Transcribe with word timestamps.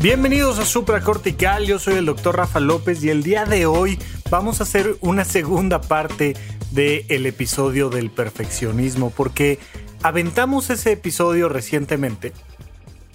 Bienvenidos 0.00 0.58
a 0.58 0.66
Supracortical, 0.66 1.66
yo 1.66 1.78
soy 1.78 1.94
el 1.94 2.06
doctor 2.06 2.36
Rafa 2.36 2.60
López 2.60 3.02
y 3.04 3.10
el 3.10 3.22
día 3.22 3.46
de 3.46 3.64
hoy 3.64 3.98
vamos 4.28 4.60
a 4.60 4.64
hacer 4.64 4.96
una 5.00 5.24
segunda 5.24 5.80
parte 5.80 6.34
del 6.72 7.24
episodio 7.24 7.88
del 7.88 8.10
perfeccionismo 8.10 9.10
porque 9.10 9.58
aventamos 10.02 10.68
ese 10.68 10.92
episodio 10.92 11.48
recientemente 11.48 12.32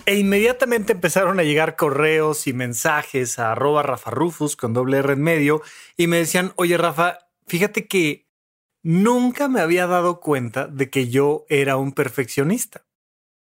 e 0.06 0.18
inmediatamente 0.18 0.94
empezaron 0.94 1.40
a 1.40 1.44
llegar 1.44 1.76
correos 1.76 2.48
y 2.48 2.54
mensajes 2.54 3.38
a 3.38 3.52
arroba 3.52 3.84
Rafa 3.84 4.10
Rufus 4.10 4.56
con 4.56 4.74
doble 4.74 4.98
R 4.98 5.14
en 5.14 5.22
medio 5.22 5.62
y 5.98 6.08
me 6.08 6.18
decían, 6.18 6.54
oye 6.56 6.78
Rafa, 6.78 7.20
fíjate 7.46 7.88
que 7.88 8.26
nunca 8.82 9.50
me 9.50 9.62
había 9.62 9.86
dado 9.86 10.22
cuenta 10.22 10.66
de 10.66 10.90
que 10.90 11.10
yo 11.10 11.46
era 11.50 11.78
un 11.78 11.92
perfeccionista. 11.92 12.86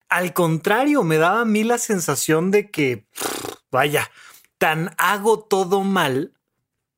Al 0.08 0.32
contrario, 0.32 1.02
me 1.02 1.18
daba 1.18 1.42
a 1.42 1.44
mí 1.44 1.64
la 1.64 1.76
sensación 1.76 2.50
de 2.50 2.70
que, 2.70 3.06
vaya, 3.70 4.10
tan 4.56 4.94
hago 4.96 5.40
todo 5.40 5.82
mal 5.84 6.34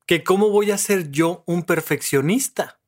que 0.07 0.23
cómo 0.23 0.49
voy 0.49 0.71
a 0.71 0.77
ser 0.77 1.11
yo 1.11 1.43
un 1.45 1.63
perfeccionista. 1.63 2.79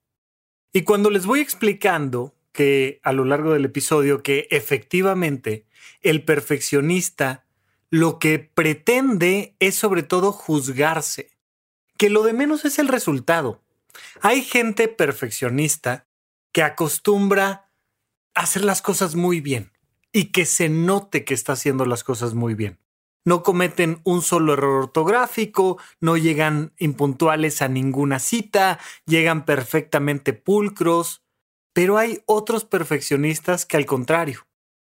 Y 0.72 0.84
cuando 0.84 1.10
les 1.10 1.26
voy 1.26 1.42
explicando 1.42 2.36
que 2.54 3.02
a 3.04 3.12
lo 3.12 3.26
largo 3.26 3.54
del 3.54 3.66
episodio 3.66 4.24
que 4.24 4.48
efectivamente 4.50 5.66
el 6.02 6.24
perfeccionista 6.24 7.46
lo 7.90 8.18
que 8.18 8.40
pretende 8.40 9.56
es 9.60 9.76
sobre 9.76 10.04
todo 10.04 10.32
juzgarse, 10.32 11.32
que 11.98 12.10
lo 12.10 12.24
de 12.24 12.34
menos 12.34 12.66
es 12.66 12.80
el 12.80 12.88
resultado. 12.88 13.62
Hay 14.22 14.42
gente 14.42 14.88
perfeccionista 14.88 16.08
que 16.52 16.64
acostumbra 16.64 17.70
hacer 18.34 18.64
las 18.64 18.82
cosas 18.82 19.16
muy 19.16 19.42
bien 19.42 19.74
y 20.14 20.26
que 20.32 20.46
se 20.46 20.70
note 20.70 21.26
que 21.26 21.34
está 21.34 21.54
haciendo 21.54 21.86
las 21.86 22.04
cosas 22.04 22.36
muy 22.36 22.54
bien. 22.54 22.80
No 23.26 23.42
cometen 23.42 24.00
un 24.04 24.22
solo 24.22 24.54
error 24.54 24.84
ortográfico, 24.84 25.78
no 26.00 26.18
llegan 26.18 26.74
impuntuales 26.78 27.62
a 27.62 27.68
ninguna 27.68 28.20
cita, 28.20 28.80
llegan 29.06 29.46
perfectamente 29.46 30.34
pulcros, 30.34 31.24
pero 31.74 31.98
hay 31.98 32.22
otros 32.26 32.66
perfeccionistas 32.66 33.66
que 33.66 33.78
al 33.78 33.86
contrario, 33.86 34.46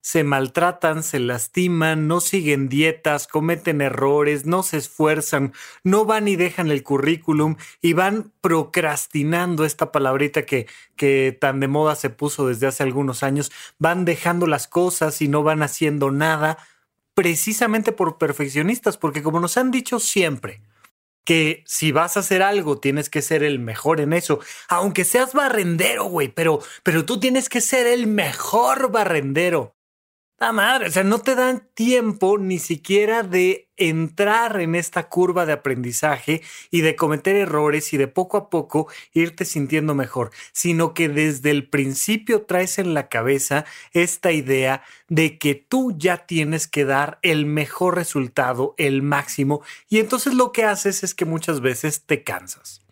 se 0.07 0.23
maltratan, 0.23 1.03
se 1.03 1.19
lastiman, 1.19 2.07
no 2.07 2.21
siguen 2.21 2.69
dietas, 2.69 3.27
cometen 3.27 3.81
errores, 3.81 4.47
no 4.47 4.63
se 4.63 4.77
esfuerzan, 4.77 5.53
no 5.83 6.05
van 6.05 6.29
y 6.29 6.37
dejan 6.37 6.71
el 6.71 6.85
currículum 6.85 7.57
y 7.83 7.93
van 7.93 8.33
procrastinando 8.41 9.65
esta 9.65 9.91
palabrita 9.91 10.47
que, 10.47 10.69
que 10.95 11.37
tan 11.41 11.59
de 11.59 11.67
moda 11.67 11.97
se 11.97 12.09
puso 12.09 12.47
desde 12.47 12.69
hace 12.69 12.85
algunos 12.85 13.25
años, 13.25 13.51
van 13.81 14.05
dejando 14.05 14.47
las 14.47 14.69
cosas 14.69 15.21
y 15.23 15.27
no 15.27 15.43
van 15.43 15.65
haciendo 15.65 16.13
nada, 16.13 16.57
precisamente 17.15 17.91
por 17.91 18.17
perfeccionistas, 18.17 18.98
porque 18.98 19.25
como 19.25 19.41
nos 19.41 19.57
han 19.57 19.73
dicho 19.73 19.98
siempre, 19.98 20.63
que 21.25 21.64
si 21.67 21.91
vas 21.91 22.17
a 22.17 22.20
hacer 22.20 22.45
algo 22.45 22.79
tienes 22.79 23.11
que 23.11 23.23
ser 23.23 23.42
el 23.42 23.59
mejor 23.59 24.01
en 24.01 24.13
eso, 24.13 24.39
aunque 24.69 25.05
seas 25.05 25.33
barrendero, 25.33 26.05
güey, 26.05 26.29
pero, 26.29 26.61
pero 26.85 27.05
tú 27.05 27.19
tienes 27.19 27.48
que 27.48 27.61
ser 27.61 27.89
el 27.89 28.07
mejor 28.07 28.92
barrendero. 28.92 29.76
La 30.39 30.52
madre, 30.52 30.89
o 30.89 30.91
sea, 30.91 31.02
no 31.02 31.20
te 31.20 31.35
dan 31.35 31.67
tiempo 31.73 32.36
ni 32.36 32.58
siquiera 32.58 33.23
de 33.23 33.70
entrar 33.79 34.61
en 34.61 34.74
esta 34.74 35.08
curva 35.08 35.47
de 35.47 35.55
aprendizaje 35.55 36.42
y 36.70 36.83
de 36.83 36.95
cometer 36.95 37.36
errores 37.36 37.95
y 37.95 37.97
de 37.97 38.07
poco 38.07 38.36
a 38.36 38.51
poco 38.51 38.86
irte 39.14 39.47
sintiendo 39.47 39.95
mejor, 39.95 40.30
sino 40.52 40.92
que 40.92 41.08
desde 41.08 41.51
el 41.51 41.70
principio 41.70 42.42
traes 42.42 42.79
en 42.79 42.92
la 42.92 43.08
cabeza 43.08 43.64
esta 43.92 44.30
idea 44.30 44.83
de 45.08 45.39
que 45.39 45.55
tú 45.55 45.95
ya 45.97 46.27
tienes 46.27 46.68
que 46.68 46.85
dar 46.85 47.18
el 47.23 47.47
mejor 47.47 47.95
resultado, 47.95 48.74
el 48.77 49.01
máximo, 49.01 49.63
y 49.89 50.01
entonces 50.01 50.35
lo 50.35 50.53
que 50.53 50.64
haces 50.64 51.03
es 51.03 51.14
que 51.14 51.24
muchas 51.24 51.63
veces 51.63 52.05
te 52.05 52.24
cansas. 52.24 52.83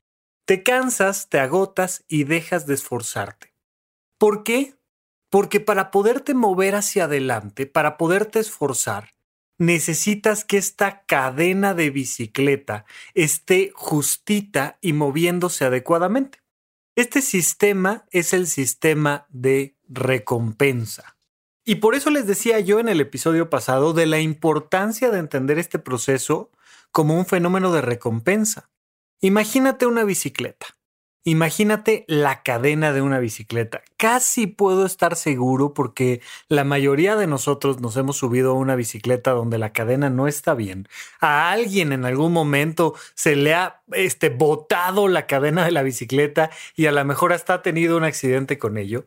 Te 0.46 0.62
cansas, 0.62 1.28
te 1.28 1.40
agotas 1.40 2.04
y 2.08 2.24
dejas 2.24 2.66
de 2.66 2.72
esforzarte. 2.72 3.52
¿Por 4.18 4.44
qué? 4.44 4.74
Porque 5.34 5.58
para 5.58 5.90
poderte 5.90 6.32
mover 6.32 6.76
hacia 6.76 7.06
adelante, 7.06 7.66
para 7.66 7.96
poderte 7.96 8.38
esforzar, 8.38 9.16
necesitas 9.58 10.44
que 10.44 10.58
esta 10.58 11.04
cadena 11.06 11.74
de 11.74 11.90
bicicleta 11.90 12.84
esté 13.14 13.72
justita 13.74 14.78
y 14.80 14.92
moviéndose 14.92 15.64
adecuadamente. 15.64 16.38
Este 16.94 17.20
sistema 17.20 18.04
es 18.12 18.32
el 18.32 18.46
sistema 18.46 19.26
de 19.28 19.74
recompensa. 19.88 21.16
Y 21.64 21.74
por 21.74 21.96
eso 21.96 22.10
les 22.10 22.28
decía 22.28 22.60
yo 22.60 22.78
en 22.78 22.88
el 22.88 23.00
episodio 23.00 23.50
pasado 23.50 23.92
de 23.92 24.06
la 24.06 24.20
importancia 24.20 25.10
de 25.10 25.18
entender 25.18 25.58
este 25.58 25.80
proceso 25.80 26.52
como 26.92 27.18
un 27.18 27.26
fenómeno 27.26 27.72
de 27.72 27.80
recompensa. 27.80 28.70
Imagínate 29.20 29.84
una 29.86 30.04
bicicleta. 30.04 30.76
Imagínate 31.26 32.04
la 32.06 32.42
cadena 32.42 32.92
de 32.92 33.00
una 33.00 33.18
bicicleta. 33.18 33.82
Casi 33.96 34.46
puedo 34.46 34.84
estar 34.84 35.16
seguro 35.16 35.72
porque 35.72 36.20
la 36.48 36.64
mayoría 36.64 37.16
de 37.16 37.26
nosotros 37.26 37.80
nos 37.80 37.96
hemos 37.96 38.18
subido 38.18 38.50
a 38.50 38.54
una 38.54 38.76
bicicleta 38.76 39.30
donde 39.30 39.56
la 39.56 39.72
cadena 39.72 40.10
no 40.10 40.28
está 40.28 40.52
bien. 40.52 40.86
A 41.20 41.50
alguien 41.50 41.92
en 41.92 42.04
algún 42.04 42.30
momento 42.30 42.94
se 43.14 43.36
le 43.36 43.54
ha 43.54 43.80
este, 43.92 44.28
botado 44.28 45.08
la 45.08 45.26
cadena 45.26 45.64
de 45.64 45.72
la 45.72 45.82
bicicleta 45.82 46.50
y 46.76 46.86
a 46.86 46.92
lo 46.92 47.02
mejor 47.06 47.32
hasta 47.32 47.54
ha 47.54 47.62
tenido 47.62 47.96
un 47.96 48.04
accidente 48.04 48.58
con 48.58 48.76
ello. 48.76 49.06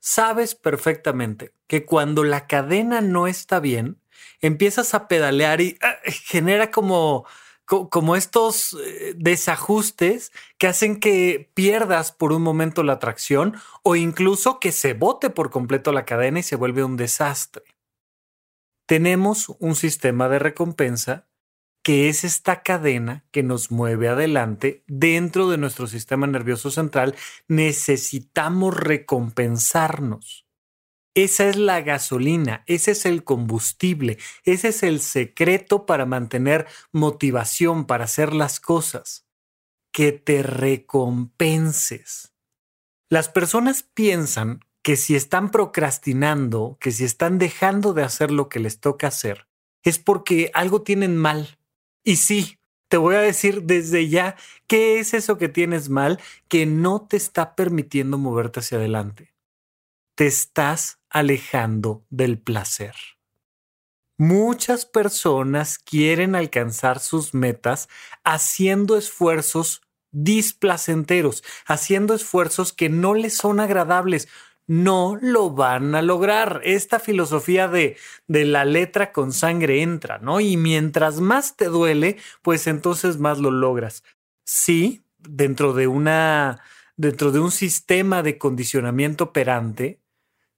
Sabes 0.00 0.56
perfectamente 0.56 1.52
que 1.68 1.84
cuando 1.84 2.24
la 2.24 2.48
cadena 2.48 3.00
no 3.00 3.28
está 3.28 3.60
bien, 3.60 3.98
empiezas 4.40 4.94
a 4.94 5.06
pedalear 5.06 5.60
y 5.60 5.78
ah, 5.80 5.94
genera 6.04 6.72
como 6.72 7.24
como 7.64 8.16
estos 8.16 8.74
eh, 8.74 9.14
desajustes 9.16 10.32
que 10.58 10.66
hacen 10.66 11.00
que 11.00 11.50
pierdas 11.54 12.12
por 12.12 12.32
un 12.32 12.42
momento 12.42 12.82
la 12.82 12.98
tracción 12.98 13.54
o 13.82 13.96
incluso 13.96 14.60
que 14.60 14.72
se 14.72 14.94
bote 14.94 15.30
por 15.30 15.50
completo 15.50 15.92
la 15.92 16.04
cadena 16.04 16.40
y 16.40 16.42
se 16.42 16.56
vuelve 16.56 16.84
un 16.84 16.96
desastre. 16.96 17.64
Tenemos 18.86 19.48
un 19.58 19.74
sistema 19.74 20.28
de 20.28 20.38
recompensa 20.38 21.26
que 21.82 22.08
es 22.08 22.24
esta 22.24 22.62
cadena 22.62 23.24
que 23.32 23.42
nos 23.42 23.70
mueve 23.70 24.08
adelante 24.08 24.84
dentro 24.86 25.48
de 25.48 25.58
nuestro 25.58 25.86
sistema 25.86 26.26
nervioso 26.26 26.70
central. 26.70 27.16
Necesitamos 27.48 28.76
recompensarnos. 28.76 30.46
Esa 31.14 31.46
es 31.46 31.56
la 31.56 31.82
gasolina, 31.82 32.64
ese 32.66 32.92
es 32.92 33.04
el 33.04 33.22
combustible, 33.22 34.16
ese 34.44 34.68
es 34.68 34.82
el 34.82 35.00
secreto 35.00 35.84
para 35.84 36.06
mantener 36.06 36.66
motivación, 36.90 37.84
para 37.84 38.04
hacer 38.04 38.32
las 38.32 38.60
cosas. 38.60 39.26
Que 39.92 40.12
te 40.12 40.42
recompenses. 40.42 42.32
Las 43.10 43.28
personas 43.28 43.82
piensan 43.82 44.60
que 44.80 44.96
si 44.96 45.14
están 45.14 45.50
procrastinando, 45.50 46.78
que 46.80 46.92
si 46.92 47.04
están 47.04 47.38
dejando 47.38 47.92
de 47.92 48.04
hacer 48.04 48.30
lo 48.30 48.48
que 48.48 48.58
les 48.58 48.80
toca 48.80 49.08
hacer, 49.08 49.46
es 49.82 49.98
porque 49.98 50.50
algo 50.54 50.80
tienen 50.80 51.18
mal. 51.18 51.58
Y 52.02 52.16
sí, 52.16 52.58
te 52.88 52.96
voy 52.96 53.16
a 53.16 53.20
decir 53.20 53.64
desde 53.64 54.08
ya 54.08 54.36
qué 54.66 54.98
es 54.98 55.12
eso 55.12 55.36
que 55.36 55.50
tienes 55.50 55.90
mal 55.90 56.18
que 56.48 56.64
no 56.64 57.06
te 57.06 57.18
está 57.18 57.54
permitiendo 57.54 58.16
moverte 58.16 58.60
hacia 58.60 58.78
adelante 58.78 59.31
te 60.22 60.28
estás 60.28 61.00
alejando 61.10 62.06
del 62.08 62.38
placer. 62.38 62.94
Muchas 64.16 64.86
personas 64.86 65.80
quieren 65.80 66.36
alcanzar 66.36 67.00
sus 67.00 67.34
metas 67.34 67.88
haciendo 68.22 68.96
esfuerzos 68.96 69.82
displacenteros, 70.12 71.42
haciendo 71.66 72.14
esfuerzos 72.14 72.72
que 72.72 72.88
no 72.88 73.14
les 73.14 73.36
son 73.36 73.58
agradables. 73.58 74.28
No 74.68 75.18
lo 75.20 75.50
van 75.50 75.96
a 75.96 76.02
lograr. 76.02 76.60
Esta 76.62 77.00
filosofía 77.00 77.66
de, 77.66 77.96
de 78.28 78.44
la 78.44 78.64
letra 78.64 79.10
con 79.10 79.32
sangre 79.32 79.82
entra, 79.82 80.18
¿no? 80.18 80.38
Y 80.38 80.56
mientras 80.56 81.18
más 81.18 81.56
te 81.56 81.64
duele, 81.64 82.16
pues 82.42 82.68
entonces 82.68 83.18
más 83.18 83.40
lo 83.40 83.50
logras. 83.50 84.04
Sí, 84.44 85.02
dentro 85.18 85.72
de 85.72 85.88
una, 85.88 86.60
dentro 86.96 87.32
de 87.32 87.40
un 87.40 87.50
sistema 87.50 88.22
de 88.22 88.38
condicionamiento 88.38 89.24
operante, 89.24 89.98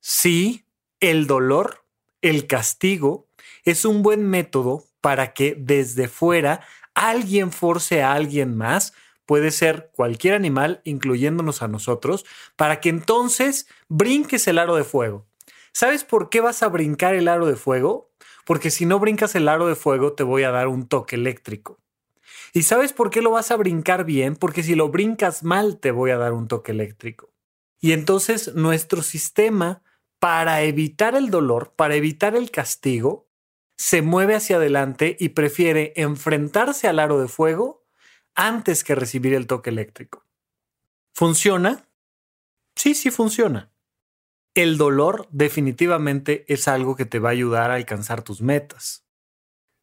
Sí, 0.06 0.67
el 1.01 1.27
dolor, 1.27 1.87
el 2.21 2.47
castigo, 2.47 3.27
es 3.65 3.87
un 3.87 4.03
buen 4.03 4.29
método 4.29 4.85
para 5.01 5.33
que 5.33 5.56
desde 5.59 6.09
fuera 6.09 6.61
alguien 6.93 7.51
force 7.51 8.03
a 8.03 8.12
alguien 8.12 8.55
más, 8.55 8.93
puede 9.25 9.51
ser 9.51 9.91
cualquier 9.95 10.35
animal, 10.35 10.83
incluyéndonos 10.85 11.62
a 11.62 11.69
nosotros, 11.69 12.27
para 12.55 12.83
que 12.83 12.91
entonces 12.91 13.67
brinques 13.89 14.47
el 14.47 14.59
aro 14.59 14.77
de 14.77 14.85
fuego. 14.85 15.27
¿Sabes 15.73 16.05
por 16.05 16.29
qué 16.29 16.43
vas 16.43 16.62
a 16.62 16.69
brincar 16.69 17.15
el 17.15 17.27
aro 17.27 17.47
de 17.47 17.57
fuego? 17.57 18.12
Porque 18.45 18.71
si 18.71 18.85
no 18.85 18.99
brincas 18.99 19.35
el 19.35 19.49
aro 19.49 19.69
de 19.69 19.75
fuego 19.75 20.12
te 20.12 20.23
voy 20.23 20.43
a 20.43 20.50
dar 20.50 20.69
un 20.69 20.87
toque 20.87 21.17
eléctrico. 21.17 21.81
¿Y 22.53 22.65
sabes 22.65 22.93
por 22.93 23.09
qué 23.09 23.23
lo 23.23 23.31
vas 23.31 23.50
a 23.50 23.57
brincar 23.57 24.05
bien? 24.05 24.37
Porque 24.37 24.62
si 24.62 24.75
lo 24.75 24.91
brincas 24.91 25.45
mal 25.45 25.81
te 25.81 25.93
voy 25.93 26.11
a 26.11 26.19
dar 26.19 26.35
un 26.35 26.47
toque 26.47 26.73
eléctrico. 26.73 27.33
Y 27.81 27.93
entonces 27.93 28.55
nuestro 28.55 29.03
sistema, 29.03 29.83
para 30.25 30.62
evitar 30.62 31.15
el 31.17 31.29
dolor, 31.29 31.75
para 31.76 31.97
evitar 31.97 32.35
el 32.35 32.50
castigo, 32.50 33.29
se 33.76 34.00
mueve 34.00 34.35
hacia 34.35 34.56
adelante 34.56 35.19
y 35.21 35.29
prefiere 35.29 35.93
enfrentarse 35.97 36.88
al 36.88 36.99
aro 36.99 37.21
de 37.21 37.29
fuego 37.29 37.85
antes 38.35 38.85
que 38.85 38.94
recibir 38.94 39.35
el 39.35 39.47
toque 39.47 39.69
eléctrico. 39.69 40.25
¿Funciona? 41.12 41.91
Sí, 42.75 42.94
sí 42.94 43.11
funciona. 43.11 43.71
El 44.55 44.79
dolor 44.79 45.29
definitivamente 45.31 46.47
es 46.49 46.69
algo 46.69 46.97
que 46.97 47.05
te 47.05 47.19
va 47.19 47.29
a 47.29 47.32
ayudar 47.32 47.71
a 47.71 47.75
alcanzar 47.75 48.23
tus 48.23 48.41
metas. 48.41 49.05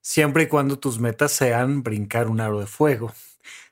Siempre 0.02 0.46
y 0.46 0.48
cuando 0.48 0.80
tus 0.80 0.98
metas 0.98 1.32
sean 1.32 1.84
brincar 1.84 2.28
un 2.28 2.42
aro 2.42 2.60
de 2.60 2.66
fuego. 2.66 3.14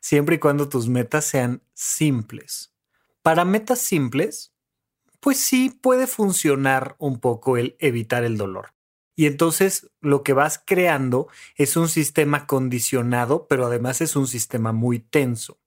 Siempre 0.01 0.35
y 0.35 0.37
cuando 0.37 0.69
tus 0.69 0.87
metas 0.87 1.25
sean 1.25 1.63
simples. 1.73 2.75
Para 3.23 3.43
metas 3.43 3.79
simples, 3.79 4.53
pues 5.19 5.39
sí 5.39 5.69
puede 5.69 6.07
funcionar 6.07 6.95
un 6.99 7.19
poco 7.19 7.57
el 7.57 7.75
evitar 7.79 8.23
el 8.23 8.37
dolor. 8.37 8.73
Y 9.15 9.25
entonces 9.25 9.91
lo 9.99 10.23
que 10.23 10.31
vas 10.31 10.63
creando 10.65 11.27
es 11.55 11.75
un 11.75 11.89
sistema 11.89 12.47
condicionado, 12.47 13.47
pero 13.47 13.65
además 13.65 13.99
es 13.99 14.15
un 14.15 14.27
sistema 14.27 14.71
muy 14.71 14.99
tenso. 14.99 15.59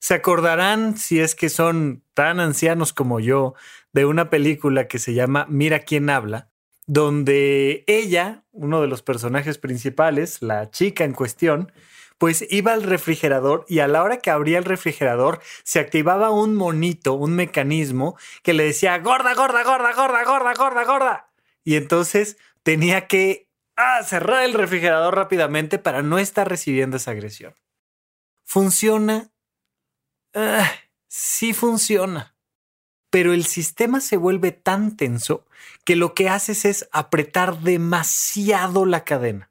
Se 0.00 0.14
acordarán, 0.14 0.96
si 0.96 1.20
es 1.20 1.34
que 1.34 1.48
son 1.48 2.02
tan 2.14 2.40
ancianos 2.40 2.92
como 2.92 3.20
yo, 3.20 3.54
de 3.92 4.04
una 4.04 4.30
película 4.30 4.88
que 4.88 4.98
se 4.98 5.14
llama 5.14 5.46
Mira 5.48 5.80
quién 5.80 6.10
habla, 6.10 6.50
donde 6.86 7.84
ella, 7.86 8.44
uno 8.50 8.80
de 8.80 8.88
los 8.88 9.02
personajes 9.02 9.58
principales, 9.58 10.42
la 10.42 10.70
chica 10.70 11.04
en 11.04 11.12
cuestión, 11.12 11.70
pues 12.18 12.44
iba 12.50 12.72
al 12.72 12.82
refrigerador 12.82 13.64
y 13.68 13.78
a 13.78 13.88
la 13.88 14.02
hora 14.02 14.18
que 14.18 14.30
abría 14.30 14.58
el 14.58 14.64
refrigerador 14.64 15.40
se 15.62 15.78
activaba 15.78 16.30
un 16.30 16.54
monito, 16.54 17.14
un 17.14 17.34
mecanismo 17.34 18.18
que 18.42 18.54
le 18.54 18.64
decía 18.64 18.98
gorda, 18.98 19.34
gorda, 19.34 19.62
gorda, 19.62 19.92
gorda, 19.94 20.24
gorda, 20.24 20.54
gorda, 20.54 20.84
gorda. 20.84 21.30
Y 21.64 21.76
entonces 21.76 22.36
tenía 22.64 23.06
que 23.06 23.48
ah, 23.76 24.02
cerrar 24.02 24.44
el 24.44 24.54
refrigerador 24.54 25.14
rápidamente 25.14 25.78
para 25.78 26.02
no 26.02 26.18
estar 26.18 26.48
recibiendo 26.48 26.96
esa 26.96 27.12
agresión. 27.12 27.54
¿Funciona? 28.44 29.30
Ah, 30.34 30.70
sí 31.06 31.52
funciona. 31.52 32.34
Pero 33.10 33.32
el 33.32 33.46
sistema 33.46 34.00
se 34.00 34.16
vuelve 34.16 34.52
tan 34.52 34.96
tenso 34.96 35.46
que 35.84 35.96
lo 35.96 36.14
que 36.14 36.28
haces 36.28 36.64
es 36.64 36.88
apretar 36.92 37.60
demasiado 37.60 38.84
la 38.84 39.04
cadena. 39.04 39.50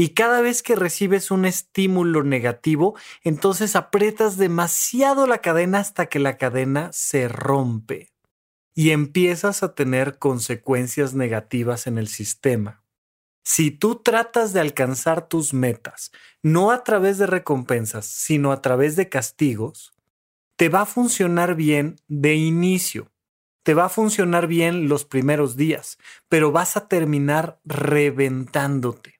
Y 0.00 0.10
cada 0.10 0.42
vez 0.42 0.62
que 0.62 0.76
recibes 0.76 1.32
un 1.32 1.44
estímulo 1.44 2.22
negativo, 2.22 2.96
entonces 3.24 3.74
aprietas 3.74 4.36
demasiado 4.36 5.26
la 5.26 5.38
cadena 5.38 5.80
hasta 5.80 6.06
que 6.06 6.20
la 6.20 6.38
cadena 6.38 6.90
se 6.92 7.26
rompe 7.26 8.12
y 8.76 8.92
empiezas 8.92 9.64
a 9.64 9.74
tener 9.74 10.20
consecuencias 10.20 11.14
negativas 11.14 11.88
en 11.88 11.98
el 11.98 12.06
sistema. 12.06 12.84
Si 13.42 13.72
tú 13.72 13.96
tratas 13.96 14.52
de 14.52 14.60
alcanzar 14.60 15.26
tus 15.26 15.52
metas, 15.52 16.12
no 16.44 16.70
a 16.70 16.84
través 16.84 17.18
de 17.18 17.26
recompensas, 17.26 18.06
sino 18.06 18.52
a 18.52 18.62
través 18.62 18.94
de 18.94 19.08
castigos, 19.08 19.94
te 20.54 20.68
va 20.68 20.82
a 20.82 20.86
funcionar 20.86 21.56
bien 21.56 21.96
de 22.06 22.36
inicio. 22.36 23.10
Te 23.64 23.74
va 23.74 23.86
a 23.86 23.88
funcionar 23.88 24.46
bien 24.46 24.88
los 24.88 25.04
primeros 25.04 25.56
días, 25.56 25.98
pero 26.28 26.52
vas 26.52 26.76
a 26.76 26.86
terminar 26.86 27.58
reventándote 27.64 29.17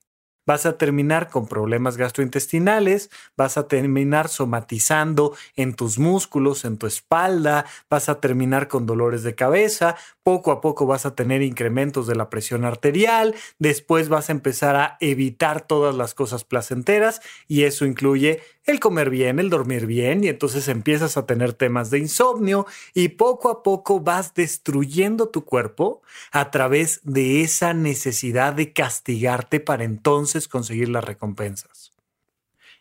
vas 0.49 0.65
a 0.65 0.79
terminar 0.79 1.29
con 1.29 1.45
problemas 1.45 1.95
gastrointestinales, 1.95 3.11
vas 3.37 3.55
a 3.59 3.67
terminar 3.67 4.29
somatizando 4.29 5.35
en 5.55 5.75
tus 5.75 5.99
músculos, 5.99 6.65
en 6.65 6.79
tu 6.79 6.87
espalda, 6.87 7.67
vas 7.87 8.09
a 8.09 8.19
terminar 8.19 8.67
con 8.67 8.87
dolores 8.87 9.21
de 9.21 9.35
cabeza, 9.35 9.95
poco 10.29 10.51
a 10.51 10.61
poco 10.61 10.85
vas 10.85 11.07
a 11.07 11.15
tener 11.15 11.41
incrementos 11.41 12.05
de 12.05 12.13
la 12.13 12.29
presión 12.29 12.63
arterial, 12.63 13.33
después 13.57 14.09
vas 14.09 14.29
a 14.29 14.31
empezar 14.31 14.75
a 14.75 14.95
evitar 14.99 15.65
todas 15.65 15.95
las 15.95 16.13
cosas 16.13 16.43
placenteras 16.43 17.19
y 17.47 17.63
eso 17.63 17.87
incluye 17.87 18.43
el 18.63 18.79
comer 18.79 19.09
bien, 19.09 19.39
el 19.39 19.49
dormir 19.49 19.87
bien 19.87 20.23
y 20.23 20.27
entonces 20.27 20.67
empiezas 20.67 21.17
a 21.17 21.25
tener 21.25 21.53
temas 21.53 21.89
de 21.89 21.97
insomnio 21.97 22.67
y 22.93 23.07
poco 23.07 23.49
a 23.49 23.63
poco 23.63 24.01
vas 24.01 24.35
destruyendo 24.35 25.29
tu 25.29 25.45
cuerpo 25.45 26.03
a 26.31 26.51
través 26.51 27.01
de 27.01 27.41
esa 27.41 27.73
necesidad 27.73 28.53
de 28.53 28.71
castigarte 28.71 29.59
para 29.59 29.83
entonces 29.83 30.47
conseguir 30.47 30.89
las 30.89 31.05
recompensas. 31.05 31.91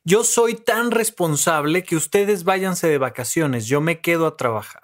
Yo 0.05 0.23
soy 0.23 0.55
tan 0.55 0.91
responsable 0.91 1.83
que 1.83 1.97
ustedes 1.97 2.45
váyanse 2.45 2.89
de 2.89 2.99
vacaciones, 2.99 3.65
yo 3.65 3.81
me 3.81 4.03
quedo 4.03 4.27
a 4.27 4.37
trabajar. 4.37 4.83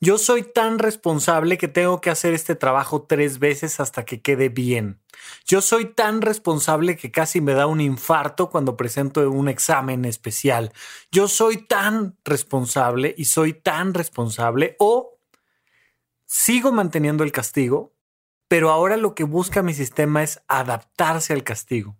Yo 0.00 0.16
soy 0.16 0.44
tan 0.44 0.78
responsable 0.78 1.58
que 1.58 1.66
tengo 1.66 2.00
que 2.00 2.10
hacer 2.10 2.32
este 2.32 2.54
trabajo 2.54 3.02
tres 3.02 3.40
veces 3.40 3.80
hasta 3.80 4.04
que 4.04 4.22
quede 4.22 4.48
bien. 4.48 5.00
Yo 5.44 5.60
soy 5.60 5.86
tan 5.86 6.22
responsable 6.22 6.96
que 6.96 7.10
casi 7.10 7.40
me 7.40 7.52
da 7.52 7.66
un 7.66 7.80
infarto 7.80 8.48
cuando 8.48 8.76
presento 8.76 9.28
un 9.28 9.48
examen 9.48 10.04
especial. 10.04 10.72
Yo 11.10 11.26
soy 11.26 11.56
tan 11.66 12.16
responsable 12.24 13.12
y 13.18 13.24
soy 13.24 13.54
tan 13.54 13.92
responsable 13.92 14.76
o 14.78 15.18
sigo 16.26 16.70
manteniendo 16.70 17.24
el 17.24 17.32
castigo, 17.32 17.92
pero 18.46 18.70
ahora 18.70 18.96
lo 18.96 19.16
que 19.16 19.24
busca 19.24 19.62
mi 19.62 19.74
sistema 19.74 20.22
es 20.22 20.40
adaptarse 20.46 21.32
al 21.32 21.42
castigo. 21.42 21.96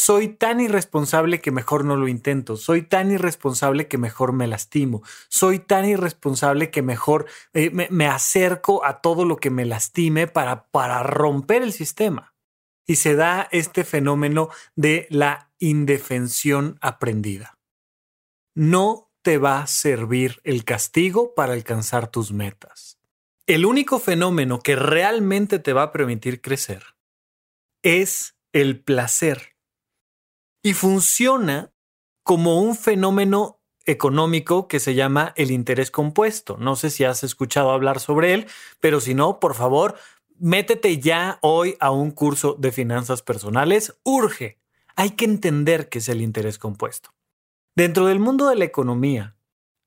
Soy 0.00 0.28
tan 0.28 0.60
irresponsable 0.60 1.40
que 1.40 1.50
mejor 1.50 1.84
no 1.84 1.96
lo 1.96 2.06
intento. 2.06 2.56
Soy 2.56 2.82
tan 2.82 3.10
irresponsable 3.10 3.88
que 3.88 3.98
mejor 3.98 4.32
me 4.32 4.46
lastimo. 4.46 5.02
Soy 5.28 5.58
tan 5.58 5.86
irresponsable 5.86 6.70
que 6.70 6.82
mejor 6.82 7.26
eh, 7.52 7.70
me, 7.72 8.06
acerco 8.06 8.84
a 8.84 9.00
todo 9.00 9.24
lo 9.24 9.38
que 9.38 9.50
me 9.50 9.64
lastime 9.64 10.28
para, 10.28 10.68
para 10.68 11.02
romper 11.02 11.62
el 11.62 11.72
sistema. 11.72 12.32
Y 12.86 12.94
se 12.94 13.16
da 13.16 13.48
este 13.50 13.82
fenómeno 13.82 14.50
de 14.76 15.08
la 15.10 15.50
indefensión 15.58 16.78
aprendida. 16.80 17.58
No 18.54 19.10
te 19.22 19.36
va 19.36 19.62
a 19.62 19.66
servir 19.66 20.40
el 20.44 20.64
castigo 20.64 21.34
para 21.34 21.54
alcanzar 21.54 22.08
tus 22.08 22.30
metas. 22.30 23.00
El 23.48 23.66
único 23.66 23.98
fenómeno 23.98 24.60
que 24.60 24.76
realmente 24.76 25.58
te 25.58 25.72
va 25.72 25.82
a 25.82 25.92
permitir 25.92 26.40
crecer 26.40 26.84
es 27.82 28.36
el 28.52 28.78
placer 28.80 29.57
y 30.62 30.74
funciona 30.74 31.72
como 32.22 32.60
un 32.60 32.76
fenómeno 32.76 33.60
económico 33.86 34.68
que 34.68 34.80
se 34.80 34.94
llama 34.94 35.32
el 35.36 35.50
interés 35.50 35.90
compuesto. 35.90 36.56
No 36.58 36.76
sé 36.76 36.90
si 36.90 37.04
has 37.04 37.24
escuchado 37.24 37.70
hablar 37.70 38.00
sobre 38.00 38.34
él, 38.34 38.46
pero 38.80 39.00
si 39.00 39.14
no, 39.14 39.40
por 39.40 39.54
favor, 39.54 39.96
métete 40.38 40.98
ya 40.98 41.38
hoy 41.40 41.76
a 41.80 41.90
un 41.90 42.10
curso 42.10 42.54
de 42.58 42.72
finanzas 42.72 43.22
personales. 43.22 43.98
Urge. 44.04 44.58
Hay 44.94 45.10
que 45.10 45.24
entender 45.24 45.88
qué 45.88 45.98
es 45.98 46.08
el 46.08 46.20
interés 46.20 46.58
compuesto. 46.58 47.10
Dentro 47.76 48.06
del 48.06 48.18
mundo 48.18 48.48
de 48.48 48.56
la 48.56 48.64
economía, 48.64 49.36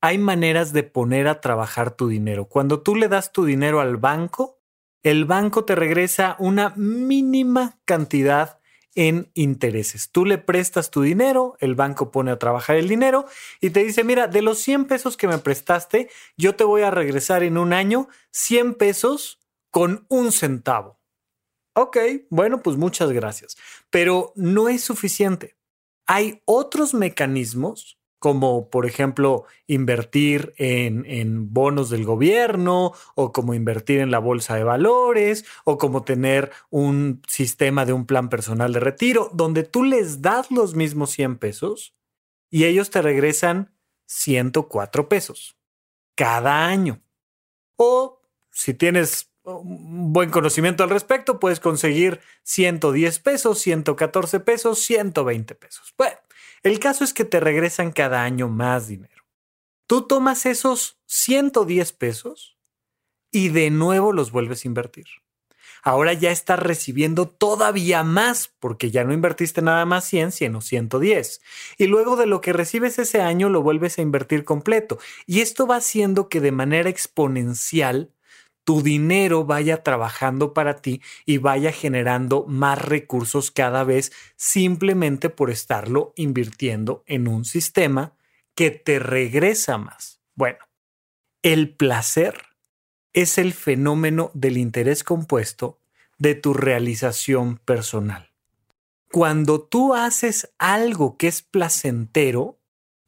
hay 0.00 0.18
maneras 0.18 0.72
de 0.72 0.82
poner 0.82 1.28
a 1.28 1.40
trabajar 1.40 1.94
tu 1.94 2.08
dinero. 2.08 2.46
Cuando 2.46 2.80
tú 2.80 2.96
le 2.96 3.08
das 3.08 3.32
tu 3.32 3.44
dinero 3.44 3.80
al 3.80 3.98
banco, 3.98 4.58
el 5.02 5.26
banco 5.26 5.64
te 5.64 5.74
regresa 5.74 6.34
una 6.38 6.72
mínima 6.76 7.78
cantidad 7.84 8.58
en 8.94 9.30
intereses. 9.34 10.10
Tú 10.10 10.24
le 10.24 10.38
prestas 10.38 10.90
tu 10.90 11.02
dinero, 11.02 11.56
el 11.60 11.74
banco 11.74 12.10
pone 12.10 12.30
a 12.30 12.38
trabajar 12.38 12.76
el 12.76 12.88
dinero 12.88 13.26
y 13.60 13.70
te 13.70 13.84
dice, 13.84 14.04
mira, 14.04 14.26
de 14.26 14.42
los 14.42 14.58
100 14.58 14.86
pesos 14.86 15.16
que 15.16 15.28
me 15.28 15.38
prestaste, 15.38 16.10
yo 16.36 16.54
te 16.54 16.64
voy 16.64 16.82
a 16.82 16.90
regresar 16.90 17.42
en 17.42 17.58
un 17.58 17.72
año 17.72 18.08
100 18.30 18.74
pesos 18.74 19.40
con 19.70 20.06
un 20.08 20.32
centavo. 20.32 21.00
Ok, 21.74 21.96
bueno, 22.28 22.62
pues 22.62 22.76
muchas 22.76 23.10
gracias. 23.12 23.56
Pero 23.88 24.32
no 24.36 24.68
es 24.68 24.82
suficiente. 24.82 25.56
Hay 26.06 26.42
otros 26.44 26.92
mecanismos 26.92 27.98
como 28.22 28.70
por 28.70 28.86
ejemplo 28.86 29.46
invertir 29.66 30.54
en, 30.56 31.52
bonos 31.52 31.90
del 31.90 32.04
gobierno 32.04 32.92
o 33.16 33.32
como 33.32 33.52
invertir 33.52 33.98
en 33.98 34.12
la 34.12 34.20
bolsa 34.20 34.54
de 34.54 34.62
valores 34.62 35.44
o 35.64 35.76
como 35.76 36.04
tener 36.04 36.52
un 36.70 37.20
sistema 37.26 37.84
de 37.84 37.92
un 37.92 38.06
plan 38.06 38.28
personal 38.28 38.72
de 38.72 38.78
retiro 38.78 39.28
donde 39.34 39.64
tú 39.64 39.82
les 39.82 40.22
das 40.22 40.52
los 40.52 40.76
mismos 40.76 41.10
100 41.10 41.38
pesos 41.38 41.96
y 42.48 42.66
ellos 42.66 42.90
te 42.90 43.02
regresan 43.02 43.74
104 44.06 45.08
pesos 45.08 45.56
cada 46.14 46.66
año. 46.66 47.02
O 47.74 48.20
si 48.52 48.72
tienes 48.72 49.32
un 49.42 50.12
buen 50.12 50.30
conocimiento 50.30 50.84
al 50.84 50.90
respecto, 50.90 51.40
puedes 51.40 51.58
conseguir 51.58 52.20
110 52.44 53.18
pesos, 53.18 53.58
114 53.58 54.38
pesos, 54.38 54.78
120 54.78 55.56
pesos. 55.56 55.92
Bueno, 55.98 56.18
el 56.62 56.78
caso 56.78 57.04
es 57.04 57.12
que 57.12 57.24
te 57.24 57.40
regresan 57.40 57.92
cada 57.92 58.22
año 58.22 58.48
más 58.48 58.88
dinero. 58.88 59.24
Tú 59.86 60.06
tomas 60.06 60.46
esos 60.46 60.98
110 61.06 61.92
pesos 61.92 62.56
y 63.30 63.48
de 63.48 63.70
nuevo 63.70 64.12
los 64.12 64.30
vuelves 64.30 64.64
a 64.64 64.68
invertir. 64.68 65.06
Ahora 65.84 66.12
ya 66.12 66.30
estás 66.30 66.60
recibiendo 66.60 67.26
todavía 67.26 68.04
más 68.04 68.52
porque 68.60 68.92
ya 68.92 69.02
no 69.02 69.12
invertiste 69.12 69.62
nada 69.62 69.84
más 69.84 70.04
100, 70.04 70.30
sino 70.30 70.60
110. 70.60 71.42
Y 71.76 71.86
luego 71.88 72.14
de 72.14 72.26
lo 72.26 72.40
que 72.40 72.52
recibes 72.52 73.00
ese 73.00 73.20
año 73.20 73.48
lo 73.48 73.62
vuelves 73.62 73.98
a 73.98 74.02
invertir 74.02 74.44
completo. 74.44 74.98
Y 75.26 75.40
esto 75.40 75.66
va 75.66 75.76
haciendo 75.76 76.28
que 76.28 76.40
de 76.40 76.52
manera 76.52 76.88
exponencial 76.88 78.12
tu 78.64 78.82
dinero 78.82 79.44
vaya 79.44 79.82
trabajando 79.82 80.54
para 80.54 80.76
ti 80.76 81.00
y 81.26 81.38
vaya 81.38 81.72
generando 81.72 82.44
más 82.46 82.80
recursos 82.80 83.50
cada 83.50 83.84
vez 83.84 84.12
simplemente 84.36 85.30
por 85.30 85.50
estarlo 85.50 86.12
invirtiendo 86.16 87.02
en 87.06 87.28
un 87.28 87.44
sistema 87.44 88.14
que 88.54 88.70
te 88.70 88.98
regresa 88.98 89.78
más. 89.78 90.20
Bueno, 90.34 90.58
el 91.42 91.74
placer 91.74 92.34
es 93.12 93.38
el 93.38 93.52
fenómeno 93.52 94.30
del 94.34 94.56
interés 94.56 95.04
compuesto 95.04 95.80
de 96.18 96.34
tu 96.34 96.54
realización 96.54 97.58
personal. 97.58 98.32
Cuando 99.10 99.60
tú 99.60 99.94
haces 99.94 100.54
algo 100.58 101.18
que 101.18 101.28
es 101.28 101.42
placentero, 101.42 102.61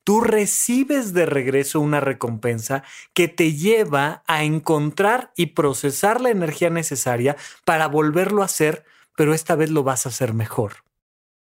tú 0.04 0.20
recibes 0.20 1.14
de 1.14 1.26
regreso 1.26 1.80
una 1.80 2.00
recompensa 2.00 2.84
que 3.14 3.26
te 3.26 3.54
lleva 3.54 4.23
a 4.26 4.44
encontrar 4.44 5.32
y 5.34 5.46
procesar 5.46 6.20
la 6.20 6.30
energía 6.30 6.70
necesaria 6.70 7.37
para 7.64 7.88
volverlo 7.88 8.42
a 8.42 8.46
hacer, 8.46 8.84
pero 9.16 9.34
esta 9.34 9.56
vez 9.56 9.70
lo 9.70 9.82
vas 9.82 10.06
a 10.06 10.11
hacer 10.11 10.34
mejor. 10.34 10.84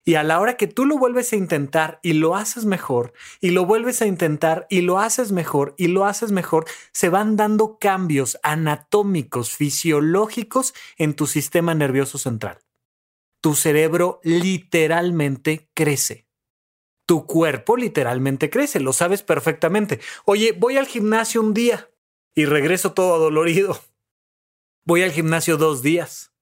Y 0.05 0.15
a 0.15 0.23
la 0.23 0.39
hora 0.39 0.57
que 0.57 0.67
tú 0.67 0.85
lo 0.85 0.97
vuelves 0.97 1.33
a 1.33 1.35
intentar 1.35 1.99
y 2.01 2.13
lo 2.13 2.35
haces 2.35 2.65
mejor, 2.65 3.13
y 3.41 3.51
lo 3.51 3.65
vuelves 3.65 4.01
a 4.01 4.07
intentar 4.07 4.65
y 4.69 4.81
lo 4.81 4.99
haces 4.99 5.31
mejor, 5.31 5.75
y 5.77 5.87
lo 5.87 6.05
haces 6.05 6.31
mejor, 6.31 6.65
se 6.91 7.09
van 7.09 7.35
dando 7.35 7.77
cambios 7.79 8.39
anatómicos, 8.43 9.55
fisiológicos 9.55 10.73
en 10.97 11.13
tu 11.13 11.27
sistema 11.27 11.75
nervioso 11.75 12.17
central. 12.17 12.59
Tu 13.41 13.55
cerebro 13.55 14.19
literalmente 14.23 15.69
crece 15.73 16.28
tu 17.09 17.25
cuerpo 17.25 17.75
literalmente 17.75 18.51
crece, 18.51 18.79
lo 18.79 18.93
sabes 18.93 19.23
perfectamente. 19.23 19.99
Oye, 20.25 20.51
voy 20.51 20.77
al 20.77 20.85
gimnasio 20.85 21.41
un 21.41 21.55
día 21.55 21.89
y 22.35 22.45
regreso 22.45 22.93
todo 22.93 23.17
dolorido. 23.17 23.81
Voy 24.85 25.01
al 25.01 25.11
gimnasio 25.11 25.57
dos 25.57 25.81
días 25.81 26.35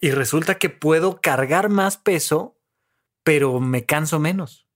y 0.00 0.10
resulta 0.10 0.58
que 0.58 0.70
puedo 0.70 1.20
cargar 1.20 1.68
más 1.68 1.98
peso, 1.98 2.58
pero 3.22 3.60
me 3.60 3.86
canso 3.86 4.18
menos. 4.18 4.66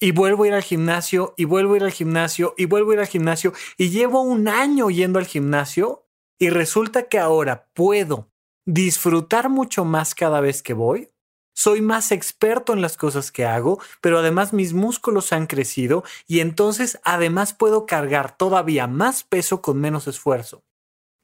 Y 0.00 0.10
vuelvo 0.10 0.42
a 0.42 0.46
ir 0.48 0.54
al 0.54 0.64
gimnasio 0.64 1.34
y 1.36 1.44
vuelvo 1.44 1.74
a 1.74 1.76
ir 1.76 1.84
al 1.84 1.92
gimnasio 1.92 2.52
y 2.58 2.64
vuelvo 2.64 2.90
a 2.90 2.94
ir 2.94 3.00
al 3.02 3.06
gimnasio 3.06 3.52
y 3.76 3.90
llevo 3.90 4.22
un 4.22 4.48
año 4.48 4.90
yendo 4.90 5.20
al 5.20 5.26
gimnasio 5.26 6.08
y 6.40 6.50
resulta 6.50 7.04
que 7.04 7.20
ahora 7.20 7.70
puedo 7.72 8.32
disfrutar 8.66 9.48
mucho 9.48 9.84
más 9.84 10.16
cada 10.16 10.40
vez 10.40 10.60
que 10.60 10.74
voy 10.74 11.11
soy 11.54 11.82
más 11.82 12.12
experto 12.12 12.72
en 12.72 12.82
las 12.82 12.96
cosas 12.96 13.30
que 13.30 13.44
hago, 13.44 13.80
pero 14.00 14.18
además 14.18 14.52
mis 14.52 14.72
músculos 14.72 15.32
han 15.32 15.46
crecido 15.46 16.04
y 16.26 16.40
entonces 16.40 17.00
además 17.04 17.52
puedo 17.52 17.86
cargar 17.86 18.36
todavía 18.36 18.86
más 18.86 19.24
peso 19.24 19.62
con 19.62 19.80
menos 19.80 20.06
esfuerzo. 20.08 20.62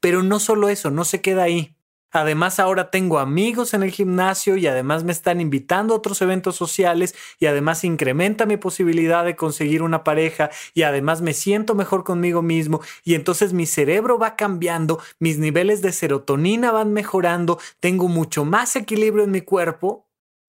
Pero 0.00 0.22
no 0.22 0.38
solo 0.38 0.68
eso, 0.68 0.90
no 0.90 1.04
se 1.04 1.20
queda 1.20 1.42
ahí. 1.44 1.74
Además 2.10 2.58
ahora 2.58 2.90
tengo 2.90 3.18
amigos 3.18 3.74
en 3.74 3.82
el 3.82 3.90
gimnasio 3.90 4.56
y 4.56 4.66
además 4.66 5.04
me 5.04 5.12
están 5.12 5.42
invitando 5.42 5.92
a 5.92 5.98
otros 5.98 6.22
eventos 6.22 6.56
sociales 6.56 7.14
y 7.38 7.46
además 7.46 7.84
incrementa 7.84 8.46
mi 8.46 8.56
posibilidad 8.56 9.26
de 9.26 9.36
conseguir 9.36 9.82
una 9.82 10.04
pareja 10.04 10.48
y 10.72 10.84
además 10.84 11.20
me 11.20 11.34
siento 11.34 11.74
mejor 11.74 12.04
conmigo 12.04 12.40
mismo 12.40 12.80
y 13.04 13.14
entonces 13.14 13.52
mi 13.52 13.66
cerebro 13.66 14.18
va 14.18 14.36
cambiando, 14.36 15.00
mis 15.18 15.36
niveles 15.38 15.82
de 15.82 15.92
serotonina 15.92 16.72
van 16.72 16.94
mejorando, 16.94 17.58
tengo 17.78 18.08
mucho 18.08 18.46
más 18.46 18.74
equilibrio 18.76 19.24
en 19.24 19.30
mi 19.30 19.42
cuerpo 19.42 20.07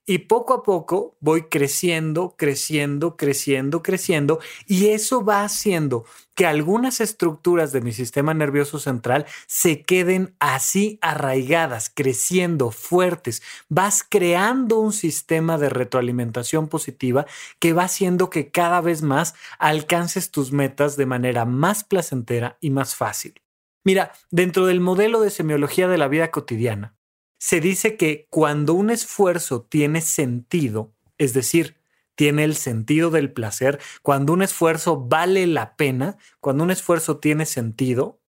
y 0.10 0.18
poco 0.18 0.56
a 0.56 0.64
poco 0.64 1.16
voy 1.20 1.44
creciendo, 1.50 2.34
creciendo, 2.36 3.16
creciendo, 3.16 3.84
creciendo. 3.84 4.40
Y 4.66 4.88
eso 4.88 5.24
va 5.24 5.44
haciendo 5.44 6.04
que 6.34 6.48
algunas 6.48 7.00
estructuras 7.00 7.72
de 7.74 7.82
mi 7.82 7.92
sistema 7.92 8.34
nervioso 8.34 8.80
central 8.80 9.28
se 9.46 9.84
queden 9.84 10.36
así 10.40 10.98
arraigadas, 11.04 11.92
creciendo, 11.94 12.72
fuertes. 12.72 13.44
Vas 13.68 14.04
creando 14.04 14.80
un 14.80 14.94
sistema 14.94 15.60
de 15.60 15.70
retroalimentación 15.70 16.70
positiva 16.70 17.28
que 17.60 17.74
va 17.74 17.84
haciendo 17.84 18.32
que 18.32 18.50
cada 18.50 18.82
vez 18.82 19.04
más 19.04 19.36
alcances 19.60 20.32
tus 20.32 20.52
metas 20.52 20.98
de 20.98 21.06
manera 21.06 21.46
más 21.46 21.84
placentera 21.84 22.58
y 22.62 22.72
más 22.72 22.96
fácil. 22.96 23.36
Mira, 23.84 24.14
dentro 24.32 24.66
del 24.66 24.80
modelo 24.80 25.22
de 25.22 25.30
semiología 25.30 25.88
de 25.88 26.00
la 26.00 26.08
vida 26.08 26.32
cotidiana, 26.32 26.96
se 27.40 27.62
dice 27.62 27.98
que 27.98 28.28
cuando 28.30 28.74
un 28.74 28.90
esfuerzo 28.90 29.64
tiene 29.64 30.02
sentido, 30.02 30.94
es 31.18 31.34
decir, 31.34 31.78
tiene 32.16 32.44
el 32.44 32.56
sentido 32.56 33.12
del 33.12 33.32
placer, 33.32 33.80
cuando 34.04 34.34
un 34.34 34.42
esfuerzo 34.42 35.00
vale 35.00 35.48
la 35.48 35.78
pena, 35.78 36.18
cuando 36.42 36.66
un 36.66 36.72
esfuerzo 36.72 37.18
tiene 37.20 37.46
sentido, 37.46 38.22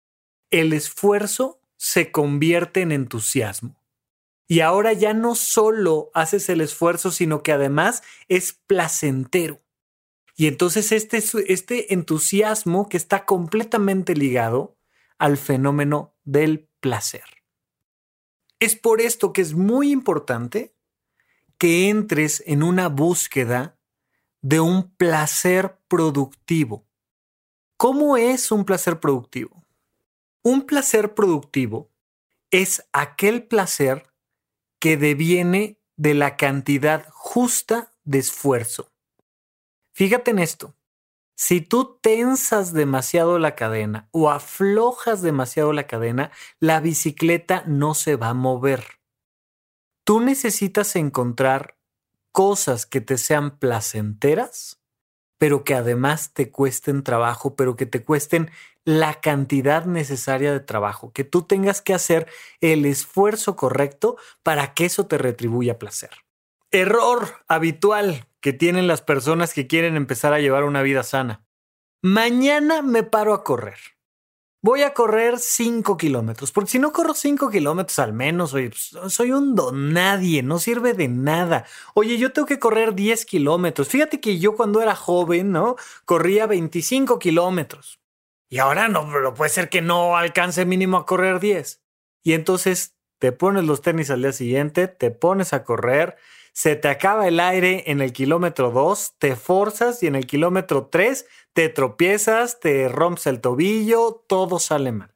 el 0.52 0.74
esfuerzo 0.74 1.60
se 1.76 2.12
convierte 2.12 2.82
en 2.82 2.92
entusiasmo. 2.92 3.82
Y 4.48 4.60
ahora 4.60 4.94
ya 4.94 5.16
no 5.16 5.34
solo 5.34 6.12
haces 6.14 6.50
el 6.50 6.62
esfuerzo, 6.62 7.10
sino 7.12 7.42
que 7.42 7.52
además 7.52 8.04
es 8.28 8.54
placentero. 8.54 9.62
Y 10.36 10.48
entonces 10.48 10.92
este, 10.92 11.18
este 11.52 11.94
entusiasmo 11.94 12.90
que 12.90 12.98
está 12.98 13.26
completamente 13.26 14.16
ligado 14.16 14.78
al 15.18 15.38
fenómeno 15.38 16.16
del 16.24 16.70
placer. 16.80 17.39
Es 18.60 18.76
por 18.76 19.02
esto 19.02 19.32
que 19.32 19.42
es 19.42 19.54
muy 19.54 19.92
importante 19.92 20.76
que 21.58 21.90
entres 21.90 22.44
en 22.46 22.64
una 22.64 22.88
búsqueda 22.90 23.78
de 24.42 24.60
un 24.60 24.90
placer 24.96 25.80
productivo. 25.88 26.86
¿Cómo 27.78 28.18
es 28.18 28.52
un 28.52 28.66
placer 28.66 29.00
productivo? 29.00 29.66
Un 30.42 30.66
placer 30.66 31.14
productivo 31.14 31.92
es 32.52 32.86
aquel 32.92 33.44
placer 33.44 34.12
que 34.80 34.98
deviene 34.98 35.80
de 35.96 36.14
la 36.14 36.38
cantidad 36.38 37.08
justa 37.12 37.94
de 38.04 38.20
esfuerzo. 38.20 38.92
Fíjate 39.92 40.32
en 40.32 40.40
esto. 40.40 40.76
Si 41.42 41.62
tú 41.62 41.98
tensas 42.02 42.74
demasiado 42.74 43.40
la 43.40 43.56
cadena 43.56 44.10
o 44.12 44.30
aflojas 44.30 45.22
demasiado 45.22 45.72
la 45.72 45.88
cadena, 45.88 46.32
la 46.60 46.82
bicicleta 46.82 47.64
no 47.66 47.94
se 47.94 48.18
va 48.18 48.28
a 48.28 48.34
mover. 48.34 49.00
Tú 50.04 50.20
necesitas 50.20 50.98
encontrar 50.98 51.78
cosas 52.34 52.86
que 52.86 53.00
te 53.00 53.18
sean 53.18 53.58
placenteras, 53.58 54.82
pero 55.38 55.64
que 55.64 55.76
además 55.76 56.34
te 56.34 56.52
cuesten 56.52 57.04
trabajo, 57.04 57.56
pero 57.56 57.78
que 57.78 57.86
te 57.86 58.04
cuesten 58.04 58.52
la 58.84 59.22
cantidad 59.22 59.86
necesaria 59.86 60.52
de 60.52 60.60
trabajo, 60.60 61.14
que 61.14 61.24
tú 61.24 61.44
tengas 61.44 61.82
que 61.82 61.94
hacer 61.94 62.28
el 62.60 62.86
esfuerzo 62.86 63.56
correcto 63.56 64.18
para 64.44 64.74
que 64.74 64.84
eso 64.84 65.08
te 65.08 65.18
retribuya 65.18 65.80
placer. 65.80 66.12
Error 66.70 67.30
habitual 67.48 68.29
que 68.42 68.54
tienen 68.54 68.88
las 68.88 69.02
personas 69.02 69.54
que 69.54 69.68
quieren 69.68 69.96
empezar 69.96 70.34
a 70.34 70.40
llevar 70.40 70.64
una 70.64 70.82
vida 70.82 71.04
sana. 71.04 71.46
Mañana 72.02 72.82
me 72.82 73.04
paro 73.04 73.34
a 73.34 73.44
correr. 73.44 73.78
Voy 74.62 74.84
a 74.84 74.94
correr 74.94 75.40
5 75.40 75.96
kilómetros, 75.96 76.52
porque 76.52 76.72
si 76.72 76.80
no 76.80 76.92
corro 76.92 77.14
5 77.14 77.50
kilómetros 77.50 77.98
al 78.00 78.12
menos, 78.12 78.54
oye, 78.54 78.70
pues, 78.70 78.92
soy 79.14 79.32
un 79.32 79.56
don 79.56 79.94
nadie, 79.94 80.44
no 80.44 80.60
sirve 80.60 80.94
de 80.94 81.08
nada. 81.08 81.66
Oye, 81.94 82.18
yo 82.18 82.34
tengo 82.34 82.46
que 82.46 82.60
correr 82.60 82.94
10 82.94 83.26
kilómetros. 83.26 83.88
Fíjate 83.88 84.20
que 84.20 84.38
yo 84.38 84.56
cuando 84.56 84.82
era 84.82 84.96
joven, 84.96 85.54
¿no? 85.54 85.78
Corría 86.04 86.46
25 86.46 87.20
kilómetros. 87.20 88.02
Y 88.50 88.58
ahora 88.58 88.90
no, 88.90 89.10
pero 89.10 89.34
puede 89.34 89.50
ser 89.50 89.70
que 89.70 89.82
no 89.82 90.18
alcance 90.18 90.66
mínimo 90.66 90.98
a 90.98 91.06
correr 91.06 91.40
10. 91.40 91.82
Y 92.24 92.34
entonces 92.34 92.98
te 93.18 93.32
pones 93.32 93.64
los 93.64 93.82
tenis 93.82 94.10
al 94.10 94.24
día 94.24 94.34
siguiente, 94.34 94.88
te 94.90 95.12
pones 95.12 95.54
a 95.54 95.64
correr, 95.64 96.18
se 96.60 96.76
te 96.76 96.90
acaba 96.90 97.26
el 97.26 97.40
aire 97.40 97.90
en 97.90 98.02
el 98.02 98.12
kilómetro 98.12 98.72
2, 98.72 99.14
te 99.18 99.38
forzas 99.38 100.04
y 100.04 100.08
en 100.08 100.16
el 100.18 100.28
kilómetro 100.28 100.88
3 100.88 101.26
te 101.54 101.70
tropiezas, 101.70 102.60
te 102.60 102.90
rompes 102.90 103.28
el 103.28 103.40
tobillo, 103.40 104.26
todo 104.28 104.60
sale 104.60 104.92
mal. 104.92 105.16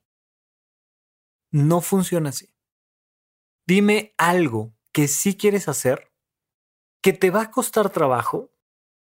No 1.52 1.82
funciona 1.82 2.30
así. 2.30 2.56
Dime 3.68 4.16
algo 4.18 4.74
que 4.94 5.10
sí 5.10 5.36
quieres 5.36 5.68
hacer, 5.68 6.14
que 7.02 7.12
te 7.12 7.30
va 7.30 7.42
a 7.42 7.52
costar 7.52 7.90
trabajo, 7.90 8.54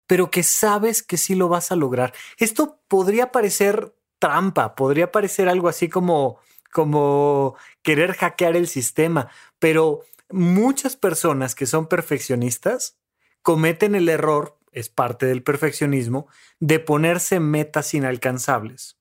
pero 0.06 0.30
que 0.30 0.42
sabes 0.42 1.02
que 1.02 1.18
sí 1.18 1.34
lo 1.34 1.50
vas 1.50 1.70
a 1.70 1.76
lograr. 1.76 2.14
Esto 2.38 2.80
podría 2.88 3.30
parecer 3.30 3.94
trampa, 4.18 4.74
podría 4.74 5.12
parecer 5.12 5.50
algo 5.50 5.68
así 5.68 5.90
como 5.90 6.38
como 6.72 7.54
querer 7.82 8.14
hackear 8.14 8.56
el 8.56 8.66
sistema, 8.66 9.30
pero 9.58 10.00
muchas 10.32 10.96
personas 10.96 11.54
que 11.54 11.66
son 11.66 11.86
perfeccionistas 11.86 12.98
cometen 13.42 13.94
el 13.94 14.08
error, 14.08 14.58
es 14.72 14.88
parte 14.88 15.26
del 15.26 15.42
perfeccionismo, 15.42 16.28
de 16.60 16.80
ponerse 16.80 17.40
metas 17.40 17.94
inalcanzables. 17.94 18.98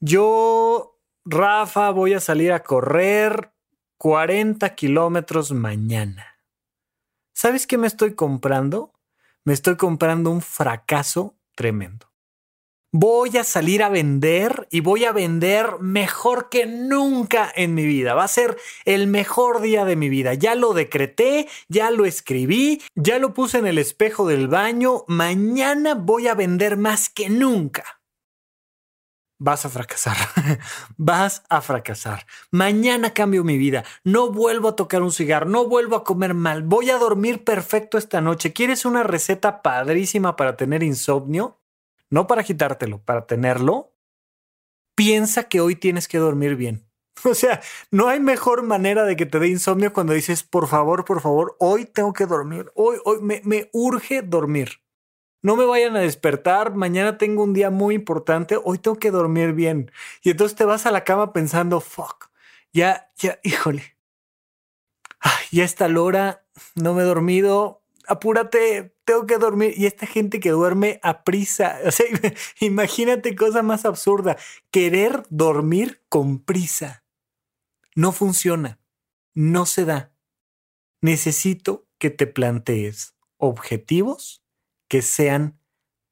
Yo, 0.00 1.00
Rafa, 1.24 1.90
voy 1.90 2.14
a 2.14 2.20
salir 2.20 2.52
a 2.52 2.62
correr 2.62 3.52
40 3.98 4.74
kilómetros 4.74 5.52
mañana. 5.52 6.40
¿Sabes 7.32 7.66
qué 7.66 7.78
me 7.78 7.86
estoy 7.86 8.14
comprando? 8.14 8.94
Me 9.44 9.52
estoy 9.52 9.76
comprando 9.76 10.30
un 10.30 10.40
fracaso 10.40 11.36
tremendo 11.54 12.08
voy 12.92 13.36
a 13.36 13.44
salir 13.44 13.82
a 13.82 13.88
vender 13.88 14.66
y 14.70 14.80
voy 14.80 15.04
a 15.04 15.12
vender 15.12 15.78
mejor 15.80 16.48
que 16.48 16.66
nunca 16.66 17.52
en 17.54 17.74
mi 17.74 17.84
vida. 17.84 18.14
Va 18.14 18.24
a 18.24 18.28
ser 18.28 18.56
el 18.84 19.06
mejor 19.06 19.60
día 19.60 19.84
de 19.84 19.96
mi 19.96 20.08
vida. 20.08 20.34
Ya 20.34 20.54
lo 20.54 20.72
decreté, 20.72 21.48
ya 21.68 21.90
lo 21.90 22.06
escribí, 22.06 22.82
ya 22.94 23.18
lo 23.18 23.34
puse 23.34 23.58
en 23.58 23.66
el 23.66 23.78
espejo 23.78 24.26
del 24.26 24.48
baño. 24.48 25.04
Mañana 25.06 25.94
voy 25.94 26.28
a 26.28 26.34
vender 26.34 26.76
más 26.76 27.08
que 27.08 27.28
nunca. 27.28 27.84
Vas 29.40 29.64
a 29.64 29.68
fracasar. 29.68 30.16
Vas 30.96 31.44
a 31.48 31.60
fracasar. 31.60 32.26
Mañana 32.50 33.14
cambio 33.14 33.44
mi 33.44 33.56
vida. 33.56 33.84
No 34.02 34.32
vuelvo 34.32 34.68
a 34.68 34.76
tocar 34.76 35.02
un 35.02 35.12
cigarro. 35.12 35.48
No 35.48 35.68
vuelvo 35.68 35.94
a 35.94 36.02
comer 36.02 36.34
mal. 36.34 36.64
Voy 36.64 36.90
a 36.90 36.98
dormir 36.98 37.44
perfecto 37.44 37.98
esta 37.98 38.20
noche. 38.20 38.52
¿Quieres 38.52 38.84
una 38.84 39.04
receta 39.04 39.62
padrísima 39.62 40.34
para 40.34 40.56
tener 40.56 40.82
insomnio? 40.82 41.60
No 42.10 42.26
para 42.26 42.44
quitártelo, 42.44 43.02
para 43.02 43.26
tenerlo, 43.26 43.92
piensa 44.94 45.44
que 45.44 45.60
hoy 45.60 45.76
tienes 45.76 46.08
que 46.08 46.18
dormir 46.18 46.56
bien. 46.56 46.88
O 47.24 47.34
sea, 47.34 47.60
no 47.90 48.08
hay 48.08 48.20
mejor 48.20 48.62
manera 48.62 49.04
de 49.04 49.16
que 49.16 49.26
te 49.26 49.38
dé 49.38 49.48
insomnio 49.48 49.92
cuando 49.92 50.12
dices, 50.12 50.42
por 50.42 50.68
favor, 50.68 51.04
por 51.04 51.20
favor, 51.20 51.56
hoy 51.58 51.84
tengo 51.84 52.12
que 52.12 52.26
dormir, 52.26 52.70
hoy, 52.74 52.98
hoy 53.04 53.18
me, 53.20 53.70
urge 53.72 54.22
dormir. 54.22 54.80
No 55.42 55.56
me 55.56 55.64
vayan 55.64 55.96
a 55.96 56.00
despertar, 56.00 56.74
mañana 56.74 57.18
tengo 57.18 57.44
un 57.44 57.54
día 57.54 57.70
muy 57.70 57.94
importante, 57.94 58.56
hoy 58.62 58.78
tengo 58.78 58.98
que 58.98 59.10
dormir 59.10 59.52
bien. 59.52 59.90
Y 60.22 60.30
entonces 60.30 60.56
te 60.56 60.64
vas 60.64 60.86
a 60.86 60.90
la 60.90 61.04
cama 61.04 61.32
pensando, 61.32 61.80
fuck, 61.80 62.30
ya, 62.72 63.10
ya, 63.16 63.38
híjole. 63.42 63.96
ya 65.52 65.64
está 65.64 65.88
la 65.88 66.00
hora, 66.00 66.46
no 66.74 66.94
me 66.94 67.02
he 67.02 67.06
dormido, 67.06 67.82
apúrate, 68.08 68.96
tengo 69.08 69.26
que 69.26 69.38
dormir. 69.38 69.72
Y 69.74 69.86
esta 69.86 70.06
gente 70.06 70.38
que 70.38 70.50
duerme 70.50 71.00
a 71.02 71.24
prisa, 71.24 71.78
o 71.86 71.90
sea, 71.90 72.04
imagínate 72.60 73.34
cosa 73.34 73.62
más 73.62 73.86
absurda, 73.86 74.36
querer 74.70 75.22
dormir 75.30 76.04
con 76.10 76.44
prisa. 76.44 77.06
No 77.94 78.12
funciona, 78.12 78.78
no 79.34 79.64
se 79.64 79.86
da. 79.86 80.12
Necesito 81.00 81.88
que 81.98 82.10
te 82.10 82.26
plantees 82.26 83.14
objetivos 83.38 84.44
que 84.88 85.00
sean 85.00 85.58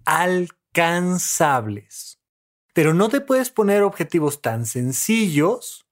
alcanzables. 0.06 2.18
Pero 2.72 2.94
no 2.94 3.10
te 3.10 3.20
puedes 3.20 3.50
poner 3.50 3.82
objetivos 3.82 4.40
tan 4.40 4.64
sencillos 4.64 5.86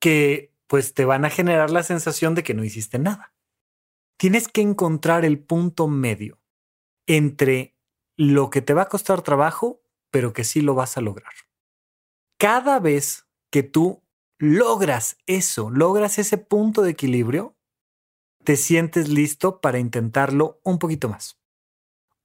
que 0.00 0.54
pues 0.66 0.94
te 0.94 1.04
van 1.04 1.26
a 1.26 1.30
generar 1.30 1.70
la 1.70 1.82
sensación 1.82 2.34
de 2.34 2.42
que 2.42 2.54
no 2.54 2.64
hiciste 2.64 2.98
nada 2.98 3.34
tienes 4.22 4.46
que 4.46 4.60
encontrar 4.60 5.24
el 5.24 5.40
punto 5.40 5.88
medio 5.88 6.40
entre 7.08 7.76
lo 8.16 8.50
que 8.50 8.62
te 8.62 8.72
va 8.72 8.82
a 8.82 8.88
costar 8.88 9.22
trabajo, 9.22 9.82
pero 10.12 10.32
que 10.32 10.44
sí 10.44 10.60
lo 10.60 10.76
vas 10.76 10.96
a 10.96 11.00
lograr. 11.00 11.32
Cada 12.38 12.78
vez 12.78 13.26
que 13.50 13.64
tú 13.64 14.04
logras 14.38 15.16
eso, 15.26 15.70
logras 15.70 16.20
ese 16.20 16.38
punto 16.38 16.82
de 16.82 16.90
equilibrio, 16.90 17.56
te 18.44 18.56
sientes 18.56 19.08
listo 19.08 19.60
para 19.60 19.80
intentarlo 19.80 20.60
un 20.62 20.78
poquito 20.78 21.08
más. 21.08 21.40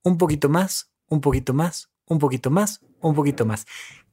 Un 0.04 0.18
poquito 0.18 0.48
más, 0.48 0.92
un 1.08 1.20
poquito 1.20 1.52
más, 1.52 1.90
un 2.06 2.20
poquito 2.20 2.50
más, 2.52 2.80
un 3.00 3.16
poquito 3.16 3.44
más. 3.44 3.66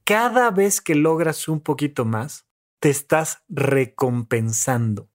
Cada 0.04 0.50
vez 0.50 0.82
que 0.82 0.95
logras 0.95 1.48
un 1.48 1.62
poquito 1.62 2.04
más, 2.04 2.48
te 2.80 2.89
estás 2.89 3.43
recompensando 3.48 5.12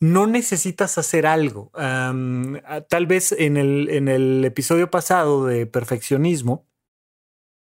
no 0.00 0.26
necesitas 0.26 0.98
hacer 0.98 1.26
algo. 1.26 1.70
tal 1.72 3.06
vez 3.06 3.32
en 3.32 3.56
el, 3.56 3.88
en 3.90 4.08
el 4.08 4.44
episodio 4.44 4.90
pasado 4.90 5.46
de 5.46 5.66
perfeccionismo, 5.66 6.66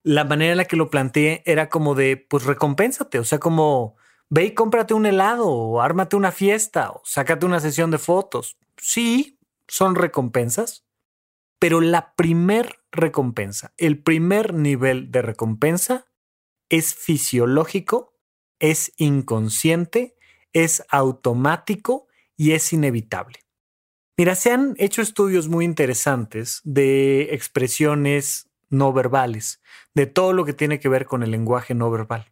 la 0.04 0.24
manera 0.24 0.52
en 0.52 0.58
la 0.58 0.66
que 0.66 0.78
lo 0.78 0.90
planteé 0.90 1.44
era 1.46 1.70
como 1.70 1.96
de, 1.96 2.18
pues 2.18 2.44
recompénsate, 2.46 3.20
o 3.20 3.24
sea, 3.24 3.40
como 3.40 3.98
ve 4.30 4.46
y 4.46 4.54
cómprate 4.54 4.94
un 4.94 5.06
helado 5.06 5.48
o 5.48 5.82
ármate 5.82 6.16
una 6.16 6.32
fiesta 6.32 6.92
o 6.92 7.02
sácate 7.04 7.46
una 7.46 7.60
sesión 7.60 7.92
de 7.92 7.98
fotos. 7.98 8.58
Sí, 8.78 9.40
son 9.68 9.96
recompensas, 9.96 10.86
pero 11.60 11.82
la 11.82 12.16
primer 12.16 12.80
recompensa, 12.92 13.74
el 13.78 14.02
primer 14.02 14.54
nivel 14.54 15.12
de 15.12 15.22
recompensa 15.22 16.08
es 16.70 16.96
fisiológico, 16.96 18.14
es 18.60 18.94
inconsciente, 18.98 20.16
es 20.54 20.84
automático 20.90 22.08
y 22.40 22.54
es 22.54 22.72
inevitable. 22.72 23.40
Mira, 24.18 24.34
se 24.34 24.54
han 24.54 24.74
hecho 24.78 25.02
estudios 25.02 25.50
muy 25.50 25.66
interesantes 25.66 26.62
de 26.64 27.34
expresiones 27.34 28.50
no 28.70 28.94
verbales, 28.94 29.62
de 29.94 30.06
todo 30.06 30.32
lo 30.32 30.46
que 30.46 30.54
tiene 30.54 30.80
que 30.80 30.88
ver 30.88 31.06
con 31.06 31.22
el 31.22 31.32
lenguaje 31.32 31.76
no 31.76 31.92
verbal. 31.92 32.32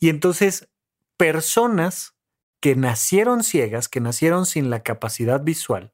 Y 0.00 0.08
entonces, 0.08 0.70
personas 1.18 2.14
que 2.58 2.74
nacieron 2.74 3.44
ciegas, 3.44 3.90
que 3.90 4.00
nacieron 4.00 4.46
sin 4.46 4.70
la 4.70 4.82
capacidad 4.82 5.42
visual, 5.42 5.92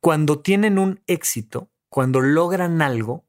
cuando 0.00 0.40
tienen 0.40 0.78
un 0.78 1.02
éxito, 1.06 1.70
cuando 1.90 2.22
logran 2.22 2.80
algo, 2.80 3.26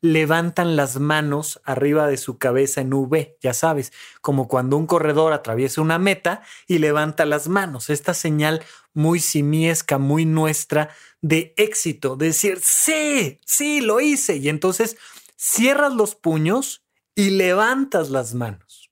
levantan 0.00 0.76
las 0.76 0.98
manos 0.98 1.60
arriba 1.64 2.06
de 2.06 2.16
su 2.16 2.38
cabeza 2.38 2.80
en 2.80 2.92
V, 2.92 3.36
ya 3.40 3.52
sabes, 3.52 3.92
como 4.20 4.48
cuando 4.48 4.76
un 4.76 4.86
corredor 4.86 5.32
atraviesa 5.32 5.80
una 5.80 5.98
meta 5.98 6.42
y 6.66 6.78
levanta 6.78 7.24
las 7.24 7.48
manos, 7.48 7.90
esta 7.90 8.14
señal 8.14 8.62
muy 8.94 9.20
simiesca, 9.20 9.98
muy 9.98 10.24
nuestra 10.24 10.90
de 11.20 11.54
éxito, 11.56 12.16
de 12.16 12.26
decir, 12.26 12.60
sí, 12.62 13.40
sí, 13.44 13.80
lo 13.80 14.00
hice. 14.00 14.36
Y 14.36 14.48
entonces 14.48 14.96
cierras 15.36 15.92
los 15.92 16.14
puños 16.14 16.84
y 17.14 17.30
levantas 17.30 18.10
las 18.10 18.34
manos. 18.34 18.90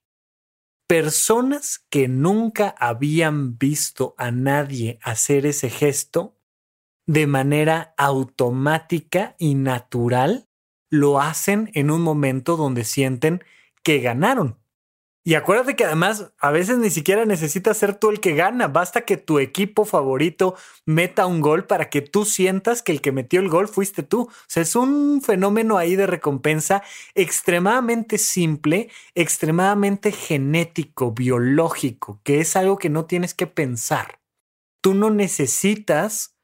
Personas 0.88 1.84
que 1.90 2.06
nunca 2.06 2.74
habían 2.78 3.58
visto 3.58 4.14
a 4.18 4.30
nadie 4.30 4.98
hacer 5.02 5.46
ese 5.46 5.70
gesto 5.70 6.36
de 7.06 7.26
manera 7.26 7.94
automática 7.96 9.36
y 9.38 9.54
natural, 9.54 10.45
lo 10.90 11.20
hacen 11.20 11.70
en 11.74 11.90
un 11.90 12.02
momento 12.02 12.56
donde 12.56 12.84
sienten 12.84 13.42
que 13.82 14.00
ganaron. 14.00 14.58
Y 15.26 15.34
acuérdate 15.34 15.74
que 15.74 15.84
además 15.84 16.30
a 16.38 16.52
veces 16.52 16.78
ni 16.78 16.88
siquiera 16.88 17.24
necesitas 17.24 17.76
ser 17.76 17.96
tú 17.96 18.10
el 18.10 18.20
que 18.20 18.36
gana, 18.36 18.68
basta 18.68 19.00
que 19.00 19.16
tu 19.16 19.40
equipo 19.40 19.84
favorito 19.84 20.54
meta 20.84 21.26
un 21.26 21.40
gol 21.40 21.66
para 21.66 21.90
que 21.90 22.00
tú 22.00 22.24
sientas 22.24 22.80
que 22.80 22.92
el 22.92 23.00
que 23.00 23.10
metió 23.10 23.40
el 23.40 23.48
gol 23.48 23.66
fuiste 23.66 24.04
tú. 24.04 24.20
O 24.20 24.30
sea, 24.46 24.62
es 24.62 24.76
un 24.76 25.20
fenómeno 25.22 25.78
ahí 25.78 25.96
de 25.96 26.06
recompensa 26.06 26.84
extremadamente 27.16 28.18
simple, 28.18 28.88
extremadamente 29.16 30.12
genético, 30.12 31.10
biológico, 31.10 32.20
que 32.22 32.38
es 32.38 32.54
algo 32.54 32.78
que 32.78 32.88
no 32.88 33.06
tienes 33.06 33.34
que 33.34 33.48
pensar. 33.48 34.20
Tú 34.80 34.94
no 34.94 35.10
necesitas 35.10 36.35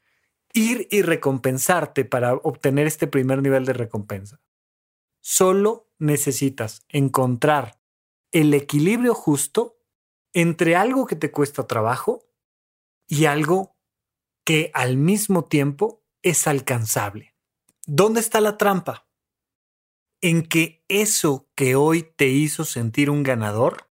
ir 0.52 0.88
y 0.90 1.02
recompensarte 1.02 2.04
para 2.04 2.34
obtener 2.34 2.86
este 2.86 3.06
primer 3.06 3.42
nivel 3.42 3.64
de 3.64 3.72
recompensa. 3.72 4.40
Solo 5.20 5.90
necesitas 5.98 6.84
encontrar 6.88 7.80
el 8.32 8.52
equilibrio 8.54 9.14
justo 9.14 9.78
entre 10.32 10.76
algo 10.76 11.06
que 11.06 11.16
te 11.16 11.30
cuesta 11.30 11.66
trabajo 11.66 12.28
y 13.06 13.26
algo 13.26 13.76
que 14.44 14.70
al 14.74 14.96
mismo 14.96 15.44
tiempo 15.44 16.02
es 16.22 16.46
alcanzable. 16.46 17.34
¿Dónde 17.86 18.20
está 18.20 18.40
la 18.40 18.58
trampa? 18.58 19.08
En 20.20 20.42
que 20.42 20.84
eso 20.88 21.50
que 21.54 21.74
hoy 21.74 22.02
te 22.02 22.28
hizo 22.28 22.64
sentir 22.64 23.10
un 23.10 23.22
ganador, 23.22 23.90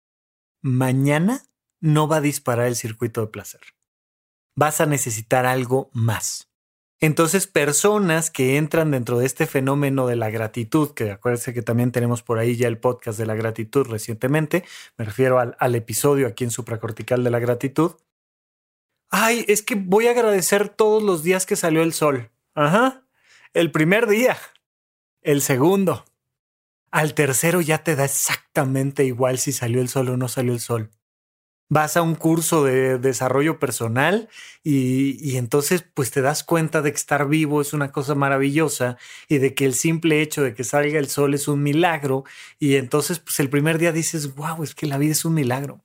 mañana 0.62 1.44
no 1.80 2.08
va 2.08 2.18
a 2.18 2.22
disparar 2.22 2.68
el 2.68 2.76
circuito 2.76 3.22
de 3.22 3.28
placer. 3.28 3.62
Vas 4.56 4.82
a 4.82 4.86
necesitar 4.86 5.46
algo 5.46 5.90
más. 5.94 6.51
Entonces, 7.04 7.48
personas 7.48 8.30
que 8.30 8.58
entran 8.58 8.92
dentro 8.92 9.18
de 9.18 9.26
este 9.26 9.48
fenómeno 9.48 10.06
de 10.06 10.16
la 10.16 10.30
gratitud, 10.30 10.92
que 10.94 11.10
acuérdense 11.10 11.52
que 11.52 11.64
también 11.64 11.92
tenemos 11.92 12.22
por 12.22 12.38
ahí 12.38 12.56
ya 12.56 12.68
el 12.68 12.78
podcast 12.78 13.18
de 13.18 13.26
la 13.26 13.34
gratitud 13.34 13.88
recientemente, 13.88 14.64
me 14.98 15.06
refiero 15.06 15.40
al, 15.40 15.58
al 15.60 15.74
episodio 15.74 16.28
aquí 16.28 16.44
en 16.44 16.52
supracortical 16.52 17.24
de 17.24 17.32
la 17.32 17.40
gratitud. 17.40 17.94
Ay, 19.10 19.44
es 19.48 19.64
que 19.64 19.74
voy 19.74 20.08
a 20.08 20.12
agradecer 20.12 20.70
todos 20.70 21.02
los 21.02 21.24
días 21.24 21.48
que 21.48 21.56
salió 21.56 21.82
el 21.82 21.94
sol. 21.94 22.30
Ajá. 22.54 23.04
El 23.54 23.72
primer 23.72 24.08
día. 24.08 24.38
El 25.22 25.42
segundo. 25.42 26.06
Al 26.92 27.16
tercero 27.16 27.62
ya 27.62 27.84
te 27.84 27.96
da 27.96 28.06
exactamente 28.06 29.06
igual 29.06 29.40
si 29.40 29.54
salió 29.54 29.82
el 29.82 29.90
sol 29.90 30.10
o 30.10 30.18
no 30.18 30.28
salió 30.28 30.54
el 30.54 30.60
sol. 30.60 30.92
Vas 31.72 31.96
a 31.96 32.02
un 32.02 32.16
curso 32.16 32.66
de 32.66 32.98
desarrollo 32.98 33.58
personal 33.58 34.28
y, 34.62 35.38
entonces 35.38 35.86
pues 35.94 36.12
te 36.12 36.22
das 36.22 36.44
cuenta 36.44 36.82
de 36.82 36.92
que 36.92 36.98
estar 36.98 37.30
vivo 37.30 37.62
es 37.62 37.72
una 37.72 37.94
cosa 37.94 38.14
maravillosa 38.14 38.98
y 39.30 39.38
de 39.38 39.56
que 39.56 39.64
el 39.64 39.74
simple 39.74 40.22
hecho 40.22 40.44
de 40.44 40.54
que 40.54 40.66
salga 40.66 41.00
el 41.00 41.08
sol 41.08 41.34
es 41.34 41.48
un 41.48 41.64
milagro 41.64 42.26
y 42.60 42.76
entonces 42.76 43.20
pues 43.20 43.40
el 43.40 43.50
primer 43.50 43.78
día 43.78 43.94
dices, 43.94 44.36
wow, 44.36 44.62
es 44.64 44.76
que 44.76 44.86
la 44.86 44.98
vida 44.98 45.14
es 45.14 45.24
un 45.24 45.34
milagro. 45.34 45.82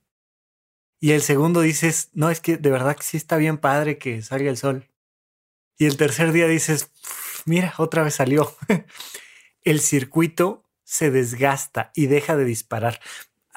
Y 0.99 1.11
el 1.11 1.21
segundo 1.21 1.61
dices, 1.61 2.09
no, 2.13 2.29
es 2.31 2.41
que 2.41 2.57
de 2.57 2.69
verdad 2.69 2.97
que 2.97 3.03
sí 3.03 3.15
está 3.15 3.37
bien 3.37 3.57
padre 3.57 3.97
que 3.97 4.21
salga 4.21 4.49
el 4.49 4.57
sol. 4.57 4.89
Y 5.77 5.85
el 5.85 5.95
tercer 5.95 6.33
día 6.33 6.47
dices, 6.47 6.91
mira, 7.45 7.73
otra 7.77 8.03
vez 8.03 8.15
salió. 8.15 8.53
el 9.63 9.79
circuito 9.79 10.65
se 10.83 11.11
desgasta 11.11 11.91
y 11.95 12.07
deja 12.07 12.35
de 12.35 12.43
disparar. 12.43 12.99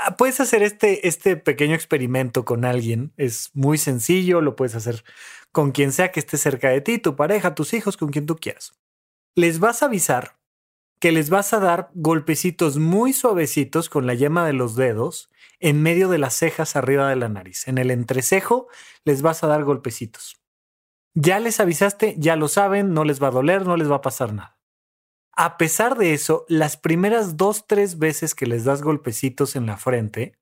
Ah, 0.02 0.16
puedes 0.16 0.40
hacer 0.40 0.62
este, 0.62 1.06
este 1.06 1.36
pequeño 1.36 1.74
experimento 1.74 2.46
con 2.46 2.64
alguien. 2.64 3.12
Es 3.18 3.50
muy 3.52 3.76
sencillo, 3.76 4.40
lo 4.40 4.56
puedes 4.56 4.74
hacer 4.74 5.04
con 5.52 5.72
quien 5.72 5.92
sea 5.92 6.10
que 6.10 6.20
esté 6.20 6.38
cerca 6.38 6.70
de 6.70 6.80
ti, 6.80 6.98
tu 6.98 7.16
pareja, 7.16 7.54
tus 7.54 7.74
hijos, 7.74 7.98
con 7.98 8.10
quien 8.10 8.24
tú 8.24 8.36
quieras. 8.36 8.72
Les 9.34 9.58
vas 9.58 9.82
a 9.82 9.86
avisar 9.86 10.38
que 11.00 11.12
les 11.12 11.28
vas 11.28 11.52
a 11.52 11.60
dar 11.60 11.90
golpecitos 11.94 12.78
muy 12.78 13.12
suavecitos 13.12 13.90
con 13.90 14.06
la 14.06 14.14
yema 14.14 14.46
de 14.46 14.54
los 14.54 14.74
dedos 14.74 15.30
en 15.58 15.82
medio 15.82 16.08
de 16.08 16.18
las 16.18 16.34
cejas 16.34 16.76
arriba 16.76 17.08
de 17.10 17.16
la 17.16 17.28
nariz. 17.28 17.68
En 17.68 17.76
el 17.76 17.90
entrecejo 17.90 18.68
les 19.04 19.20
vas 19.20 19.44
a 19.44 19.48
dar 19.48 19.64
golpecitos. 19.64 20.40
Ya 21.14 21.40
les 21.40 21.60
avisaste, 21.60 22.14
ya 22.18 22.36
lo 22.36 22.48
saben, 22.48 22.94
no 22.94 23.04
les 23.04 23.22
va 23.22 23.28
a 23.28 23.32
doler, 23.32 23.66
no 23.66 23.76
les 23.76 23.90
va 23.90 23.96
a 23.96 24.02
pasar 24.02 24.32
nada. 24.32 24.59
A 25.32 25.56
pesar 25.56 25.96
de 25.96 26.12
eso, 26.12 26.44
las 26.48 26.76
primeras 26.76 27.36
dos, 27.36 27.66
tres 27.66 27.98
veces 27.98 28.34
que 28.34 28.46
les 28.46 28.64
das 28.64 28.82
golpecitos 28.82 29.56
en 29.56 29.66
la 29.66 29.76
frente, 29.76 30.38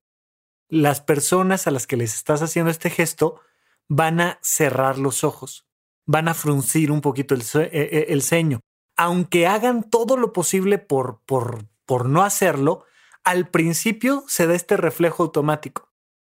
las 0.67 1.01
personas 1.01 1.67
a 1.67 1.71
las 1.71 1.87
que 1.87 1.97
les 1.97 2.15
estás 2.15 2.41
haciendo 2.41 2.71
este 2.71 2.89
gesto 2.89 3.41
van 3.87 4.21
a 4.21 4.39
cerrar 4.41 4.97
los 4.97 5.23
ojos, 5.23 5.67
van 6.05 6.27
a 6.27 6.33
fruncir 6.33 6.91
un 6.91 7.01
poquito 7.01 7.33
el, 7.33 7.41
eh, 7.41 7.69
eh, 7.71 8.05
el 8.09 8.21
ceño. 8.21 8.59
Aunque 8.95 9.47
hagan 9.47 9.89
todo 9.89 10.17
lo 10.17 10.33
posible 10.33 10.77
por, 10.77 11.21
por, 11.25 11.65
por 11.85 12.07
no 12.07 12.23
hacerlo, 12.23 12.85
al 13.23 13.49
principio 13.49 14.23
se 14.27 14.47
da 14.47 14.55
este 14.55 14.77
reflejo 14.77 15.23
automático. 15.23 15.89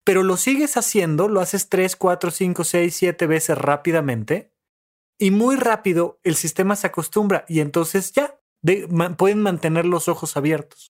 Pero 0.04 0.22
lo 0.22 0.36
sigues 0.36 0.76
haciendo, 0.76 1.28
lo 1.28 1.40
haces 1.40 1.68
tres, 1.68 1.96
cuatro, 1.96 2.30
cinco, 2.30 2.64
seis, 2.64 2.96
siete 2.96 3.26
veces 3.26 3.56
rápidamente 3.58 4.52
y 5.18 5.30
muy 5.30 5.56
rápido 5.56 6.18
el 6.24 6.34
sistema 6.34 6.76
se 6.76 6.86
acostumbra 6.86 7.44
y 7.46 7.60
entonces 7.60 8.12
ya 8.12 8.39
pueden 9.16 9.42
mantener 9.42 9.86
los 9.86 10.08
ojos 10.08 10.36
abiertos. 10.36 10.92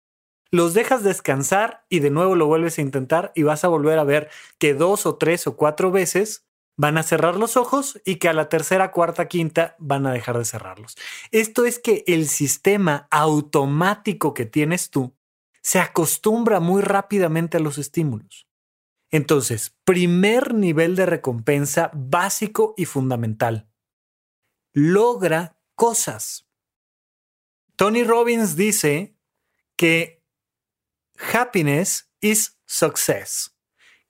Los 0.51 0.73
dejas 0.73 1.03
descansar 1.03 1.85
y 1.89 1.99
de 1.99 2.09
nuevo 2.09 2.35
lo 2.35 2.45
vuelves 2.45 2.77
a 2.77 2.81
intentar 2.81 3.31
y 3.35 3.43
vas 3.43 3.63
a 3.63 3.69
volver 3.69 3.99
a 3.99 4.03
ver 4.03 4.29
que 4.57 4.73
dos 4.73 5.05
o 5.05 5.15
tres 5.15 5.47
o 5.47 5.55
cuatro 5.55 5.91
veces 5.91 6.45
van 6.77 6.97
a 6.97 7.03
cerrar 7.03 7.35
los 7.35 7.57
ojos 7.57 8.01
y 8.05 8.15
que 8.15 8.27
a 8.27 8.33
la 8.33 8.49
tercera, 8.49 8.91
cuarta, 8.91 9.27
quinta 9.27 9.75
van 9.79 10.05
a 10.07 10.11
dejar 10.11 10.37
de 10.37 10.45
cerrarlos. 10.45 10.97
Esto 11.31 11.65
es 11.65 11.79
que 11.79 12.03
el 12.07 12.27
sistema 12.27 13.07
automático 13.11 14.33
que 14.33 14.45
tienes 14.45 14.89
tú 14.89 15.15
se 15.61 15.79
acostumbra 15.79 16.59
muy 16.59 16.81
rápidamente 16.81 17.57
a 17.57 17.59
los 17.59 17.77
estímulos. 17.77 18.47
Entonces, 19.11 19.75
primer 19.83 20.53
nivel 20.53 20.95
de 20.95 21.05
recompensa 21.05 21.91
básico 21.93 22.73
y 22.77 22.85
fundamental. 22.85 23.69
Logra 24.73 25.57
cosas. 25.75 26.47
Tony 27.81 28.03
Robbins 28.03 28.55
dice 28.55 29.17
que 29.75 30.23
happiness 31.33 32.11
is 32.21 32.59
success, 32.67 33.57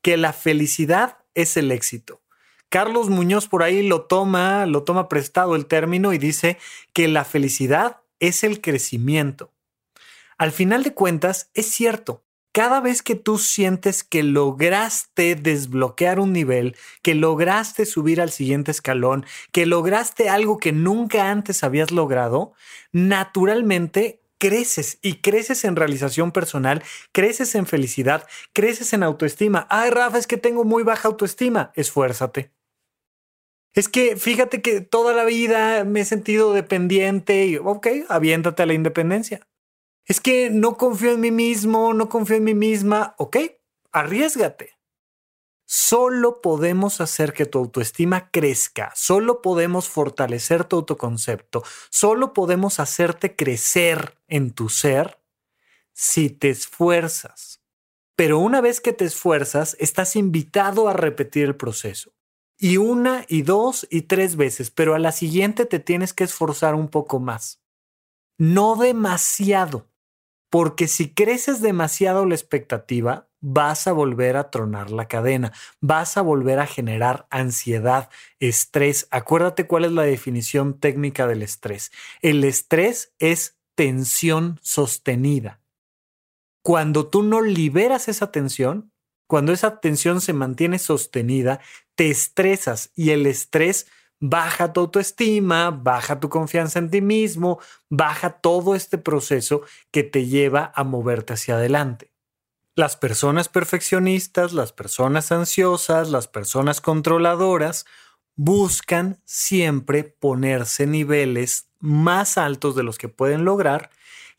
que 0.02 0.18
la 0.18 0.34
felicidad 0.34 1.20
es 1.36 1.56
el 1.56 1.72
éxito. 1.72 2.22
Carlos 2.68 3.10
Muñoz 3.10 3.48
por 3.48 3.64
ahí 3.64 3.82
lo 3.88 4.08
toma, 4.08 4.66
lo 4.66 4.84
toma 4.84 5.08
prestado 5.08 5.56
el 5.56 5.68
término 5.68 6.12
y 6.12 6.18
dice 6.18 6.58
que 6.92 7.08
la 7.08 7.24
felicidad 7.24 8.02
es 8.20 8.44
el 8.44 8.60
crecimiento. 8.60 9.54
Al 10.38 10.52
final 10.52 10.84
de 10.84 10.94
cuentas, 10.94 11.50
es 11.54 11.68
cierto. 11.68 12.26
Cada 12.54 12.82
vez 12.82 13.02
que 13.02 13.16
tú 13.16 13.38
sientes 13.38 14.04
que 14.04 14.24
lograste 14.24 15.36
desbloquear 15.36 16.20
un 16.20 16.34
nivel, 16.34 16.76
que 17.02 17.16
lograste 17.16 17.86
subir 17.86 18.20
al 18.20 18.30
siguiente 18.30 18.72
escalón, 18.72 19.26
que 19.54 19.66
lograste 19.66 20.28
algo 20.28 20.58
que 20.58 20.74
nunca 20.74 21.32
antes 21.32 21.64
habías 21.64 21.92
logrado, 21.92 22.54
naturalmente 22.92 24.22
creces 24.38 24.98
y 25.02 25.22
creces 25.22 25.64
en 25.64 25.76
realización 25.76 26.32
personal, 26.32 26.84
creces 27.12 27.56
en 27.56 27.68
felicidad, 27.68 28.28
creces 28.54 28.92
en 28.92 29.04
autoestima. 29.04 29.68
Ay, 29.70 29.92
Rafa, 29.92 30.18
es 30.18 30.28
que 30.28 30.38
tengo 30.38 30.66
muy 30.66 30.84
baja 30.84 31.08
autoestima. 31.08 31.72
Esfuérzate. 31.76 32.52
Es 33.74 33.88
que 33.88 34.18
fíjate 34.18 34.62
que 34.62 34.82
toda 34.82 35.14
la 35.14 35.24
vida 35.24 35.86
me 35.86 36.02
he 36.02 36.06
sentido 36.06 36.54
dependiente 36.54 37.46
y, 37.46 37.58
ok, 37.58 37.88
aviéntate 38.10 38.64
a 38.64 38.66
la 38.66 38.74
independencia. 38.74 39.48
Es 40.06 40.20
que 40.20 40.50
no 40.50 40.78
confío 40.78 41.12
en 41.12 41.22
mí 41.22 41.32
mismo, 41.32 41.94
no 41.94 42.10
confío 42.10 42.38
en 42.38 42.44
mí 42.44 42.54
misma. 42.54 43.16
Ok, 43.18 43.38
arriesgate. 43.92 44.82
Solo 45.74 46.42
podemos 46.42 47.00
hacer 47.00 47.32
que 47.32 47.46
tu 47.46 47.58
autoestima 47.58 48.30
crezca, 48.30 48.92
solo 48.94 49.42
podemos 49.42 49.88
fortalecer 49.88 50.66
tu 50.66 50.76
autoconcepto, 50.76 51.64
solo 51.90 52.34
podemos 52.34 52.82
hacerte 52.82 53.38
crecer 53.38 54.18
en 54.28 54.52
tu 54.52 54.68
ser 54.68 55.22
si 55.94 56.30
te 56.30 56.50
esfuerzas. 56.50 57.62
Pero 58.18 58.40
una 58.40 58.60
vez 58.60 58.82
que 58.82 58.92
te 58.92 59.06
esfuerzas, 59.06 59.78
estás 59.80 60.18
invitado 60.18 60.90
a 60.90 60.94
repetir 60.94 61.46
el 61.46 61.56
proceso. 61.56 62.12
Y 62.58 62.76
una 62.76 63.26
y 63.30 63.44
dos 63.44 63.88
y 63.90 64.02
tres 64.02 64.36
veces, 64.36 64.72
pero 64.72 64.94
a 64.94 65.00
la 65.00 65.14
siguiente 65.14 65.66
te 65.66 65.80
tienes 65.80 66.14
que 66.14 66.26
esforzar 66.26 66.76
un 66.76 66.90
poco 66.90 67.20
más. 67.22 67.62
No 68.38 68.76
demasiado, 68.76 69.88
porque 70.52 70.90
si 70.90 71.14
creces 71.14 71.62
demasiado 71.62 72.26
la 72.26 72.36
expectativa, 72.36 73.30
vas 73.40 73.88
a 73.88 73.94
volver 73.94 74.36
a 74.36 74.52
tronar 74.52 74.92
la 74.92 75.08
cadena, 75.08 75.54
vas 75.80 76.18
a 76.18 76.22
volver 76.22 76.60
a 76.60 76.68
generar 76.68 77.26
ansiedad, 77.32 78.10
estrés. 78.42 79.08
Acuérdate 79.12 79.66
cuál 79.66 79.86
es 79.86 79.94
la 79.94 80.04
definición 80.04 80.78
técnica 80.78 81.26
del 81.26 81.42
estrés. 81.42 81.94
El 82.22 82.44
estrés 82.44 83.14
es 83.18 83.58
tensión 83.76 84.60
sostenida. 84.62 85.62
Cuando 86.62 87.08
tú 87.08 87.24
no 87.24 87.42
liberas 87.42 88.10
esa 88.10 88.34
tensión, 88.34 88.92
cuando 89.28 89.54
esa 89.54 89.80
tensión 89.80 90.20
se 90.20 90.34
mantiene 90.34 90.80
sostenida, 90.80 91.62
te 91.96 92.10
estresas 92.10 92.92
y 92.94 93.12
el 93.12 93.26
estrés 93.26 93.88
baja 94.22 94.72
tu 94.72 94.80
autoestima, 94.80 95.72
baja 95.72 96.20
tu 96.20 96.30
confianza 96.30 96.80
en 96.80 96.90
ti 96.90 97.02
mismo, 97.02 97.60
baja 97.90 98.30
todo 98.30 98.76
este 98.76 98.98
proceso 98.98 99.64
que 99.92 100.04
te 100.04 100.28
lleva 100.28 100.72
a 100.74 100.86
moverte 100.86 101.34
hacia 101.34 101.56
adelante. 101.56 102.14
Las 102.76 102.96
personas 102.96 103.50
perfeccionistas, 103.50 104.54
las 104.54 104.72
personas 104.72 105.32
ansiosas, 105.34 106.10
las 106.10 106.28
personas 106.30 106.80
controladoras 106.80 107.86
buscan 108.38 109.20
siempre 109.26 110.04
ponerse 110.04 110.88
niveles 110.88 111.68
más 111.80 112.38
altos 112.38 112.76
de 112.76 112.84
los 112.84 112.98
que 112.98 113.10
pueden 113.10 113.44
lograr 113.44 113.90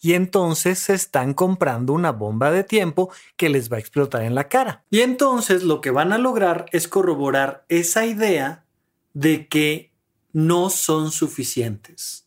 y 0.00 0.14
entonces 0.14 0.78
se 0.78 0.94
están 0.94 1.34
comprando 1.34 1.92
una 1.92 2.10
bomba 2.10 2.50
de 2.50 2.64
tiempo 2.64 3.12
que 3.36 3.48
les 3.48 3.70
va 3.70 3.76
a 3.76 3.80
explotar 3.80 4.22
en 4.22 4.34
la 4.34 4.48
cara. 4.48 4.84
Y 4.90 5.00
entonces 5.00 5.62
lo 5.62 5.80
que 5.80 5.90
van 5.90 6.12
a 6.12 6.18
lograr 6.18 6.66
es 6.72 6.88
corroborar 6.88 7.64
esa 7.68 8.06
idea 8.06 8.64
de 9.14 9.48
que 9.48 9.92
no 10.32 10.70
son 10.70 11.10
suficientes. 11.10 12.22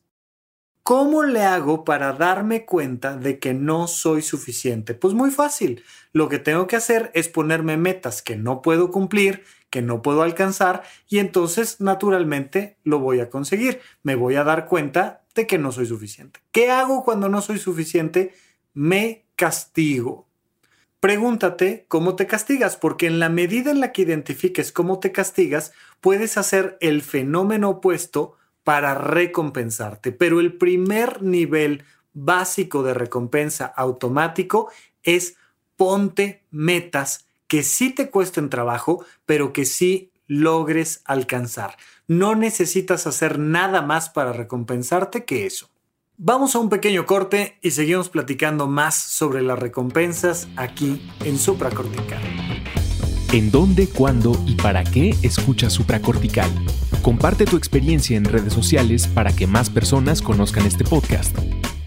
¿Cómo 0.83 1.23
le 1.23 1.41
hago 1.41 1.83
para 1.83 2.13
darme 2.13 2.63
cuenta 2.63 3.17
de 3.17 3.39
que 3.39 3.55
no 3.55 3.87
soy 3.87 4.21
suficiente? 4.21 4.93
Pues 4.93 5.15
muy 5.15 5.31
fácil. 5.31 5.83
Lo 6.13 6.29
que 6.29 6.37
tengo 6.37 6.67
que 6.67 6.75
hacer 6.75 7.09
es 7.15 7.27
ponerme 7.27 7.75
metas 7.75 8.21
que 8.21 8.35
no 8.35 8.61
puedo 8.61 8.91
cumplir, 8.91 9.43
que 9.71 9.81
no 9.81 10.03
puedo 10.03 10.21
alcanzar 10.21 10.83
y 11.09 11.17
entonces 11.17 11.81
naturalmente 11.81 12.77
lo 12.83 12.99
voy 12.99 13.19
a 13.19 13.31
conseguir. 13.31 13.81
Me 14.03 14.13
voy 14.13 14.35
a 14.35 14.43
dar 14.43 14.67
cuenta 14.67 15.23
de 15.33 15.47
que 15.47 15.57
no 15.57 15.71
soy 15.71 15.87
suficiente. 15.87 16.39
¿Qué 16.51 16.69
hago 16.69 17.03
cuando 17.03 17.29
no 17.29 17.41
soy 17.41 17.57
suficiente? 17.57 18.35
Me 18.75 19.25
castigo. 19.35 20.24
Pregúntate 21.05 21.85
cómo 21.87 22.15
te 22.15 22.25
castigas, 22.25 22.77
porque 22.77 23.05
en 23.05 23.19
la 23.19 23.29
medida 23.29 23.69
en 23.69 23.79
la 23.79 23.91
que 23.91 24.01
identifiques 24.01 24.71
cómo 24.71 24.99
te 24.99 25.11
castigas, 25.11 25.71
puedes 26.01 26.35
hacer 26.35 26.79
el 26.81 27.03
fenómeno 27.03 27.69
opuesto 27.69 28.37
para 28.63 28.95
recompensarte. 28.95 30.11
Pero 30.11 30.39
el 30.39 30.57
primer 30.57 31.21
nivel 31.21 31.83
básico 32.13 32.81
de 32.81 32.95
recompensa 32.95 33.67
automático 33.67 34.71
es 35.03 35.35
ponte 35.75 36.43
metas 36.49 37.27
que 37.45 37.61
sí 37.61 37.91
te 37.91 38.09
cuesten 38.09 38.49
trabajo, 38.49 39.05
pero 39.27 39.53
que 39.53 39.65
sí 39.65 40.11
logres 40.25 41.03
alcanzar. 41.05 41.77
No 42.07 42.33
necesitas 42.33 43.05
hacer 43.05 43.37
nada 43.37 43.83
más 43.83 44.09
para 44.09 44.33
recompensarte 44.33 45.23
que 45.23 45.45
eso. 45.45 45.69
Vamos 46.17 46.55
a 46.55 46.59
un 46.59 46.69
pequeño 46.69 47.05
corte 47.05 47.57
y 47.61 47.71
seguimos 47.71 48.07
platicando 48.07 48.67
más 48.67 48.95
sobre 48.95 49.41
las 49.41 49.59
recompensas 49.59 50.47
aquí 50.55 51.11
en 51.25 51.37
Supracortical. 51.37 52.21
¿En 53.33 53.51
dónde, 53.51 53.89
cuándo 53.89 54.31
y 54.45 54.55
para 54.55 54.85
qué 54.85 55.13
escuchas 55.23 55.73
supracortical? 55.73 56.49
Comparte 57.01 57.43
tu 57.43 57.57
experiencia 57.57 58.15
en 58.15 58.23
redes 58.23 58.53
sociales 58.53 59.07
para 59.07 59.35
que 59.35 59.45
más 59.45 59.69
personas 59.69 60.21
conozcan 60.21 60.65
este 60.65 60.85
podcast. 60.85 61.37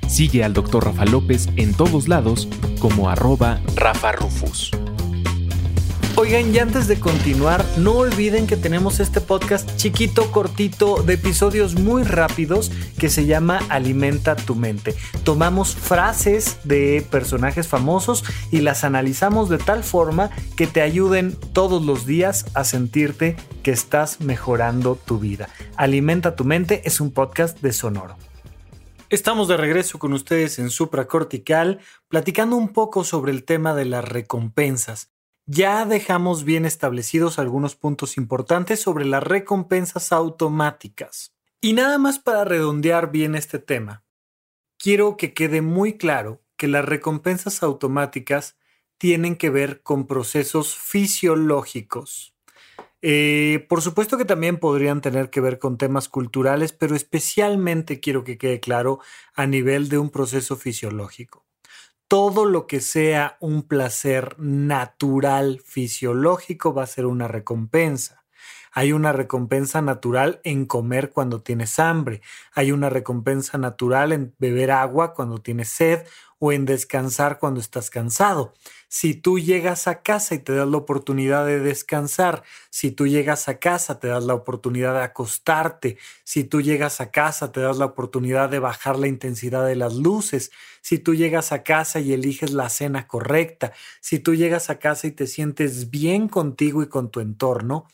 Sigue 0.06 0.44
al 0.44 0.52
Dr. 0.52 0.84
Rafa 0.84 1.06
López 1.06 1.48
en 1.56 1.72
todos 1.72 2.06
lados 2.06 2.48
como 2.80 3.08
arroba 3.08 3.62
Rafa 3.76 4.12
Rufus. 4.12 4.72
Oigan, 6.20 6.52
y 6.52 6.58
antes 6.58 6.88
de 6.88 6.98
continuar, 6.98 7.64
no 7.76 7.92
olviden 7.92 8.48
que 8.48 8.56
tenemos 8.56 8.98
este 8.98 9.20
podcast 9.20 9.76
chiquito, 9.76 10.32
cortito, 10.32 11.04
de 11.04 11.14
episodios 11.14 11.76
muy 11.76 12.02
rápidos 12.02 12.72
que 12.98 13.08
se 13.08 13.24
llama 13.24 13.60
Alimenta 13.68 14.34
tu 14.34 14.56
mente. 14.56 14.96
Tomamos 15.22 15.76
frases 15.76 16.58
de 16.64 17.06
personajes 17.08 17.68
famosos 17.68 18.24
y 18.50 18.62
las 18.62 18.82
analizamos 18.82 19.48
de 19.48 19.58
tal 19.58 19.84
forma 19.84 20.30
que 20.56 20.66
te 20.66 20.80
ayuden 20.82 21.36
todos 21.52 21.84
los 21.84 22.04
días 22.04 22.46
a 22.54 22.64
sentirte 22.64 23.36
que 23.62 23.70
estás 23.70 24.20
mejorando 24.20 24.96
tu 24.96 25.20
vida. 25.20 25.48
Alimenta 25.76 26.34
tu 26.34 26.44
mente 26.44 26.82
es 26.84 27.00
un 27.00 27.12
podcast 27.12 27.60
de 27.60 27.72
Sonoro. 27.72 28.16
Estamos 29.08 29.46
de 29.46 29.56
regreso 29.56 30.00
con 30.00 30.12
ustedes 30.12 30.58
en 30.58 30.70
Supracortical, 30.70 31.78
platicando 32.08 32.56
un 32.56 32.70
poco 32.72 33.04
sobre 33.04 33.30
el 33.30 33.44
tema 33.44 33.72
de 33.72 33.84
las 33.84 34.04
recompensas 34.04 35.10
ya 35.50 35.86
dejamos 35.86 36.44
bien 36.44 36.66
establecidos 36.66 37.38
algunos 37.38 37.74
puntos 37.74 38.18
importantes 38.18 38.82
sobre 38.82 39.06
las 39.06 39.22
recompensas 39.22 40.12
automáticas. 40.12 41.34
Y 41.62 41.72
nada 41.72 41.96
más 41.96 42.18
para 42.18 42.44
redondear 42.44 43.10
bien 43.10 43.34
este 43.34 43.58
tema, 43.58 44.04
quiero 44.76 45.16
que 45.16 45.32
quede 45.32 45.62
muy 45.62 45.96
claro 45.96 46.42
que 46.58 46.68
las 46.68 46.84
recompensas 46.84 47.62
automáticas 47.62 48.58
tienen 48.98 49.36
que 49.36 49.48
ver 49.48 49.82
con 49.82 50.06
procesos 50.06 50.76
fisiológicos. 50.76 52.34
Eh, 53.00 53.64
por 53.70 53.80
supuesto 53.80 54.18
que 54.18 54.26
también 54.26 54.58
podrían 54.58 55.00
tener 55.00 55.30
que 55.30 55.40
ver 55.40 55.58
con 55.58 55.78
temas 55.78 56.10
culturales, 56.10 56.72
pero 56.72 56.94
especialmente 56.94 58.00
quiero 58.00 58.22
que 58.22 58.36
quede 58.36 58.60
claro 58.60 59.00
a 59.34 59.46
nivel 59.46 59.88
de 59.88 59.96
un 59.96 60.10
proceso 60.10 60.56
fisiológico 60.56 61.47
todo 62.08 62.46
lo 62.46 62.66
que 62.66 62.80
sea 62.80 63.36
un 63.40 63.62
placer 63.62 64.34
natural, 64.38 65.60
fisiológico, 65.64 66.72
va 66.74 66.84
a 66.84 66.86
ser 66.86 67.06
una 67.06 67.28
recompensa. 67.28 68.17
Hay 68.72 68.92
una 68.92 69.12
recompensa 69.12 69.82
natural 69.82 70.40
en 70.44 70.66
comer 70.66 71.10
cuando 71.10 71.42
tienes 71.42 71.78
hambre. 71.78 72.20
Hay 72.52 72.72
una 72.72 72.90
recompensa 72.90 73.58
natural 73.58 74.12
en 74.12 74.34
beber 74.38 74.70
agua 74.70 75.14
cuando 75.14 75.38
tienes 75.38 75.68
sed 75.68 76.06
o 76.38 76.52
en 76.52 76.64
descansar 76.64 77.38
cuando 77.38 77.60
estás 77.60 77.90
cansado. 77.90 78.54
Si 78.88 79.14
tú 79.14 79.38
llegas 79.38 79.86
a 79.88 80.02
casa 80.02 80.34
y 80.34 80.38
te 80.38 80.54
das 80.54 80.68
la 80.68 80.76
oportunidad 80.76 81.44
de 81.44 81.60
descansar, 81.60 82.42
si 82.70 82.90
tú 82.90 83.06
llegas 83.06 83.48
a 83.48 83.58
casa 83.58 83.98
te 83.98 84.08
das 84.08 84.24
la 84.24 84.34
oportunidad 84.34 84.94
de 84.94 85.02
acostarte, 85.02 85.98
si 86.24 86.44
tú 86.44 86.62
llegas 86.62 87.00
a 87.00 87.10
casa 87.10 87.52
te 87.52 87.60
das 87.60 87.76
la 87.76 87.86
oportunidad 87.86 88.48
de 88.48 88.60
bajar 88.60 88.98
la 88.98 89.08
intensidad 89.08 89.66
de 89.66 89.76
las 89.76 89.94
luces, 89.94 90.50
si 90.80 90.98
tú 90.98 91.14
llegas 91.14 91.52
a 91.52 91.64
casa 91.64 92.00
y 92.00 92.12
eliges 92.12 92.52
la 92.52 92.68
cena 92.68 93.06
correcta, 93.06 93.72
si 94.00 94.18
tú 94.20 94.34
llegas 94.34 94.70
a 94.70 94.78
casa 94.78 95.06
y 95.06 95.10
te 95.12 95.26
sientes 95.26 95.90
bien 95.90 96.28
contigo 96.28 96.82
y 96.82 96.88
con 96.88 97.10
tu 97.10 97.20
entorno, 97.20 97.88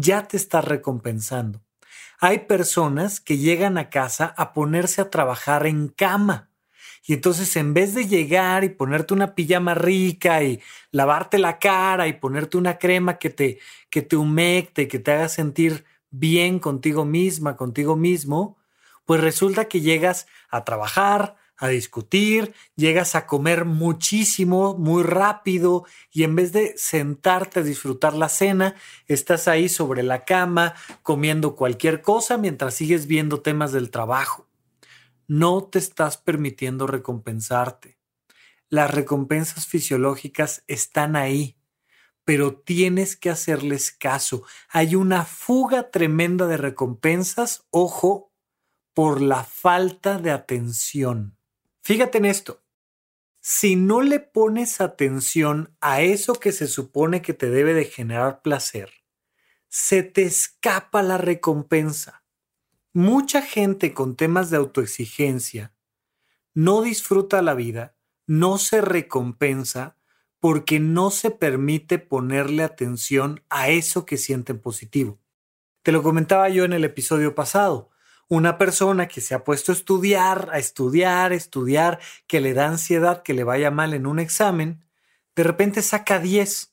ya 0.00 0.26
te 0.26 0.36
estás 0.36 0.64
recompensando. 0.64 1.62
Hay 2.18 2.40
personas 2.40 3.20
que 3.20 3.38
llegan 3.38 3.78
a 3.78 3.90
casa 3.90 4.34
a 4.36 4.52
ponerse 4.52 5.00
a 5.00 5.10
trabajar 5.10 5.66
en 5.66 5.88
cama 5.88 6.50
y 7.06 7.14
entonces 7.14 7.56
en 7.56 7.72
vez 7.72 7.94
de 7.94 8.06
llegar 8.06 8.62
y 8.62 8.68
ponerte 8.68 9.14
una 9.14 9.34
pijama 9.34 9.74
rica 9.74 10.42
y 10.42 10.60
lavarte 10.90 11.38
la 11.38 11.58
cara 11.58 12.06
y 12.08 12.14
ponerte 12.14 12.58
una 12.58 12.78
crema 12.78 13.18
que 13.18 13.30
te, 13.30 13.58
que 13.88 14.02
te 14.02 14.16
que 14.88 14.98
te 14.98 15.12
haga 15.12 15.28
sentir 15.28 15.84
bien 16.10 16.58
contigo 16.58 17.04
misma, 17.04 17.56
contigo 17.56 17.96
mismo, 17.96 18.58
pues 19.06 19.20
resulta 19.20 19.66
que 19.66 19.80
llegas 19.80 20.26
a 20.50 20.64
trabajar, 20.64 21.36
a 21.60 21.68
discutir, 21.68 22.52
llegas 22.74 23.14
a 23.14 23.26
comer 23.26 23.64
muchísimo, 23.64 24.74
muy 24.76 25.04
rápido 25.04 25.84
y 26.10 26.24
en 26.24 26.34
vez 26.34 26.52
de 26.52 26.74
sentarte 26.76 27.60
a 27.60 27.62
disfrutar 27.62 28.14
la 28.14 28.28
cena, 28.28 28.74
estás 29.06 29.46
ahí 29.46 29.68
sobre 29.68 30.02
la 30.02 30.24
cama 30.24 30.74
comiendo 31.04 31.54
cualquier 31.54 32.02
cosa 32.02 32.36
mientras 32.36 32.74
sigues 32.74 33.06
viendo 33.06 33.40
temas 33.40 33.70
del 33.70 33.90
trabajo 33.90 34.50
no 35.30 35.62
te 35.62 35.78
estás 35.78 36.16
permitiendo 36.16 36.88
recompensarte. 36.88 38.00
Las 38.68 38.90
recompensas 38.90 39.68
fisiológicas 39.68 40.64
están 40.66 41.14
ahí, 41.14 41.56
pero 42.24 42.56
tienes 42.56 43.14
que 43.14 43.30
hacerles 43.30 43.92
caso. 43.92 44.42
Hay 44.70 44.96
una 44.96 45.24
fuga 45.24 45.92
tremenda 45.92 46.48
de 46.48 46.56
recompensas, 46.56 47.64
ojo, 47.70 48.32
por 48.92 49.20
la 49.20 49.44
falta 49.44 50.18
de 50.18 50.32
atención. 50.32 51.38
Fíjate 51.90 52.18
en 52.18 52.24
esto. 52.24 52.62
Si 53.40 53.74
no 53.74 54.00
le 54.00 54.20
pones 54.20 54.80
atención 54.80 55.76
a 55.80 56.02
eso 56.02 56.34
que 56.34 56.52
se 56.52 56.68
supone 56.68 57.20
que 57.22 57.34
te 57.34 57.50
debe 57.50 57.74
de 57.74 57.84
generar 57.84 58.42
placer, 58.42 58.90
se 59.68 60.02
te 60.02 60.22
escapa 60.22 61.02
la 61.02 61.18
recompensa 61.18 62.20
mucha 62.92 63.40
gente 63.40 63.94
con 63.94 64.16
temas 64.16 64.50
de 64.50 64.56
autoexigencia 64.56 65.72
no 66.54 66.82
disfruta 66.82 67.40
la 67.42 67.54
vida, 67.54 67.96
no 68.26 68.58
se 68.58 68.80
recompensa 68.80 69.96
porque 70.40 70.80
no 70.80 71.10
se 71.10 71.30
permite 71.30 71.98
ponerle 71.98 72.64
atención 72.64 73.44
a 73.48 73.68
eso 73.68 74.04
que 74.06 74.16
sienten 74.16 74.60
positivo. 74.60 75.20
Te 75.82 75.92
lo 75.92 76.02
comentaba 76.02 76.48
yo 76.48 76.64
en 76.64 76.72
el 76.72 76.84
episodio 76.84 77.34
pasado. 77.34 77.89
Una 78.30 78.58
persona 78.58 79.08
que 79.08 79.20
se 79.20 79.34
ha 79.34 79.42
puesto 79.42 79.72
a 79.72 79.74
estudiar, 79.74 80.50
a 80.52 80.58
estudiar, 80.60 81.32
a 81.32 81.34
estudiar, 81.34 81.98
que 82.28 82.40
le 82.40 82.54
da 82.54 82.68
ansiedad 82.68 83.24
que 83.24 83.34
le 83.34 83.42
vaya 83.42 83.72
mal 83.72 83.92
en 83.92 84.06
un 84.06 84.20
examen, 84.20 84.84
de 85.34 85.42
repente 85.42 85.82
saca 85.82 86.20
10 86.20 86.72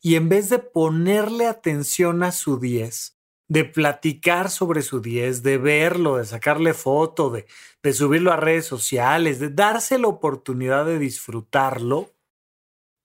y 0.00 0.16
en 0.16 0.28
vez 0.28 0.50
de 0.50 0.58
ponerle 0.58 1.46
atención 1.46 2.24
a 2.24 2.32
su 2.32 2.58
10, 2.58 3.16
de 3.46 3.64
platicar 3.64 4.50
sobre 4.50 4.82
su 4.82 5.00
10, 5.00 5.44
de 5.44 5.58
verlo, 5.58 6.16
de 6.16 6.24
sacarle 6.24 6.74
foto, 6.74 7.30
de, 7.30 7.46
de 7.84 7.92
subirlo 7.92 8.32
a 8.32 8.36
redes 8.36 8.66
sociales, 8.66 9.38
de 9.38 9.50
darse 9.50 9.96
la 9.96 10.08
oportunidad 10.08 10.86
de 10.86 10.98
disfrutarlo, 10.98 12.10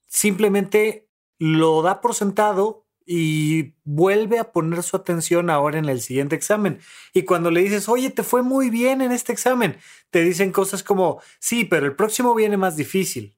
simplemente 0.08 1.08
lo 1.38 1.84
da 1.84 2.02
por 2.02 2.15
sentado 2.15 2.85
y 3.06 3.76
vuelve 3.84 4.39
a 4.39 4.52
poner 4.52 4.82
su 4.82 4.98
atención 4.98 5.50
ahora 5.50 5.78
en 5.78 5.86
el 5.86 6.02
siguiente 6.02 6.36
examen. 6.36 6.80
Y 7.13 7.24
cuando 7.24 7.52
le 7.52 7.62
dices, 7.62 7.88
oye, 7.88 8.10
te 8.10 8.24
fue 8.24 8.41
muy 8.41 8.70
bien 8.70 9.02
en 9.02 9.12
este 9.12 9.32
examen, 9.32 9.78
te 10.10 10.24
dicen 10.24 10.52
cosas 10.52 10.84
como, 10.84 11.22
sí, 11.39 11.65
pero 11.65 11.86
el 11.86 11.96
próximo 11.96 12.34
viene 12.34 12.58
más 12.58 12.76
difícil. 12.76 13.38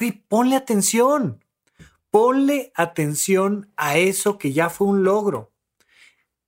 Uy, 0.00 0.24
ponle 0.28 0.56
atención. 0.56 1.44
Ponle 2.10 2.72
atención 2.74 3.72
a 3.76 3.96
eso 3.96 4.38
que 4.38 4.52
ya 4.52 4.70
fue 4.70 4.86
un 4.86 5.02
logro. 5.02 5.52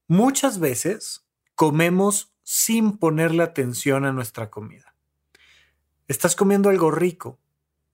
Muchas 0.06 0.58
veces 0.60 1.26
comemos 1.54 2.34
sin 2.42 2.98
ponerle 2.98 3.42
atención 3.42 4.04
a 4.04 4.12
nuestra 4.12 4.50
comida. 4.50 4.94
Estás 6.06 6.36
comiendo 6.36 6.68
algo 6.68 6.90
rico, 6.90 7.40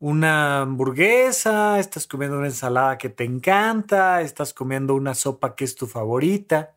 una 0.00 0.62
hamburguesa, 0.62 1.78
estás 1.78 2.06
comiendo 2.06 2.38
una 2.38 2.46
ensalada 2.46 2.96
que 2.96 3.10
te 3.10 3.24
encanta, 3.24 4.22
estás 4.22 4.54
comiendo 4.54 4.94
una 4.94 5.14
sopa 5.14 5.54
que 5.54 5.64
es 5.64 5.76
tu 5.76 5.86
favorita, 5.86 6.74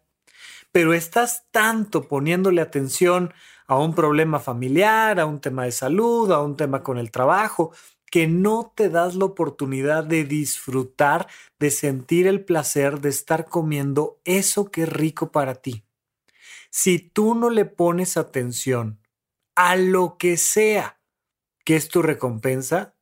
pero 0.74 0.94
estás 0.94 1.46
tanto 1.52 2.08
poniéndole 2.08 2.62
atención 2.62 3.34
a 3.66 3.80
un 3.80 3.96
problema 3.96 4.40
familiar, 4.40 5.22
a 5.22 5.26
un 5.26 5.40
tema 5.40 5.64
de 5.64 5.72
salud, 5.72 6.32
a 6.34 6.42
un 6.42 6.58
tema 6.58 6.84
con 6.84 6.98
el 6.98 7.12
trabajo, 7.12 7.72
que 8.12 8.28
no 8.28 8.74
te 8.76 8.90
das 8.90 9.16
la 9.16 9.26
oportunidad 9.26 10.04
de 10.04 10.26
disfrutar, 10.26 11.28
de 11.60 11.72
sentir 11.72 12.28
el 12.28 12.44
placer 12.44 13.00
de 13.00 13.10
estar 13.10 13.46
comiendo 13.46 14.20
eso 14.26 14.70
que 14.70 14.84
es 14.84 14.90
rico 14.90 15.32
para 15.32 15.56
ti. 15.56 15.86
Si 16.70 17.00
tú 17.00 17.36
no 17.36 17.50
le 17.50 17.64
pones 17.64 18.18
atención 18.18 19.00
a 19.56 19.78
lo 19.78 20.18
que 20.18 20.36
sea 20.36 21.00
que 21.64 21.78
es 21.78 21.88
tu 21.88 22.02
recompensa, 22.02 22.96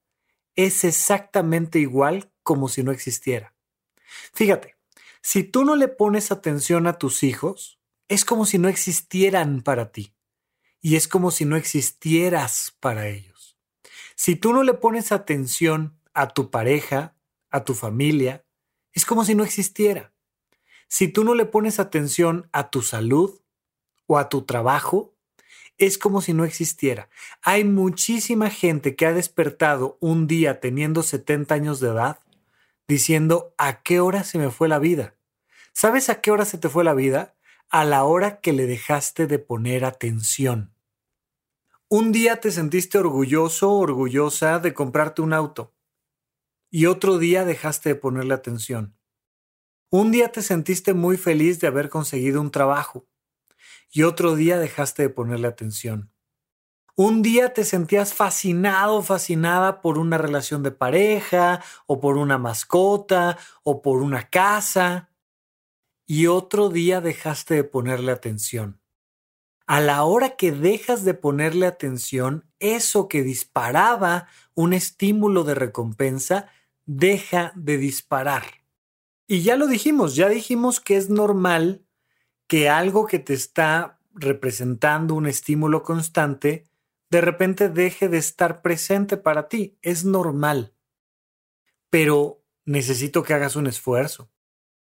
es 0.55 0.83
exactamente 0.83 1.79
igual 1.79 2.31
como 2.43 2.69
si 2.69 2.83
no 2.83 2.91
existiera. 2.91 3.53
Fíjate, 4.33 4.75
si 5.21 5.43
tú 5.43 5.63
no 5.63 5.75
le 5.75 5.87
pones 5.87 6.31
atención 6.31 6.87
a 6.87 6.97
tus 6.97 7.23
hijos, 7.23 7.79
es 8.07 8.25
como 8.25 8.45
si 8.45 8.57
no 8.57 8.67
existieran 8.67 9.61
para 9.61 9.91
ti 9.91 10.13
y 10.81 10.95
es 10.95 11.07
como 11.07 11.31
si 11.31 11.45
no 11.45 11.55
existieras 11.55 12.75
para 12.79 13.07
ellos. 13.07 13.57
Si 14.15 14.35
tú 14.35 14.53
no 14.53 14.63
le 14.63 14.73
pones 14.73 15.11
atención 15.11 15.99
a 16.13 16.27
tu 16.29 16.51
pareja, 16.51 17.15
a 17.49 17.63
tu 17.63 17.73
familia, 17.73 18.45
es 18.93 19.05
como 19.05 19.23
si 19.23 19.35
no 19.35 19.43
existiera. 19.43 20.13
Si 20.87 21.07
tú 21.07 21.23
no 21.23 21.35
le 21.35 21.45
pones 21.45 21.79
atención 21.79 22.49
a 22.51 22.69
tu 22.69 22.81
salud 22.81 23.41
o 24.07 24.17
a 24.17 24.27
tu 24.27 24.43
trabajo, 24.43 25.15
es 25.77 25.97
como 25.97 26.21
si 26.21 26.33
no 26.33 26.45
existiera. 26.45 27.09
Hay 27.41 27.63
muchísima 27.63 28.49
gente 28.49 28.95
que 28.95 29.05
ha 29.05 29.13
despertado 29.13 29.97
un 29.99 30.27
día 30.27 30.59
teniendo 30.59 31.03
70 31.03 31.55
años 31.55 31.79
de 31.79 31.89
edad 31.89 32.19
diciendo 32.87 33.53
a 33.57 33.81
qué 33.81 33.99
hora 33.99 34.23
se 34.23 34.37
me 34.37 34.51
fue 34.51 34.67
la 34.67 34.79
vida. 34.79 35.15
¿Sabes 35.73 36.09
a 36.09 36.21
qué 36.21 36.31
hora 36.31 36.45
se 36.45 36.57
te 36.57 36.69
fue 36.69 36.83
la 36.83 36.93
vida? 36.93 37.35
A 37.69 37.85
la 37.85 38.03
hora 38.03 38.41
que 38.41 38.53
le 38.53 38.67
dejaste 38.67 39.27
de 39.27 39.39
poner 39.39 39.85
atención. 39.85 40.73
Un 41.87 42.11
día 42.11 42.39
te 42.39 42.51
sentiste 42.51 42.97
orgulloso 42.97 43.71
orgullosa 43.71 44.59
de 44.59 44.73
comprarte 44.73 45.21
un 45.21 45.33
auto 45.33 45.73
y 46.69 46.85
otro 46.85 47.17
día 47.17 47.43
dejaste 47.43 47.89
de 47.89 47.95
ponerle 47.95 48.33
atención. 48.33 48.97
Un 49.89 50.11
día 50.11 50.31
te 50.31 50.41
sentiste 50.41 50.93
muy 50.93 51.17
feliz 51.17 51.59
de 51.59 51.67
haber 51.67 51.89
conseguido 51.89 52.39
un 52.39 52.49
trabajo 52.49 53.07
y 53.91 54.03
otro 54.03 54.35
día 54.35 54.57
dejaste 54.57 55.03
de 55.03 55.09
ponerle 55.09 55.47
atención. 55.47 56.11
Un 56.95 57.21
día 57.21 57.53
te 57.53 57.63
sentías 57.63 58.13
fascinado, 58.13 59.01
fascinada 59.01 59.81
por 59.81 59.97
una 59.97 60.17
relación 60.17 60.63
de 60.63 60.71
pareja 60.71 61.63
o 61.85 61.99
por 61.99 62.17
una 62.17 62.37
mascota 62.37 63.37
o 63.63 63.81
por 63.81 64.01
una 64.01 64.29
casa 64.29 65.09
y 66.05 66.27
otro 66.27 66.69
día 66.69 66.99
dejaste 66.99 67.55
de 67.55 67.63
ponerle 67.63 68.11
atención. 68.11 68.81
A 69.65 69.79
la 69.79 70.03
hora 70.03 70.35
que 70.35 70.51
dejas 70.51 71.05
de 71.05 71.13
ponerle 71.13 71.65
atención, 71.65 72.45
eso 72.59 73.07
que 73.07 73.23
disparaba 73.23 74.27
un 74.53 74.73
estímulo 74.73 75.45
de 75.45 75.55
recompensa 75.55 76.47
deja 76.85 77.53
de 77.55 77.77
disparar. 77.77 78.43
Y 79.27 79.43
ya 79.43 79.55
lo 79.55 79.67
dijimos, 79.67 80.17
ya 80.17 80.27
dijimos 80.27 80.81
que 80.81 80.97
es 80.97 81.09
normal 81.09 81.85
que 82.51 82.67
algo 82.67 83.07
que 83.07 83.17
te 83.17 83.33
está 83.33 83.97
representando 84.13 85.15
un 85.15 85.25
estímulo 85.25 85.83
constante, 85.83 86.65
de 87.09 87.21
repente 87.21 87.69
deje 87.69 88.09
de 88.09 88.17
estar 88.17 88.61
presente 88.61 89.15
para 89.15 89.47
ti. 89.47 89.77
Es 89.81 90.03
normal. 90.03 90.73
Pero 91.89 92.43
necesito 92.65 93.23
que 93.23 93.33
hagas 93.33 93.55
un 93.55 93.67
esfuerzo 93.67 94.29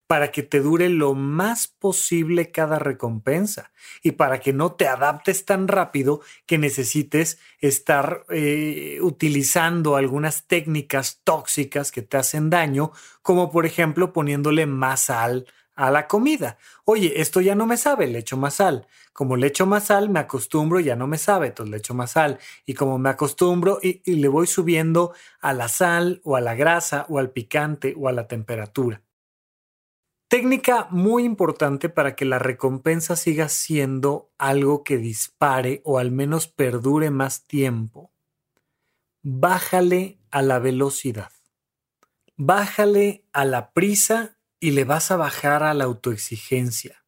para 0.07 0.31
que 0.31 0.41
te 0.41 0.61
dure 0.61 0.89
lo 0.89 1.13
más 1.13 1.67
posible 1.67 2.49
cada 2.49 2.79
recompensa 2.79 3.71
y 4.01 4.13
para 4.13 4.39
que 4.39 4.51
no 4.51 4.73
te 4.73 4.87
adaptes 4.87 5.45
tan 5.45 5.67
rápido 5.67 6.21
que 6.47 6.57
necesites 6.57 7.37
estar 7.59 8.25
eh, 8.29 8.97
utilizando 9.03 9.95
algunas 9.95 10.47
técnicas 10.47 11.21
tóxicas 11.23 11.91
que 11.91 12.01
te 12.01 12.17
hacen 12.17 12.49
daño, 12.49 12.93
como 13.21 13.51
por 13.51 13.67
ejemplo 13.67 14.11
poniéndole 14.11 14.65
más 14.65 15.01
sal 15.01 15.45
a 15.79 15.91
la 15.91 16.07
comida. 16.07 16.57
Oye, 16.83 17.21
esto 17.21 17.39
ya 17.39 17.55
no 17.55 17.65
me 17.65 17.77
sabe, 17.77 18.05
le 18.07 18.19
echo 18.19 18.35
más 18.35 18.55
sal. 18.55 18.85
Como 19.13 19.37
le 19.37 19.47
echo 19.47 19.65
más 19.65 19.85
sal, 19.85 20.09
me 20.09 20.19
acostumbro, 20.19 20.81
ya 20.81 20.97
no 20.97 21.07
me 21.07 21.17
sabe, 21.17 21.47
entonces 21.47 21.71
le 21.71 21.77
echo 21.77 21.93
más 21.93 22.11
sal. 22.11 22.37
Y 22.65 22.73
como 22.73 22.97
me 22.97 23.09
acostumbro 23.09 23.79
y 23.81 24.01
le 24.15 24.27
voy 24.27 24.45
subiendo 24.45 25.13
a 25.39 25.53
la 25.53 25.69
sal 25.69 26.19
o 26.25 26.35
a 26.35 26.41
la 26.41 26.53
grasa 26.53 27.05
o 27.07 27.17
al 27.17 27.31
picante 27.31 27.95
o 27.97 28.09
a 28.09 28.11
la 28.11 28.27
temperatura. 28.27 29.01
Técnica 30.27 30.87
muy 30.91 31.23
importante 31.23 31.87
para 31.87 32.13
que 32.13 32.25
la 32.25 32.39
recompensa 32.39 33.15
siga 33.15 33.47
siendo 33.47 34.29
algo 34.37 34.83
que 34.83 34.97
dispare 34.97 35.81
o 35.85 35.97
al 35.97 36.11
menos 36.11 36.47
perdure 36.47 37.09
más 37.09 37.47
tiempo. 37.47 38.11
Bájale 39.23 40.19
a 40.29 40.41
la 40.41 40.59
velocidad. 40.59 41.31
Bájale 42.35 43.23
a 43.31 43.45
la 43.45 43.71
prisa 43.71 44.38
y 44.59 44.71
le 44.71 44.83
vas 44.83 45.11
a 45.11 45.17
bajar 45.17 45.63
a 45.63 45.73
la 45.73 45.85
autoexigencia. 45.85 47.05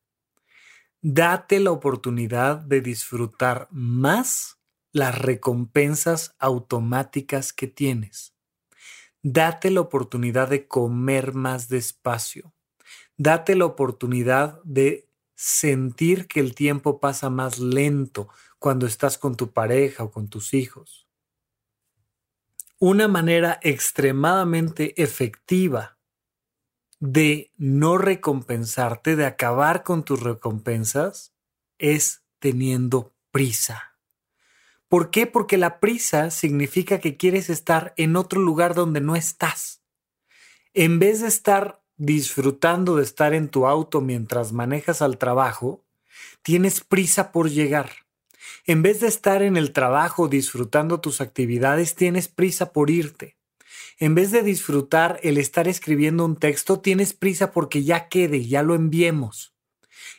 Date 1.02 1.60
la 1.60 1.72
oportunidad 1.72 2.58
de 2.58 2.82
disfrutar 2.82 3.68
más 3.72 4.60
las 4.92 5.18
recompensas 5.18 6.36
automáticas 6.38 7.54
que 7.54 7.68
tienes. 7.68 8.34
Date 9.24 9.72
la 9.72 9.82
oportunidad 9.82 10.50
de 10.50 10.68
comer 10.68 11.34
más 11.34 11.70
despacio 11.70 12.54
date 13.22 13.56
la 13.56 13.66
oportunidad 13.66 14.60
de 14.64 15.08
sentir 15.36 16.28
que 16.28 16.40
el 16.40 16.56
tiempo 16.56 17.00
pasa 17.00 17.30
más 17.30 17.60
lento 17.60 18.30
cuando 18.58 18.88
estás 18.88 19.20
con 19.20 19.36
tu 19.36 19.52
pareja 19.52 20.04
o 20.04 20.12
con 20.12 20.28
tus 20.28 20.56
hijos. 20.56 21.08
Una 22.80 23.08
manera 23.08 23.60
extremadamente 23.62 25.00
efectiva 25.02 26.00
de 27.02 27.52
no 27.58 27.98
recompensarte, 27.98 29.16
de 29.16 29.26
acabar 29.26 29.84
con 29.84 30.06
tus 30.06 30.22
recompensas, 30.22 31.34
es 31.80 32.22
teniendo 32.40 33.14
prisa. 33.32 33.98
¿Por 34.88 35.10
qué? 35.10 35.26
Porque 35.26 35.58
la 35.58 35.80
prisa 35.80 36.30
significa 36.30 37.00
que 37.00 37.18
quieres 37.18 37.50
estar 37.50 37.94
en 37.98 38.16
otro 38.16 38.40
lugar 38.40 38.76
donde 38.76 39.02
no 39.02 39.16
estás. 39.16 39.82
En 40.74 41.00
vez 41.00 41.22
de 41.22 41.28
estar 41.28 41.82
disfrutando 41.98 42.96
de 42.96 43.04
estar 43.04 43.34
en 43.34 43.50
tu 43.50 43.66
auto 43.66 44.00
mientras 44.02 44.54
manejas 44.54 45.02
al 45.02 45.18
trabajo, 45.18 45.84
tienes 46.44 46.82
prisa 46.82 47.32
por 47.32 47.50
llegar. 47.50 47.90
En 48.66 48.84
vez 48.84 49.00
de 49.00 49.08
estar 49.08 49.42
en 49.42 49.58
el 49.58 49.72
trabajo 49.74 50.28
disfrutando 50.28 51.00
tus 51.00 51.20
actividades, 51.20 51.96
tienes 51.96 52.28
prisa 52.28 52.74
por 52.74 52.92
irte. 52.92 53.38
En 54.02 54.16
vez 54.16 54.32
de 54.32 54.42
disfrutar 54.42 55.20
el 55.22 55.38
estar 55.38 55.68
escribiendo 55.68 56.26
un 56.26 56.36
texto, 56.36 56.80
tienes 56.80 57.14
prisa 57.14 57.52
porque 57.52 57.84
ya 57.84 58.10
quede, 58.10 58.48
ya 58.48 58.64
lo 58.64 58.74
enviemos. 58.74 59.54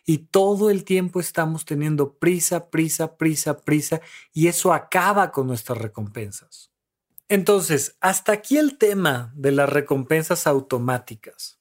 Y 0.07 0.18
todo 0.18 0.71
el 0.71 0.85
tiempo 0.85 1.18
estamos 1.18 1.64
teniendo 1.64 2.14
prisa, 2.14 2.71
prisa, 2.71 3.16
prisa, 3.16 3.59
prisa, 3.62 4.01
y 4.33 4.47
eso 4.47 4.73
acaba 4.73 5.33
con 5.33 5.49
nuestras 5.49 5.79
recompensas. 5.79 6.71
Entonces, 7.29 7.97
hasta 8.01 8.31
aquí 8.31 8.57
el 8.57 8.79
tema 8.79 9.33
de 9.35 9.51
las 9.51 9.68
recompensas 9.68 10.47
automáticas. 10.47 11.59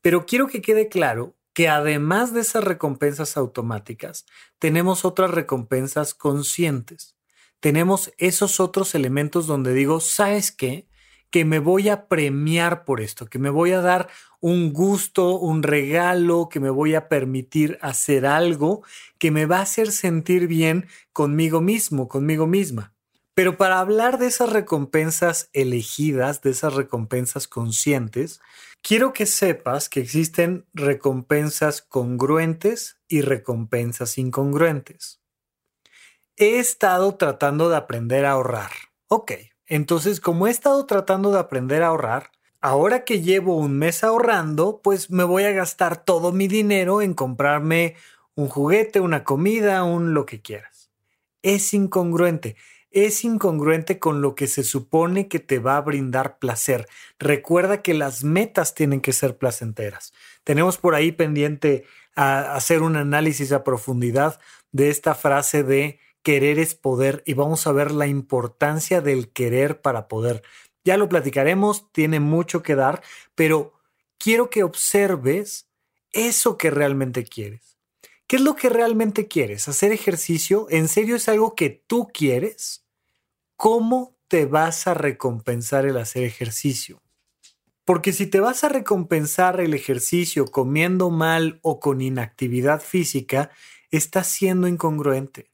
Pero 0.00 0.24
quiero 0.24 0.46
que 0.46 0.62
quede 0.62 0.88
claro 0.88 1.34
que 1.52 1.68
además 1.68 2.32
de 2.32 2.42
esas 2.42 2.62
recompensas 2.62 3.36
automáticas, 3.36 4.24
tenemos 4.60 5.04
otras 5.04 5.32
recompensas 5.32 6.14
conscientes. 6.14 7.16
Tenemos 7.58 8.12
esos 8.18 8.60
otros 8.60 8.94
elementos 8.94 9.48
donde 9.48 9.74
digo, 9.74 9.98
¿sabes 9.98 10.52
qué? 10.52 10.86
Que 11.36 11.44
me 11.44 11.58
voy 11.58 11.90
a 11.90 12.08
premiar 12.08 12.86
por 12.86 13.02
esto, 13.02 13.26
que 13.26 13.38
me 13.38 13.50
voy 13.50 13.72
a 13.72 13.82
dar 13.82 14.08
un 14.40 14.72
gusto, 14.72 15.38
un 15.38 15.62
regalo, 15.62 16.48
que 16.48 16.60
me 16.60 16.70
voy 16.70 16.94
a 16.94 17.10
permitir 17.10 17.78
hacer 17.82 18.24
algo 18.24 18.82
que 19.18 19.30
me 19.30 19.44
va 19.44 19.58
a 19.58 19.64
hacer 19.64 19.92
sentir 19.92 20.46
bien 20.46 20.88
conmigo 21.12 21.60
mismo, 21.60 22.08
conmigo 22.08 22.46
misma. 22.46 22.94
Pero 23.34 23.58
para 23.58 23.80
hablar 23.80 24.16
de 24.16 24.28
esas 24.28 24.48
recompensas 24.48 25.50
elegidas, 25.52 26.40
de 26.40 26.52
esas 26.52 26.72
recompensas 26.72 27.46
conscientes, 27.46 28.40
quiero 28.80 29.12
que 29.12 29.26
sepas 29.26 29.90
que 29.90 30.00
existen 30.00 30.64
recompensas 30.72 31.82
congruentes 31.82 32.96
y 33.08 33.20
recompensas 33.20 34.16
incongruentes. 34.16 35.20
He 36.38 36.60
estado 36.60 37.16
tratando 37.16 37.68
de 37.68 37.76
aprender 37.76 38.24
a 38.24 38.30
ahorrar. 38.30 38.70
Ok, 39.08 39.32
entonces 39.66 40.20
como 40.20 40.46
he 40.46 40.50
estado 40.50 40.86
tratando 40.86 41.32
de 41.32 41.38
aprender 41.38 41.82
a 41.82 41.88
ahorrar, 41.88 42.30
ahora 42.60 43.04
que 43.04 43.22
llevo 43.22 43.56
un 43.56 43.78
mes 43.78 44.04
ahorrando, 44.04 44.80
pues 44.82 45.10
me 45.10 45.24
voy 45.24 45.44
a 45.44 45.52
gastar 45.52 46.04
todo 46.04 46.32
mi 46.32 46.48
dinero 46.48 47.02
en 47.02 47.14
comprarme 47.14 47.96
un 48.34 48.48
juguete, 48.48 49.00
una 49.00 49.24
comida, 49.24 49.84
un 49.84 50.14
lo 50.14 50.26
que 50.26 50.42
quieras. 50.42 50.90
Es 51.42 51.72
incongruente 51.74 52.56
es 52.96 53.24
incongruente 53.24 53.98
con 53.98 54.22
lo 54.22 54.34
que 54.34 54.46
se 54.46 54.64
supone 54.64 55.28
que 55.28 55.38
te 55.38 55.58
va 55.58 55.76
a 55.76 55.82
brindar 55.82 56.38
placer. 56.38 56.88
Recuerda 57.18 57.82
que 57.82 57.92
las 57.92 58.24
metas 58.24 58.74
tienen 58.74 59.02
que 59.02 59.12
ser 59.12 59.36
placenteras. 59.36 60.14
Tenemos 60.44 60.78
por 60.78 60.94
ahí 60.94 61.12
pendiente 61.12 61.84
a 62.14 62.54
hacer 62.54 62.80
un 62.80 62.96
análisis 62.96 63.52
a 63.52 63.64
profundidad 63.64 64.40
de 64.72 64.88
esta 64.88 65.14
frase 65.14 65.62
de 65.62 66.00
querer 66.26 66.58
es 66.58 66.74
poder 66.74 67.22
y 67.24 67.34
vamos 67.34 67.68
a 67.68 67.72
ver 67.72 67.92
la 67.92 68.08
importancia 68.08 69.00
del 69.00 69.30
querer 69.30 69.80
para 69.80 70.08
poder. 70.08 70.42
Ya 70.84 70.96
lo 70.96 71.08
platicaremos, 71.08 71.92
tiene 71.92 72.18
mucho 72.18 72.64
que 72.64 72.74
dar, 72.74 73.00
pero 73.36 73.74
quiero 74.18 74.50
que 74.50 74.64
observes 74.64 75.68
eso 76.10 76.58
que 76.58 76.70
realmente 76.70 77.22
quieres. 77.22 77.78
¿Qué 78.26 78.36
es 78.36 78.42
lo 78.42 78.56
que 78.56 78.70
realmente 78.70 79.28
quieres? 79.28 79.68
¿Hacer 79.68 79.92
ejercicio? 79.92 80.66
¿En 80.68 80.88
serio 80.88 81.14
es 81.14 81.28
algo 81.28 81.54
que 81.54 81.70
tú 81.70 82.08
quieres? 82.12 82.86
¿cómo 83.56 84.16
te 84.28 84.46
vas 84.46 84.86
a 84.86 84.94
recompensar 84.94 85.86
el 85.86 85.96
hacer 85.96 86.24
ejercicio? 86.24 87.02
Porque 87.84 88.12
si 88.12 88.26
te 88.26 88.40
vas 88.40 88.64
a 88.64 88.68
recompensar 88.68 89.60
el 89.60 89.74
ejercicio 89.74 90.46
comiendo 90.46 91.10
mal 91.10 91.60
o 91.62 91.80
con 91.80 92.00
inactividad 92.00 92.80
física, 92.80 93.50
estás 93.90 94.26
siendo 94.26 94.66
incongruente. 94.66 95.50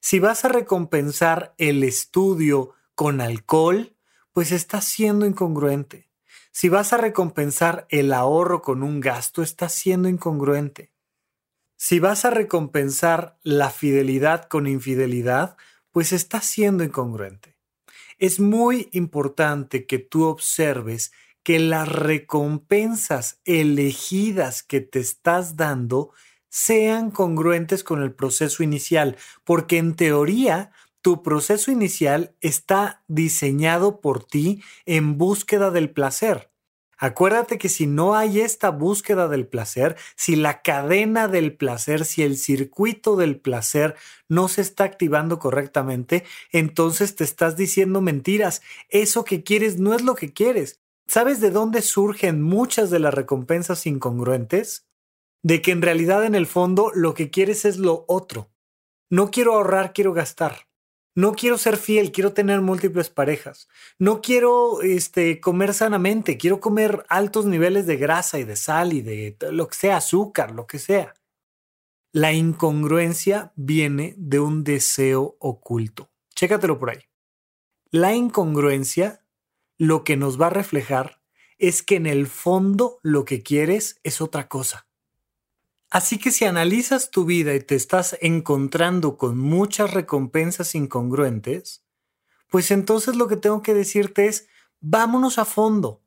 Si 0.00 0.18
vas 0.18 0.46
a 0.46 0.48
recompensar 0.48 1.54
el 1.58 1.84
estudio 1.84 2.74
con 2.94 3.20
alcohol, 3.20 3.94
pues 4.32 4.50
estás 4.50 4.86
siendo 4.86 5.26
incongruente. 5.26 6.08
Si 6.52 6.70
vas 6.70 6.92
a 6.94 6.96
recompensar 6.96 7.86
el 7.90 8.12
ahorro 8.14 8.62
con 8.62 8.82
un 8.82 9.00
gasto, 9.00 9.42
estás 9.42 9.72
siendo 9.72 10.08
incongruente. 10.08 10.90
Si 11.76 11.98
vas 11.98 12.24
a 12.24 12.30
recompensar 12.30 13.38
la 13.42 13.70
fidelidad 13.70 14.44
con 14.48 14.66
infidelidad, 14.66 15.56
pues 15.92 16.12
está 16.12 16.40
siendo 16.40 16.82
incongruente. 16.82 17.56
Es 18.18 18.40
muy 18.40 18.88
importante 18.92 19.86
que 19.86 19.98
tú 19.98 20.24
observes 20.24 21.12
que 21.42 21.58
las 21.58 21.88
recompensas 21.88 23.40
elegidas 23.44 24.62
que 24.62 24.80
te 24.80 24.98
estás 24.98 25.56
dando 25.56 26.12
sean 26.50 27.10
congruentes 27.10 27.82
con 27.82 28.02
el 28.02 28.12
proceso 28.12 28.62
inicial, 28.62 29.16
porque 29.44 29.78
en 29.78 29.94
teoría 29.94 30.72
tu 31.00 31.22
proceso 31.22 31.70
inicial 31.70 32.34
está 32.42 33.02
diseñado 33.08 34.00
por 34.00 34.24
ti 34.24 34.62
en 34.84 35.16
búsqueda 35.16 35.70
del 35.70 35.90
placer. 35.90 36.50
Acuérdate 36.98 37.56
que 37.56 37.70
si 37.70 37.86
no 37.86 38.14
hay 38.14 38.40
esta 38.40 38.68
búsqueda 38.68 39.26
del 39.26 39.46
placer, 39.46 39.96
si 40.16 40.36
la 40.36 40.60
cadena 40.60 41.28
del 41.28 41.56
placer, 41.56 42.04
si 42.04 42.22
el 42.22 42.36
circuito 42.36 43.16
del 43.16 43.40
placer 43.40 43.96
no 44.28 44.48
se 44.48 44.60
está 44.60 44.84
activando 44.84 45.38
correctamente, 45.38 46.24
entonces 46.52 47.16
te 47.16 47.24
estás 47.24 47.56
diciendo 47.56 48.02
mentiras. 48.02 48.60
Eso 48.90 49.24
que 49.24 49.42
quieres 49.42 49.78
no 49.78 49.94
es 49.94 50.02
lo 50.02 50.14
que 50.14 50.34
quieres. 50.34 50.78
¿Sabes 51.06 51.40
de 51.40 51.50
dónde 51.50 51.80
surgen 51.80 52.42
muchas 52.42 52.90
de 52.90 52.98
las 52.98 53.14
recompensas 53.14 53.86
incongruentes? 53.86 54.89
De 55.42 55.62
que 55.62 55.72
en 55.72 55.82
realidad 55.82 56.24
en 56.24 56.34
el 56.34 56.46
fondo 56.46 56.90
lo 56.94 57.14
que 57.14 57.30
quieres 57.30 57.64
es 57.64 57.78
lo 57.78 58.04
otro. 58.08 58.50
No 59.08 59.30
quiero 59.30 59.54
ahorrar, 59.54 59.92
quiero 59.92 60.12
gastar. 60.12 60.68
No 61.16 61.32
quiero 61.32 61.58
ser 61.58 61.76
fiel, 61.76 62.12
quiero 62.12 62.32
tener 62.32 62.60
múltiples 62.60 63.10
parejas. 63.10 63.68
No 63.98 64.22
quiero 64.22 64.80
este, 64.82 65.40
comer 65.40 65.74
sanamente, 65.74 66.38
quiero 66.38 66.60
comer 66.60 67.04
altos 67.08 67.46
niveles 67.46 67.86
de 67.86 67.96
grasa 67.96 68.38
y 68.38 68.44
de 68.44 68.56
sal 68.56 68.92
y 68.92 69.02
de 69.02 69.36
lo 69.50 69.66
que 69.66 69.74
sea, 69.74 69.96
azúcar, 69.96 70.52
lo 70.52 70.66
que 70.66 70.78
sea. 70.78 71.14
La 72.12 72.32
incongruencia 72.32 73.52
viene 73.56 74.14
de 74.16 74.40
un 74.40 74.62
deseo 74.62 75.36
oculto. 75.40 76.10
Chécatelo 76.34 76.78
por 76.78 76.90
ahí. 76.90 77.02
La 77.90 78.14
incongruencia 78.14 79.24
lo 79.78 80.04
que 80.04 80.16
nos 80.16 80.40
va 80.40 80.46
a 80.46 80.50
reflejar 80.50 81.20
es 81.58 81.82
que 81.82 81.96
en 81.96 82.06
el 82.06 82.26
fondo 82.26 83.00
lo 83.02 83.24
que 83.24 83.42
quieres 83.42 84.00
es 84.04 84.20
otra 84.20 84.48
cosa. 84.48 84.89
Así 85.90 86.18
que 86.18 86.30
si 86.30 86.44
analizas 86.44 87.10
tu 87.10 87.24
vida 87.24 87.52
y 87.54 87.60
te 87.60 87.74
estás 87.74 88.16
encontrando 88.20 89.16
con 89.16 89.36
muchas 89.38 89.92
recompensas 89.92 90.76
incongruentes, 90.76 91.84
pues 92.48 92.70
entonces 92.70 93.16
lo 93.16 93.26
que 93.26 93.36
tengo 93.36 93.60
que 93.62 93.74
decirte 93.74 94.26
es, 94.26 94.46
vámonos 94.80 95.38
a 95.38 95.44
fondo. 95.44 96.04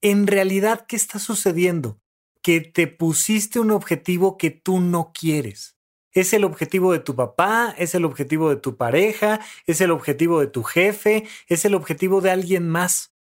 En 0.00 0.26
realidad, 0.26 0.86
¿qué 0.86 0.96
está 0.96 1.18
sucediendo? 1.18 2.00
Que 2.40 2.62
te 2.62 2.86
pusiste 2.86 3.60
un 3.60 3.70
objetivo 3.70 4.38
que 4.38 4.50
tú 4.50 4.80
no 4.80 5.12
quieres. 5.12 5.76
Es 6.12 6.32
el 6.32 6.44
objetivo 6.44 6.92
de 6.92 7.00
tu 7.00 7.14
papá, 7.14 7.74
es 7.76 7.94
el 7.94 8.06
objetivo 8.06 8.48
de 8.48 8.56
tu 8.56 8.78
pareja, 8.78 9.40
es 9.66 9.82
el 9.82 9.90
objetivo 9.90 10.40
de 10.40 10.46
tu 10.46 10.62
jefe, 10.62 11.26
es 11.48 11.66
el 11.66 11.74
objetivo 11.74 12.22
de 12.22 12.30
alguien 12.30 12.68
más. 12.68 13.14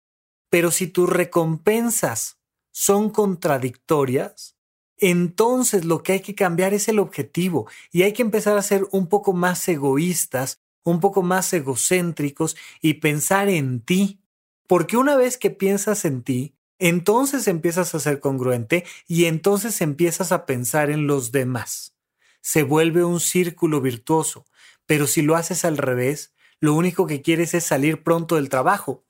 Pero 0.50 0.72
si 0.72 0.88
tus 0.88 1.10
recompensas 1.10 2.40
son 2.72 3.10
contradictorias, 3.10 4.57
entonces 4.98 5.86
lo 5.86 6.02
que 6.04 6.14
hay 6.14 6.20
que 6.22 6.36
cambiar 6.36 6.74
es 6.74 6.88
el 6.88 7.00
objetivo 7.00 7.68
y 7.92 8.04
hay 8.04 8.14
que 8.14 8.24
empezar 8.24 8.58
a 8.58 8.64
ser 8.64 8.88
un 8.92 9.08
poco 9.08 9.34
más 9.34 9.68
egoístas, 9.68 10.60
un 10.84 11.00
poco 11.00 11.22
más 11.22 11.52
egocéntricos 11.54 12.56
y 12.82 12.96
pensar 12.96 13.50
en 13.50 13.82
ti. 13.82 14.22
Porque 14.68 14.98
una 14.98 15.16
vez 15.16 15.38
que 15.38 15.50
piensas 15.50 16.04
en 16.06 16.24
ti, 16.24 16.56
entonces 16.80 17.48
empiezas 17.48 17.96
a 17.96 18.00
ser 18.00 18.20
congruente 18.20 18.86
y 19.08 19.26
entonces 19.26 19.82
empiezas 19.82 20.32
a 20.32 20.46
pensar 20.46 20.90
en 20.90 21.08
los 21.08 21.32
demás. 21.32 21.96
Se 22.42 22.64
vuelve 22.64 23.04
un 23.04 23.20
círculo 23.20 23.82
virtuoso, 23.82 24.46
pero 24.86 25.08
si 25.08 25.22
lo 25.22 25.36
haces 25.36 25.66
al 25.66 25.78
revés, 25.78 26.34
lo 26.60 26.74
único 26.74 27.08
que 27.08 27.22
quieres 27.22 27.54
es 27.54 27.66
salir 27.66 28.04
pronto 28.04 28.36
del 28.36 28.50
trabajo. 28.50 29.04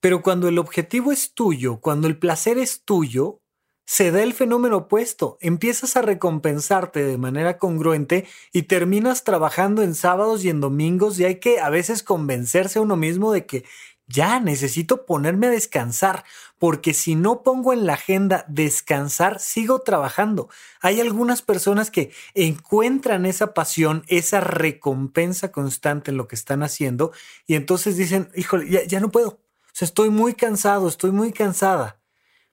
Pero 0.00 0.22
cuando 0.22 0.48
el 0.48 0.58
objetivo 0.58 1.10
es 1.10 1.32
tuyo, 1.32 1.80
cuando 1.80 2.06
el 2.06 2.18
placer 2.18 2.58
es 2.58 2.82
tuyo, 2.84 3.40
se 3.86 4.10
da 4.10 4.22
el 4.22 4.34
fenómeno 4.34 4.78
opuesto. 4.78 5.38
Empiezas 5.40 5.96
a 5.96 6.02
recompensarte 6.02 7.04
de 7.04 7.18
manera 7.18 7.56
congruente 7.56 8.26
y 8.52 8.62
terminas 8.62 9.24
trabajando 9.24 9.82
en 9.82 9.94
sábados 9.94 10.44
y 10.44 10.50
en 10.50 10.60
domingos 10.60 11.18
y 11.18 11.24
hay 11.24 11.36
que 11.36 11.60
a 11.60 11.70
veces 11.70 12.02
convencerse 12.02 12.80
a 12.80 12.82
uno 12.82 12.96
mismo 12.96 13.32
de 13.32 13.46
que 13.46 13.64
ya 14.08 14.38
necesito 14.38 15.04
ponerme 15.04 15.48
a 15.48 15.50
descansar, 15.50 16.24
porque 16.58 16.94
si 16.94 17.16
no 17.16 17.42
pongo 17.42 17.72
en 17.72 17.86
la 17.86 17.94
agenda 17.94 18.44
descansar, 18.48 19.40
sigo 19.40 19.80
trabajando. 19.80 20.48
Hay 20.80 21.00
algunas 21.00 21.42
personas 21.42 21.90
que 21.90 22.12
encuentran 22.34 23.26
esa 23.26 23.52
pasión, 23.52 24.04
esa 24.06 24.40
recompensa 24.40 25.50
constante 25.50 26.10
en 26.10 26.16
lo 26.16 26.28
que 26.28 26.36
están 26.36 26.62
haciendo 26.62 27.12
y 27.46 27.54
entonces 27.54 27.96
dicen, 27.96 28.30
híjole, 28.34 28.68
ya, 28.68 28.84
ya 28.84 29.00
no 29.00 29.10
puedo. 29.10 29.28
O 29.28 29.78
sea, 29.78 29.86
estoy 29.86 30.10
muy 30.10 30.34
cansado, 30.34 30.88
estoy 30.88 31.10
muy 31.10 31.32
cansada 31.32 32.00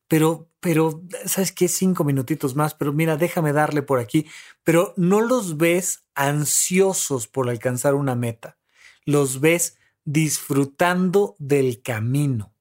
pero, 0.08 0.50
pero, 0.60 1.02
¿sabes 1.26 1.52
qué? 1.52 1.68
Cinco 1.68 2.04
minutitos 2.04 2.56
más, 2.56 2.74
pero 2.74 2.94
mira, 2.94 3.18
déjame 3.18 3.54
darle 3.54 3.82
por 3.82 4.00
aquí. 4.00 4.28
Pero 4.64 4.94
no 4.98 5.22
los 5.22 5.58
ves 5.58 6.04
ansiosos 6.16 7.28
por 7.28 7.50
alcanzar 7.50 7.96
una 7.96 8.16
meta, 8.16 8.58
los 9.06 9.40
ves 9.40 9.78
disfrutando 10.06 11.36
del 11.40 11.82
camino. 11.82 12.54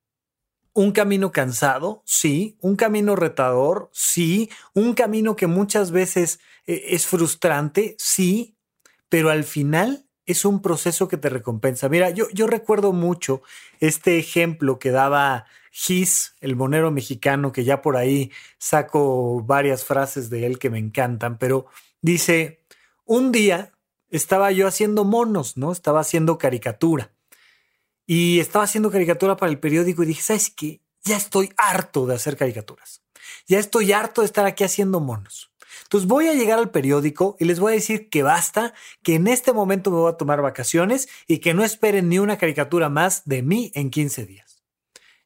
Un 0.75 0.93
camino 0.93 1.33
cansado, 1.33 2.03
sí, 2.07 2.57
un 2.61 2.77
camino 2.77 3.15
retador, 3.15 3.91
sí, 3.93 4.49
un 4.73 4.95
camino 4.95 5.37
que 5.37 5.47
muchas 5.47 5.91
veces 5.91 6.41
eh, 6.67 6.85
es 6.89 7.07
frustrante, 7.07 7.95
sí, 7.99 8.57
pero 9.11 9.29
al 9.29 9.45
final 9.45 10.07
es 10.25 10.45
un 10.45 10.63
proceso 10.63 11.09
que 11.09 11.19
te 11.19 11.29
recompensa. 11.29 11.89
Mira, 11.89 12.11
yo, 12.11 12.27
yo 12.33 12.47
recuerdo 12.47 12.93
mucho 12.93 13.43
este 13.81 14.19
ejemplo 14.19 14.79
que 14.79 14.91
daba 14.91 15.45
Gis, 15.75 16.37
el 16.43 16.55
monero 16.55 16.91
mexicano, 16.91 17.51
que 17.51 17.65
ya 17.65 17.81
por 17.81 17.97
ahí 17.97 18.31
saco 18.59 19.43
varias 19.43 19.87
frases 19.87 20.29
de 20.29 20.45
él 20.45 20.59
que 20.59 20.69
me 20.69 20.79
encantan, 20.79 21.39
pero 21.39 21.65
dice, 22.03 22.61
un 23.07 23.33
día 23.33 23.73
estaba 24.11 24.53
yo 24.53 24.67
haciendo 24.67 25.05
monos, 25.05 25.57
¿no? 25.57 25.73
Estaba 25.73 26.01
haciendo 26.01 26.37
caricatura. 26.37 27.11
Y 28.07 28.39
estaba 28.39 28.67
haciendo 28.67 28.91
caricatura 28.91 29.37
para 29.37 29.51
el 29.51 29.59
periódico 29.59 30.03
y 30.03 30.07
dije, 30.07 30.23
¿sabes 30.23 30.51
qué? 30.51 30.83
Ya 31.05 31.17
estoy 31.17 31.51
harto 31.57 32.05
de 32.07 32.17
hacer 32.17 32.37
caricaturas. 32.37 33.01
Ya 33.47 33.59
estoy 33.59 33.93
harto 33.93 34.21
de 34.21 34.27
estar 34.27 34.45
aquí 34.45 34.65
haciendo 34.65 35.01
monos. 35.01 35.51
Entonces 35.85 36.07
voy 36.07 36.29
a 36.29 36.35
llegar 36.35 36.59
al 36.59 36.71
periódico 36.71 37.37
y 37.41 37.47
les 37.47 37.61
voy 37.61 37.73
a 37.73 37.77
decir 37.77 38.11
que 38.11 38.23
basta, 38.23 38.75
que 39.03 39.15
en 39.15 39.27
este 39.27 39.55
momento 39.55 39.91
me 39.91 39.97
voy 39.97 40.13
a 40.13 40.19
tomar 40.19 40.43
vacaciones 40.43 41.09
y 41.27 41.39
que 41.39 41.55
no 41.55 41.65
esperen 41.65 42.11
ni 42.11 42.19
una 42.19 42.37
caricatura 42.37 42.91
más 42.91 43.23
de 43.25 43.43
mí 43.43 43.73
en 43.75 43.89
15 43.89 44.27
días. 44.27 44.52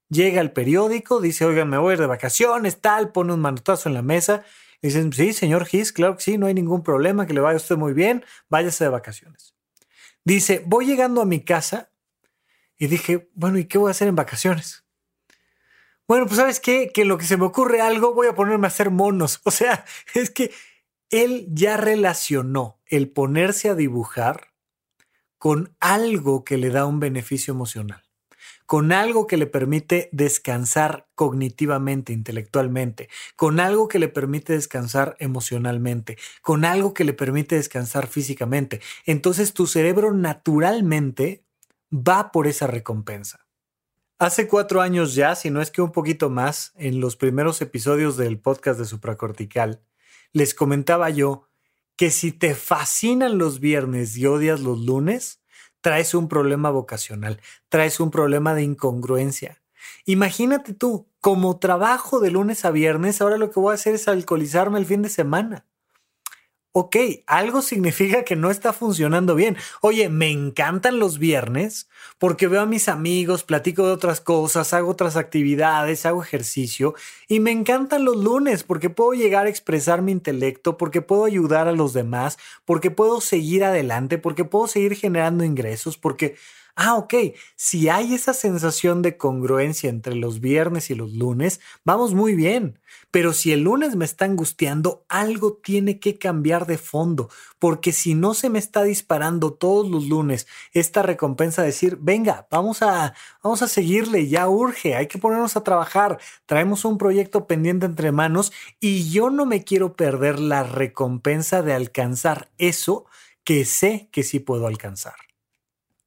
Llega 0.09 0.40
el 0.40 0.52
periódico, 0.52 1.20
dice, 1.20 1.44
oigan, 1.44 1.68
me 1.68 1.78
voy 1.78 1.90
a 1.90 1.94
ir 1.94 2.00
de 2.00 2.07
vacaciones, 2.07 2.80
tal, 2.80 3.11
pone 3.11 3.32
un 3.32 3.40
manotazo 3.40 3.88
en 3.88 3.94
la 3.94 4.02
mesa. 4.02 4.44
dicen, 4.80 5.12
sí, 5.12 5.32
señor 5.32 5.66
Gis, 5.66 5.92
claro 5.92 6.16
que 6.16 6.22
sí, 6.22 6.38
no 6.38 6.46
hay 6.46 6.54
ningún 6.54 6.82
problema, 6.82 7.26
que 7.26 7.34
le 7.34 7.40
vaya 7.40 7.57
usted 7.57 7.76
muy 7.76 7.92
bien, 7.92 8.24
váyase 8.48 8.84
de 8.84 8.90
vacaciones. 8.90 9.54
Dice, 10.24 10.62
voy 10.64 10.86
llegando 10.86 11.22
a 11.22 11.26
mi 11.26 11.40
casa 11.44 11.90
y 12.78 12.86
dije, 12.86 13.28
bueno, 13.34 13.59
¿y 13.59 13.64
qué 13.64 13.78
voy 13.78 13.88
a 13.88 13.92
hacer 13.92 14.07
en 14.07 14.16
vacaciones? 14.16 14.84
Bueno, 16.07 16.26
pues 16.26 16.36
sabes 16.36 16.61
qué, 16.61 16.92
que 16.94 17.04
lo 17.04 17.18
que 17.18 17.24
se 17.24 17.36
me 17.36 17.46
ocurre 17.46 17.80
algo, 17.80 18.14
voy 18.14 18.28
a 18.28 18.34
ponerme 18.34 18.66
a 18.66 18.68
hacer 18.68 18.90
monos. 18.90 19.40
O 19.44 19.50
sea, 19.50 19.84
es 20.14 20.30
que 20.30 20.52
él 21.11 21.48
ya 21.50 21.76
relacionó 21.76 22.80
el 22.86 23.11
ponerse 23.11 23.70
a 23.70 23.74
dibujar 23.74 24.52
con 25.38 25.76
algo 25.80 26.44
que 26.44 26.59
le 26.59 26.70
da 26.70 26.86
un 26.86 27.00
beneficio 27.00 27.52
emocional 27.52 28.05
con 28.67 28.93
algo 28.93 29.27
que 29.27 29.37
le 29.37 29.47
permite 29.47 30.09
descansar 30.12 31.09
cognitivamente, 31.14 32.12
intelectualmente, 32.12 33.09
con 33.37 33.61
algo 33.61 33.89
que 33.89 33.99
le 33.99 34.09
permite 34.09 34.53
descansar 34.53 35.17
emocionalmente, 35.19 36.19
con 36.43 36.64
algo 36.64 36.93
que 36.93 37.05
le 37.05 37.12
permite 37.12 37.55
descansar 37.55 38.09
físicamente. 38.09 38.81
Entonces 39.05 39.55
tu 39.55 39.67
cerebro 39.67 40.12
naturalmente 40.12 41.45
va 41.93 42.33
por 42.33 42.47
esa 42.47 42.67
recompensa. 42.67 43.47
Hace 44.19 44.49
cuatro 44.49 44.81
años 44.81 45.14
ya, 45.14 45.35
si 45.35 45.51
no 45.51 45.61
es 45.61 45.71
que 45.71 45.83
un 45.83 45.93
poquito 45.93 46.31
más, 46.31 46.73
en 46.77 47.01
los 47.01 47.17
primeros 47.17 47.61
episodios 47.61 48.17
del 48.17 48.39
podcast 48.39 48.79
de 48.79 48.87
Supracortical, 48.87 49.83
les 50.33 50.55
comentaba 50.55 51.11
yo 51.11 51.49
que 51.97 52.11
si 52.11 52.33
te 52.33 52.55
fascinan 52.55 53.39
los 53.39 53.61
viernes 53.61 54.17
y 54.17 54.27
odias 54.27 54.61
los 54.61 54.81
lunes, 54.81 55.43
traes 55.81 56.14
un 56.14 56.29
problema 56.29 56.70
vocacional, 56.70 57.41
traes 57.68 58.01
un 58.01 58.11
problema 58.11 58.55
de 58.55 58.62
incongruencia. 58.62 59.62
Imagínate 60.05 60.74
tú, 60.74 61.09
como 61.20 61.59
trabajo 61.59 62.20
de 62.20 62.31
lunes 62.31 62.64
a 62.64 62.70
viernes, 62.70 63.20
ahora 63.20 63.39
lo 63.39 63.51
que 63.51 63.61
voy 63.61 63.72
a 63.72 63.74
hacer 63.74 63.95
es 63.95 64.09
alcoholizarme 64.09 64.79
el 64.79 64.87
fin 64.87 65.03
de 65.03 65.09
semana 65.09 65.66
ok, 66.79 66.95
algo 67.27 67.62
significa 67.62 68.22
que 68.22 68.37
no 68.37 68.51
está 68.51 68.74
funcionando 68.74 69.35
bien. 69.35 69.57
Oye, 69.81 70.11
me 70.11 70.29
encantan 70.31 70.99
los 70.99 71.18
viernes 71.18 71.89
porque 72.18 72.49
veo 72.49 72.61
a 72.61 72.66
mis 72.66 72.91
amigos, 72.91 73.45
platico 73.45 73.87
de 73.87 73.93
otras 73.93 74.20
cosas, 74.20 74.74
hago 74.74 74.91
otras 74.91 75.16
actividades, 75.16 76.05
hago 76.05 76.22
ejercicio 76.22 76.95
y 77.29 77.41
me 77.41 77.51
encantan 77.51 78.05
los 78.05 78.18
lunes 78.18 78.62
porque 78.62 78.91
puedo 78.91 79.14
llegar 79.14 79.47
a 79.47 79.49
expresar 79.49 80.03
mi 80.03 80.12
intelecto, 80.12 80.77
porque 80.77 81.01
puedo 81.01 81.24
ayudar 81.24 81.66
a 81.66 81.72
los 81.72 81.95
demás, 81.95 82.37
porque 82.66 82.91
puedo 82.91 83.22
seguir 83.22 83.64
adelante, 83.64 84.18
porque 84.18 84.45
puedo 84.45 84.66
seguir 84.66 84.97
generando 84.97 85.45
ingresos, 85.45 85.97
porque 85.97 86.37
Ah, 86.79 86.95
ok, 86.97 87.14
si 87.57 87.89
hay 87.89 88.12
esa 88.14 88.35
sensación 88.35 89.01
de 89.01 89.16
congruencia 89.16 89.89
entre 89.89 90.14
los 90.14 90.41
viernes 90.41 90.91
y 90.91 90.95
los 90.95 91.14
lunes, 91.14 91.59
vamos 91.85 92.12
muy 92.12 92.35
bien. 92.35 92.79
Pero 93.11 93.33
si 93.33 93.51
el 93.53 93.62
lunes 93.62 93.97
me 93.97 94.05
está 94.05 94.27
angustiando, 94.27 95.03
algo 95.09 95.55
tiene 95.55 95.99
que 95.99 96.18
cambiar 96.18 96.66
de 96.66 96.77
fondo, 96.77 97.31
porque 97.59 97.93
si 97.93 98.14
no 98.14 98.35
se 98.35 98.51
me 98.51 98.59
está 98.59 98.83
disparando 98.83 99.55
todos 99.55 99.89
los 99.89 100.05
lunes 100.07 100.47
esta 100.72 101.01
recompensa 101.03 101.62
de 101.62 101.68
decir, 101.68 101.97
venga, 101.99 102.47
vamos 102.51 102.83
a, 102.83 103.14
vamos 103.43 103.62
a 103.62 103.68
seguirle, 103.68 104.29
ya 104.29 104.47
urge, 104.47 104.97
hay 104.97 105.07
que 105.07 105.18
ponernos 105.18 105.57
a 105.57 105.64
trabajar, 105.64 106.18
traemos 106.45 106.85
un 106.85 106.99
proyecto 106.99 107.47
pendiente 107.47 107.87
entre 107.87 108.12
manos 108.12 108.53
y 108.81 109.09
yo 109.11 109.31
no 109.31 109.47
me 109.47 109.64
quiero 109.64 109.97
perder 109.97 110.39
la 110.41 110.62
recompensa 110.62 111.62
de 111.62 111.72
alcanzar 111.72 112.51
eso 112.59 113.07
que 113.45 113.64
sé 113.64 114.09
que 114.12 114.22
sí 114.22 114.41
puedo 114.41 114.66
alcanzar. 114.66 115.26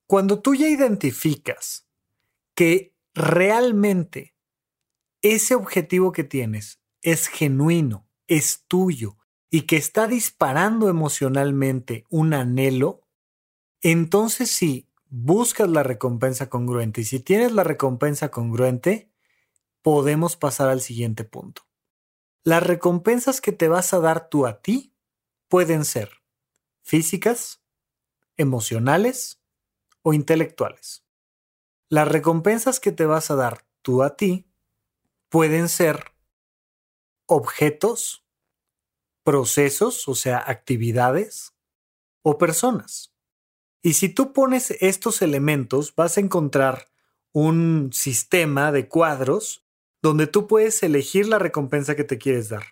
Cuando 0.09 0.41
tú 0.41 0.55
ya 0.55 0.67
identificas 0.67 1.87
que 2.55 2.95
realmente 3.13 4.33
ese 5.21 5.53
objetivo 5.53 6.11
que 6.11 6.23
tienes 6.23 6.81
es 7.03 7.27
genuino, 7.27 8.07
es 8.25 8.65
tuyo 8.67 9.17
y 9.51 9.67
que 9.67 9.77
está 9.77 10.07
disparando 10.07 10.89
emocionalmente 10.89 12.07
un 12.09 12.33
anhelo, 12.33 13.07
entonces 13.83 14.49
sí, 14.49 14.89
buscas 15.09 15.69
la 15.69 15.83
recompensa 15.83 16.49
congruente 16.49 17.01
y 17.01 17.03
si 17.05 17.19
tienes 17.19 17.51
la 17.51 17.63
recompensa 17.63 18.31
congruente, 18.31 19.11
podemos 19.83 20.35
pasar 20.37 20.69
al 20.69 20.81
siguiente 20.81 21.23
punto. 21.23 21.67
Las 22.41 22.63
recompensas 22.63 23.41
que 23.41 23.51
te 23.51 23.67
vas 23.67 23.93
a 23.93 23.99
dar 23.99 24.27
tú 24.27 24.47
a 24.47 24.59
ti 24.59 24.91
pueden 25.49 25.85
ser 25.85 26.23
físicas, 26.81 27.61
emocionales, 28.37 29.38
o 30.01 30.13
intelectuales. 30.13 31.05
Las 31.89 32.07
recompensas 32.07 32.79
que 32.79 32.91
te 32.91 33.05
vas 33.05 33.31
a 33.31 33.35
dar 33.35 33.65
tú 33.81 34.03
a 34.03 34.15
ti 34.15 34.45
pueden 35.29 35.69
ser 35.69 36.13
objetos, 37.25 38.25
procesos, 39.23 40.07
o 40.07 40.15
sea, 40.15 40.43
actividades, 40.45 41.53
o 42.21 42.37
personas. 42.37 43.13
Y 43.81 43.93
si 43.93 44.09
tú 44.09 44.33
pones 44.33 44.71
estos 44.81 45.21
elementos, 45.21 45.95
vas 45.95 46.17
a 46.17 46.21
encontrar 46.21 46.89
un 47.31 47.91
sistema 47.93 48.71
de 48.71 48.87
cuadros 48.87 49.65
donde 50.01 50.27
tú 50.27 50.47
puedes 50.47 50.81
elegir 50.83 51.27
la 51.27 51.39
recompensa 51.39 51.95
que 51.95 52.03
te 52.03 52.17
quieres 52.17 52.49
dar. 52.49 52.63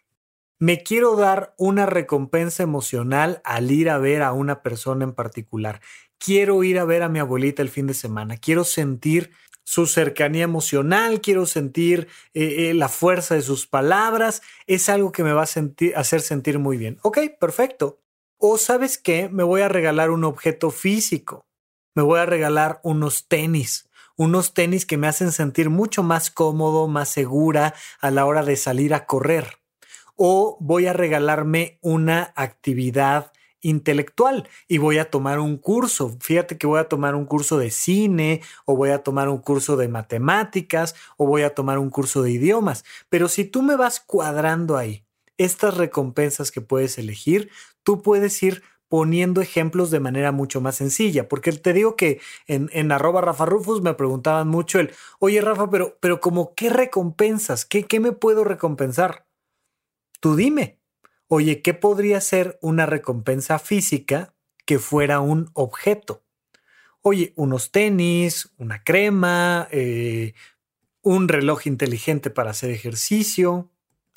Me 0.60 0.82
quiero 0.82 1.16
dar 1.16 1.54
una 1.58 1.86
recompensa 1.86 2.64
emocional 2.64 3.42
al 3.44 3.70
ir 3.72 3.90
a 3.90 4.00
ver 4.00 4.24
a 4.24 4.34
una 4.34 4.64
persona 4.64 5.04
en 5.04 5.14
particular 5.14 5.82
quiero 6.18 6.64
ir 6.64 6.80
a 6.80 6.86
ver 6.86 7.04
a 7.04 7.10
mi 7.10 7.20
abuelita 7.20 7.62
el 7.62 7.70
fin 7.70 7.88
de 7.88 7.94
semana, 7.94 8.38
quiero 8.38 8.64
sentir 8.64 9.32
su 9.64 9.86
cercanía 9.86 10.44
emocional, 10.44 11.20
quiero 11.20 11.46
sentir 11.46 12.08
eh, 12.34 12.70
eh, 12.70 12.74
la 12.74 12.88
fuerza 12.88 13.36
de 13.36 13.42
sus 13.42 13.68
palabras, 13.68 14.42
es 14.66 14.88
algo 14.88 15.12
que 15.12 15.24
me 15.24 15.34
va 15.34 15.42
a 15.42 16.00
hacer 16.00 16.22
sentir 16.22 16.58
muy 16.58 16.78
bien. 16.78 17.00
Ok, 17.02 17.20
perfecto. 17.38 18.00
O 18.38 18.58
sabes 18.58 18.98
qué, 18.98 19.28
me 19.28 19.44
voy 19.44 19.62
a 19.62 19.68
regalar 19.68 20.10
un 20.10 20.24
objeto 20.24 20.72
físico, 20.72 21.48
me 21.96 22.02
voy 22.02 22.20
a 22.20 22.26
regalar 22.26 22.80
unos 22.84 23.28
tenis, 23.28 23.90
unos 24.16 24.54
tenis 24.54 24.86
que 24.86 24.98
me 24.98 25.08
hacen 25.08 25.34
sentir 25.34 25.70
mucho 25.70 26.02
más 26.02 26.32
cómodo, 26.32 26.88
más 26.88 27.10
segura 27.10 27.74
a 28.00 28.10
la 28.10 28.26
hora 28.26 28.44
de 28.44 28.56
salir 28.56 28.94
a 28.94 29.06
correr. 29.06 29.60
O 30.16 30.58
voy 30.62 30.88
a 30.88 30.94
regalarme 30.94 31.78
una 31.82 32.32
actividad 32.36 33.34
intelectual 33.62 34.48
y 34.68 34.78
voy 34.78 34.98
a 34.98 35.10
tomar 35.10 35.40
un 35.40 35.58
curso. 35.58 36.16
Fíjate 36.20 36.58
que 36.58 36.68
voy 36.68 36.80
a 36.80 36.88
tomar 36.88 37.16
un 37.16 37.26
curso 37.26 37.58
de 37.58 37.72
cine 37.72 38.42
o 38.66 38.76
voy 38.76 38.90
a 38.90 39.04
tomar 39.04 39.30
un 39.30 39.40
curso 39.40 39.78
de 39.78 39.88
matemáticas 39.88 40.96
o 41.18 41.26
voy 41.26 41.44
a 41.44 41.54
tomar 41.54 41.80
un 41.80 41.90
curso 41.90 42.22
de 42.22 42.32
idiomas. 42.32 42.86
Pero 43.10 43.28
si 43.28 43.46
tú 43.46 43.62
me 43.62 43.76
vas 43.76 44.00
cuadrando 44.00 44.78
ahí 44.78 45.04
estas 45.38 45.78
recompensas 45.78 46.52
que 46.52 46.62
puedes 46.62 46.98
elegir, 46.98 47.50
tú 47.84 48.02
puedes 48.02 48.42
ir 48.44 48.64
poniendo 48.90 49.42
ejemplos 49.42 49.92
de 49.92 50.00
manera 50.00 50.32
mucho 50.32 50.62
más 50.62 50.76
sencilla, 50.76 51.28
porque 51.28 51.52
te 51.52 51.74
digo 51.74 51.96
que 51.96 52.22
en, 52.48 52.70
en 52.72 52.92
arroba 52.92 53.22
Rafa 53.22 53.46
Rufus 53.46 53.82
me 53.82 53.94
preguntaban 53.94 54.48
mucho 54.48 54.80
el, 54.80 54.92
oye 55.20 55.42
Rafa, 55.42 55.70
pero, 55.70 55.98
pero 56.00 56.22
como 56.22 56.56
qué 56.56 56.70
recompensas, 56.70 57.66
¿Qué, 57.66 57.84
qué 57.84 58.00
me 58.00 58.14
puedo 58.14 58.44
recompensar? 58.44 59.26
Tú 60.20 60.36
dime, 60.36 60.80
oye, 61.28 61.62
¿qué 61.62 61.74
podría 61.74 62.22
ser 62.22 62.58
una 62.62 62.86
recompensa 62.86 63.60
física 63.60 64.34
que 64.66 64.80
fuera 64.80 65.20
un 65.20 65.50
objeto? 65.54 66.24
Oye, 67.02 67.34
unos 67.36 67.72
tenis, 67.72 68.52
una 68.58 68.84
crema, 68.84 69.68
eh, 69.72 70.34
un 71.02 71.28
reloj 71.28 71.68
inteligente 71.68 72.30
para 72.30 72.52
hacer 72.52 72.72
ejercicio. 72.72 73.70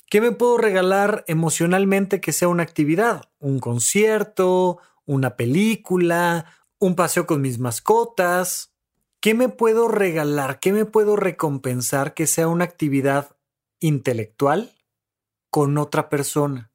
¿Qué 0.09 0.19
me 0.19 0.31
puedo 0.31 0.57
regalar 0.57 1.23
emocionalmente 1.27 2.19
que 2.19 2.33
sea 2.33 2.49
una 2.49 2.63
actividad? 2.63 3.29
Un 3.39 3.59
concierto, 3.59 4.79
una 5.05 5.37
película, 5.37 6.45
un 6.79 6.95
paseo 6.95 7.25
con 7.25 7.41
mis 7.41 7.59
mascotas. 7.59 8.73
¿Qué 9.21 9.33
me 9.33 9.47
puedo 9.47 9.87
regalar? 9.87 10.59
¿Qué 10.59 10.73
me 10.73 10.83
puedo 10.85 11.15
recompensar 11.15 12.13
que 12.13 12.27
sea 12.27 12.47
una 12.47 12.65
actividad 12.65 13.37
intelectual 13.79 14.75
con 15.49 15.77
otra 15.77 16.09
persona? 16.09 16.70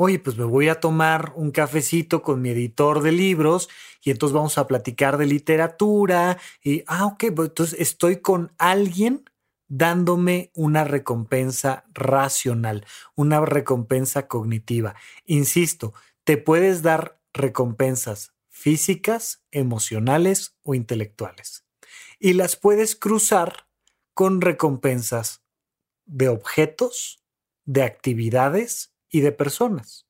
Oye, 0.00 0.20
pues 0.20 0.36
me 0.36 0.44
voy 0.44 0.68
a 0.68 0.78
tomar 0.78 1.32
un 1.34 1.50
cafecito 1.50 2.22
con 2.22 2.40
mi 2.40 2.50
editor 2.50 3.02
de 3.02 3.10
libros 3.10 3.68
y 4.00 4.12
entonces 4.12 4.32
vamos 4.32 4.56
a 4.56 4.68
platicar 4.68 5.18
de 5.18 5.26
literatura 5.26 6.38
y, 6.62 6.84
ah, 6.86 7.06
ok, 7.06 7.24
pues 7.34 7.48
entonces 7.48 7.80
estoy 7.80 8.20
con 8.20 8.52
alguien 8.58 9.24
dándome 9.66 10.52
una 10.54 10.84
recompensa 10.84 11.84
racional, 11.94 12.86
una 13.16 13.40
recompensa 13.40 14.28
cognitiva. 14.28 14.94
Insisto, 15.24 15.94
te 16.22 16.36
puedes 16.36 16.82
dar 16.82 17.20
recompensas 17.32 18.34
físicas, 18.48 19.42
emocionales 19.50 20.56
o 20.62 20.76
intelectuales. 20.76 21.64
Y 22.20 22.34
las 22.34 22.54
puedes 22.54 22.94
cruzar 22.94 23.66
con 24.14 24.40
recompensas 24.40 25.42
de 26.06 26.28
objetos, 26.28 27.20
de 27.64 27.82
actividades 27.82 28.92
y 29.10 29.20
de 29.20 29.32
personas. 29.32 30.06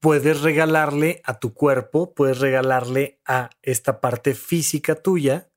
Puedes 0.00 0.42
regalarle 0.42 1.22
a 1.24 1.38
tu 1.38 1.54
cuerpo, 1.54 2.14
puedes 2.14 2.38
regalarle 2.38 3.20
a 3.26 3.50
esta 3.62 4.00
parte 4.00 4.34
física 4.34 4.94
tuya 4.94 5.50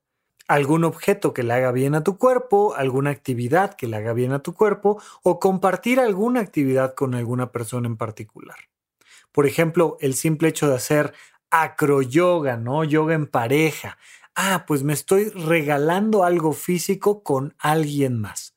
algún 0.50 0.84
objeto 0.84 1.32
que 1.32 1.44
le 1.44 1.54
haga 1.54 1.72
bien 1.72 1.94
a 1.94 2.04
tu 2.04 2.18
cuerpo, 2.18 2.74
alguna 2.76 3.12
actividad 3.12 3.76
que 3.76 3.86
le 3.86 3.98
haga 3.98 4.14
bien 4.14 4.32
a 4.34 4.40
tu 4.40 4.56
cuerpo 4.56 5.00
o 5.22 5.40
compartir 5.40 6.00
alguna 6.00 6.40
actividad 6.40 6.96
con 6.96 7.14
alguna 7.14 7.52
persona 7.52 7.88
en 7.88 7.98
particular. 7.98 8.58
Por 9.32 9.46
ejemplo, 9.46 9.98
el 10.02 10.16
simple 10.16 10.50
hecho 10.50 10.68
de 10.68 10.76
hacer 10.76 11.14
acroyoga, 11.52 12.58
¿no? 12.58 12.84
Yoga 12.84 13.14
en 13.14 13.28
pareja. 13.28 14.00
Ah, 14.34 14.66
pues 14.68 14.82
me 14.82 14.94
estoy 14.94 15.30
regalando 15.30 16.24
algo 16.24 16.54
físico 16.54 17.22
con 17.22 17.54
alguien 17.60 18.20
más. 18.20 18.56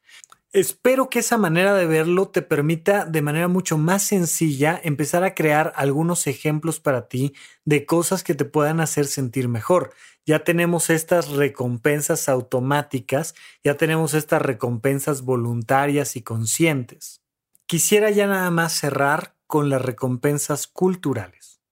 Espero 0.55 1.09
que 1.09 1.21
esa 1.21 1.39
manera 1.39 1.73
de 1.73 1.87
verlo 1.87 2.29
te 2.29 2.43
permita 2.43 3.07
de 3.07 3.23
manera 3.23 3.49
mucho 3.49 3.79
más 3.79 4.07
sencilla 4.07 4.79
empezar 4.85 5.25
a 5.25 5.35
crear 5.35 5.73
algunos 5.77 6.27
ejemplos 6.27 6.79
para 6.79 7.09
ti 7.09 7.33
de 7.65 7.87
cosas 7.87 8.23
que 8.23 8.35
te 8.35 8.45
puedan 8.45 8.79
hacer 8.81 9.07
sentir 9.07 9.49
mejor. 9.49 9.95
Ya 10.27 10.45
tenemos 10.45 10.91
estas 10.91 11.31
recompensas 11.31 12.29
automáticas, 12.29 13.35
ya 13.65 13.79
tenemos 13.79 14.13
estas 14.13 14.43
recompensas 14.43 15.23
voluntarias 15.23 16.17
y 16.17 16.23
conscientes. 16.23 17.23
Quisiera 17.65 18.11
ya 18.11 18.27
nada 18.27 18.51
más 18.51 18.75
cerrar 18.75 19.35
con 19.47 19.71
las 19.71 19.81
recompensas 19.81 20.67
culturales. 20.67 21.63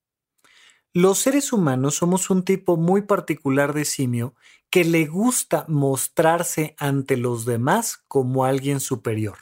Los 0.94 1.18
seres 1.18 1.52
humanos 1.52 1.96
somos 1.96 2.30
un 2.30 2.44
tipo 2.46 2.78
muy 2.78 3.02
particular 3.02 3.74
de 3.74 3.84
simio 3.84 4.34
que 4.70 4.84
le 4.84 5.06
gusta 5.06 5.64
mostrarse 5.68 6.76
ante 6.78 7.16
los 7.16 7.44
demás 7.44 7.98
como 8.08 8.44
alguien 8.44 8.80
superior. 8.80 9.38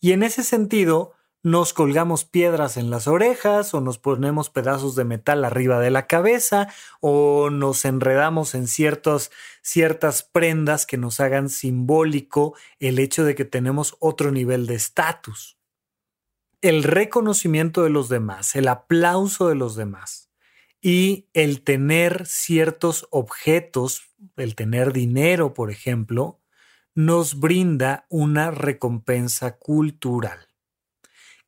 Y 0.00 0.12
en 0.12 0.24
ese 0.24 0.42
sentido, 0.42 1.12
nos 1.44 1.72
colgamos 1.72 2.24
piedras 2.24 2.76
en 2.76 2.90
las 2.90 3.08
orejas 3.08 3.74
o 3.74 3.80
nos 3.80 3.98
ponemos 3.98 4.50
pedazos 4.50 4.94
de 4.94 5.04
metal 5.04 5.44
arriba 5.44 5.80
de 5.80 5.90
la 5.90 6.06
cabeza 6.06 6.68
o 7.00 7.50
nos 7.50 7.84
enredamos 7.84 8.54
en 8.54 8.68
ciertas 8.68 9.30
prendas 10.32 10.86
que 10.86 10.98
nos 10.98 11.18
hagan 11.20 11.48
simbólico 11.48 12.54
el 12.78 12.98
hecho 13.00 13.24
de 13.24 13.34
que 13.34 13.44
tenemos 13.44 13.96
otro 13.98 14.30
nivel 14.30 14.66
de 14.66 14.74
estatus. 14.74 15.58
El 16.60 16.84
reconocimiento 16.84 17.82
de 17.82 17.90
los 17.90 18.08
demás, 18.08 18.54
el 18.54 18.68
aplauso 18.68 19.48
de 19.48 19.56
los 19.56 19.74
demás 19.74 20.31
y 20.82 21.28
el 21.32 21.62
tener 21.62 22.26
ciertos 22.26 23.06
objetos, 23.10 24.10
el 24.36 24.56
tener 24.56 24.92
dinero, 24.92 25.54
por 25.54 25.70
ejemplo, 25.70 26.40
nos 26.94 27.38
brinda 27.38 28.04
una 28.10 28.50
recompensa 28.50 29.56
cultural. 29.56 30.48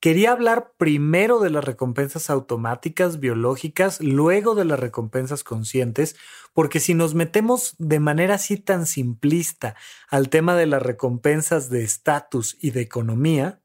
Quería 0.00 0.32
hablar 0.32 0.74
primero 0.76 1.40
de 1.40 1.50
las 1.50 1.64
recompensas 1.64 2.30
automáticas, 2.30 3.20
biológicas, 3.20 4.00
luego 4.00 4.54
de 4.54 4.66
las 4.66 4.78
recompensas 4.78 5.42
conscientes, 5.42 6.14
porque 6.52 6.78
si 6.78 6.94
nos 6.94 7.14
metemos 7.14 7.74
de 7.78 8.00
manera 8.00 8.34
así 8.34 8.58
tan 8.58 8.86
simplista 8.86 9.76
al 10.08 10.28
tema 10.28 10.56
de 10.56 10.66
las 10.66 10.82
recompensas 10.82 11.70
de 11.70 11.82
estatus 11.82 12.56
y 12.60 12.70
de 12.70 12.82
economía, 12.82 13.62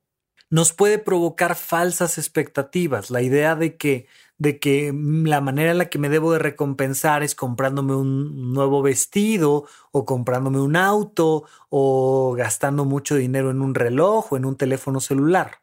nos 0.49 0.73
puede 0.73 0.97
provocar 0.97 1.55
falsas 1.55 2.17
expectativas. 2.17 3.11
La 3.11 3.21
idea 3.21 3.55
de 3.55 3.77
que, 3.77 4.07
de 4.39 4.57
que 4.57 4.93
la 4.93 5.41
manera 5.41 5.71
en 5.71 5.77
la 5.77 5.89
que 5.89 5.99
me 5.99 6.09
debo 6.09 6.31
de 6.31 6.39
recompensar 6.39 7.23
es 7.23 7.35
comprándome 7.35 7.93
un 7.95 8.53
nuevo 8.53 8.81
vestido 8.81 9.67
o 9.91 10.05
comprándome 10.05 10.61
un 10.61 10.77
auto 10.77 11.43
o 11.69 12.33
gastando 12.37 12.85
mucho 12.85 13.15
dinero 13.15 13.51
en 13.51 13.61
un 13.61 13.75
reloj 13.75 14.31
o 14.31 14.37
en 14.37 14.45
un 14.45 14.55
teléfono 14.55 15.01
celular. 15.01 15.61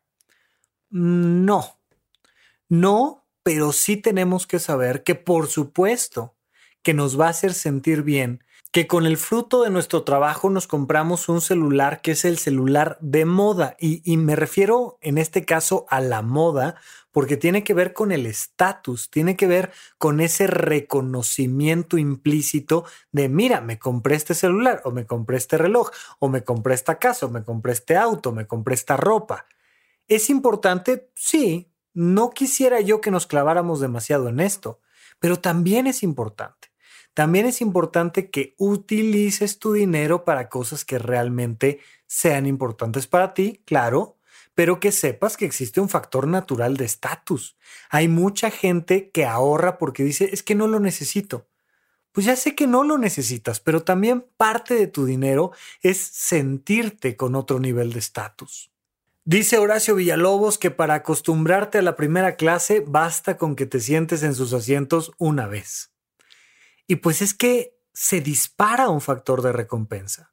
No, 0.91 1.79
no, 2.69 3.27
pero 3.43 3.73
sí 3.73 3.97
tenemos 3.97 4.47
que 4.47 4.59
saber 4.59 5.03
que 5.03 5.15
por 5.15 5.49
supuesto 5.49 6.37
que 6.83 6.93
nos 6.93 7.19
va 7.19 7.29
a 7.29 7.31
hacer 7.31 7.55
sentir 7.55 8.03
bien 8.03 8.45
que 8.77 8.87
con 8.87 9.07
el 9.07 9.17
fruto 9.17 9.63
de 9.63 9.71
nuestro 9.71 10.03
trabajo 10.03 10.51
nos 10.51 10.67
compramos 10.67 11.31
un 11.31 11.41
celular 11.41 12.03
que 12.03 12.11
es 12.11 12.27
el 12.27 12.37
celular 12.37 12.99
de 13.01 13.25
moda. 13.25 13.75
Y, 13.81 14.19
me 14.19 14.37
refiero 14.37 14.99
en 15.01 15.17
este 15.17 15.47
caso 15.47 15.87
a 15.89 16.03
la 16.03 16.21
moda 16.21 16.75
porque 17.11 17.39
tiene 17.39 17.65
que 17.65 17.73
ver 17.73 17.95
con 17.95 18.13
el 18.13 18.27
estatus, 18.27 19.09
tiene 19.09 19.35
que 19.35 19.47
ver 19.47 19.73
con 19.97 20.21
ese 20.21 20.47
reconocimiento 20.47 21.97
implícito 21.97 22.85
de, 23.13 23.31
mira, 23.31 23.63
me 23.63 23.79
compré 23.79 24.15
este 24.15 24.35
celular 24.35 24.83
o 24.85 24.91
me 24.91 25.07
compré 25.07 25.39
este 25.39 25.57
reloj 25.57 25.89
o 26.19 26.29
me 26.29 26.45
compré 26.45 26.75
esta 26.75 26.99
casa 26.99 27.25
o 27.25 27.31
me 27.31 27.45
compré 27.45 27.73
este 27.73 27.97
auto, 27.97 28.31
me 28.31 28.47
compré 28.47 28.75
esta 28.75 28.99
ropa. 28.99 29.47
¿Es 30.07 30.29
importante? 30.29 31.09
Sí. 31.15 31.73
No 31.95 32.29
quisiera 32.29 32.83
yo 32.83 33.01
que 33.01 33.11
nos 33.11 33.27
claváramos 33.27 33.81
demasiado 33.81 34.29
en 34.29 34.39
esto, 34.39 34.81
pero 35.19 35.41
también 35.41 35.87
es 35.87 36.03
importante. 36.03 36.76
También 37.17 37.47
es 37.47 37.63
importante 37.63 38.29
que 38.29 38.55
utilices 38.59 39.59
tu 39.59 39.73
dinero 39.73 40.27
para 40.27 40.51
cosas 40.51 40.85
que 40.85 40.99
realmente 40.99 41.81
sean 42.07 42.45
importantes 42.45 43.07
para 43.07 43.33
ti, 43.33 43.63
claro, 43.65 44.19
pero 44.55 44.81
que 44.81 44.93
sepas 44.93 45.39
que 45.39 45.47
existe 45.47 45.81
un 45.81 45.89
factor 45.89 46.29
natural 46.29 46.77
de 46.77 46.85
estatus. 46.85 47.57
Hay 47.89 48.09
mucha 48.09 48.51
gente 48.51 49.09
que 49.09 49.25
ahorra 49.25 49.79
porque 49.79 50.05
dice, 50.05 50.29
es 50.31 50.43
que 50.43 50.55
no 50.55 50.67
lo 50.67 50.79
necesito. 50.79 51.47
Pues 52.13 52.27
ya 52.27 52.37
sé 52.37 52.55
que 52.55 52.67
no 52.67 52.85
lo 52.85 52.99
necesitas, 52.99 53.61
pero 53.61 53.83
también 53.83 54.27
parte 54.37 54.75
de 54.75 54.87
tu 54.87 55.07
dinero 55.07 55.53
es 55.81 55.97
sentirte 55.97 57.17
con 57.17 57.35
otro 57.35 57.61
nivel 57.61 57.95
de 57.95 57.99
estatus. 57.99 58.71
Dice 59.25 59.57
Horacio 59.57 59.95
Villalobos 59.95 60.59
que 60.59 60.71
para 60.71 60.93
acostumbrarte 60.93 61.79
a 61.79 61.83
la 61.83 61.97
primera 61.97 62.37
clase 62.37 62.85
basta 62.87 63.39
con 63.39 63.57
que 63.57 63.65
te 63.65 63.81
sientes 63.81 64.23
en 64.23 64.35
sus 64.35 64.53
asientos 64.53 65.13
una 65.17 65.47
vez. 65.47 65.96
Y 66.87 66.97
pues 66.97 67.23
es 67.23 67.35
que 67.35 67.77
se 67.93 68.21
dispara 68.21 68.89
un 68.89 69.01
factor 69.01 69.43
de 69.43 69.53
recompensa. 69.53 70.33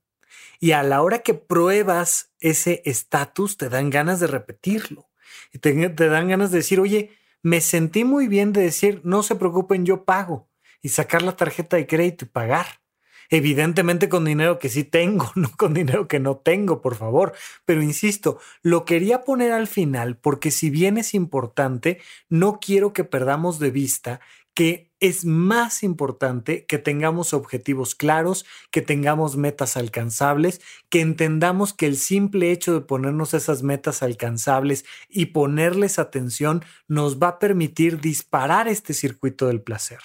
Y 0.60 0.72
a 0.72 0.84
la 0.84 1.01
hora 1.01 1.20
que 1.20 1.34
pruebas 1.34 2.32
ese 2.39 2.82
estatus, 2.86 3.58
te 3.58 3.70
dan 3.70 3.89
ganas 3.89 4.20
de 4.20 4.28
repetirlo. 4.28 5.10
Y 5.51 5.60
te, 5.60 5.74
dan 5.89 6.28
ganas 6.28 6.51
de 6.51 6.58
decir, 6.58 6.80
oye, 6.80 7.12
me 7.41 7.62
sentí 7.62 8.04
muy 8.04 8.28
bien 8.28 8.54
de 8.54 8.62
decir, 8.62 9.01
no 9.04 9.24
se 9.24 9.36
preocupen, 9.36 9.86
yo 9.86 10.06
pago. 10.06 10.49
Y 10.82 10.89
sacar 10.89 11.22
la 11.22 11.36
tarjeta 11.36 11.78
de 11.78 11.88
crédito 11.88 12.26
y 12.26 12.30
pagar. 12.30 12.82
Evidentemente 13.30 14.10
con 14.10 14.26
dinero 14.26 14.60
que 14.60 14.70
sí 14.70 14.84
tengo, 14.84 15.32
no 15.36 15.51
con 15.58 15.74
dinero 15.74 16.08
que 16.08 16.20
no 16.20 16.38
tengo, 16.38 16.82
por 16.82 16.95
favor. 16.95 17.34
Pero 17.66 17.82
insisto, 17.82 18.39
lo 18.62 18.86
quería 18.86 19.22
poner 19.22 19.51
al 19.51 19.68
final 19.68 20.18
porque 20.18 20.51
si 20.51 20.70
bien 20.70 20.97
es 20.97 21.14
importante, 21.14 21.99
no 22.30 22.60
quiero 22.60 22.93
que 22.93 23.04
perdamos 23.04 23.60
de 23.60 23.72
vista 23.72 24.20
que 24.54 24.93
es 24.99 25.26
más 25.26 25.84
importante 25.84 26.66
que 26.66 26.78
tengamos 26.78 27.34
objetivos 27.34 27.93
claros, 27.93 28.45
que 28.72 28.82
tengamos 28.82 29.36
metas 29.36 29.76
alcanzables, 29.76 30.62
que 30.89 31.01
entendamos 31.01 31.74
que 31.74 31.88
el 31.88 31.97
simple 31.97 32.51
hecho 32.51 32.74
de 32.74 32.82
ponernos 32.82 33.34
esas 33.34 33.64
metas 33.64 34.01
alcanzables 34.01 34.86
y 35.10 35.28
ponerles 35.28 35.99
atención 35.99 36.64
nos 36.88 37.22
va 37.22 37.28
a 37.28 37.39
permitir 37.39 37.99
disparar 37.99 38.68
este 38.68 38.93
circuito 38.93 39.47
del 39.47 39.62
placer. 39.62 39.99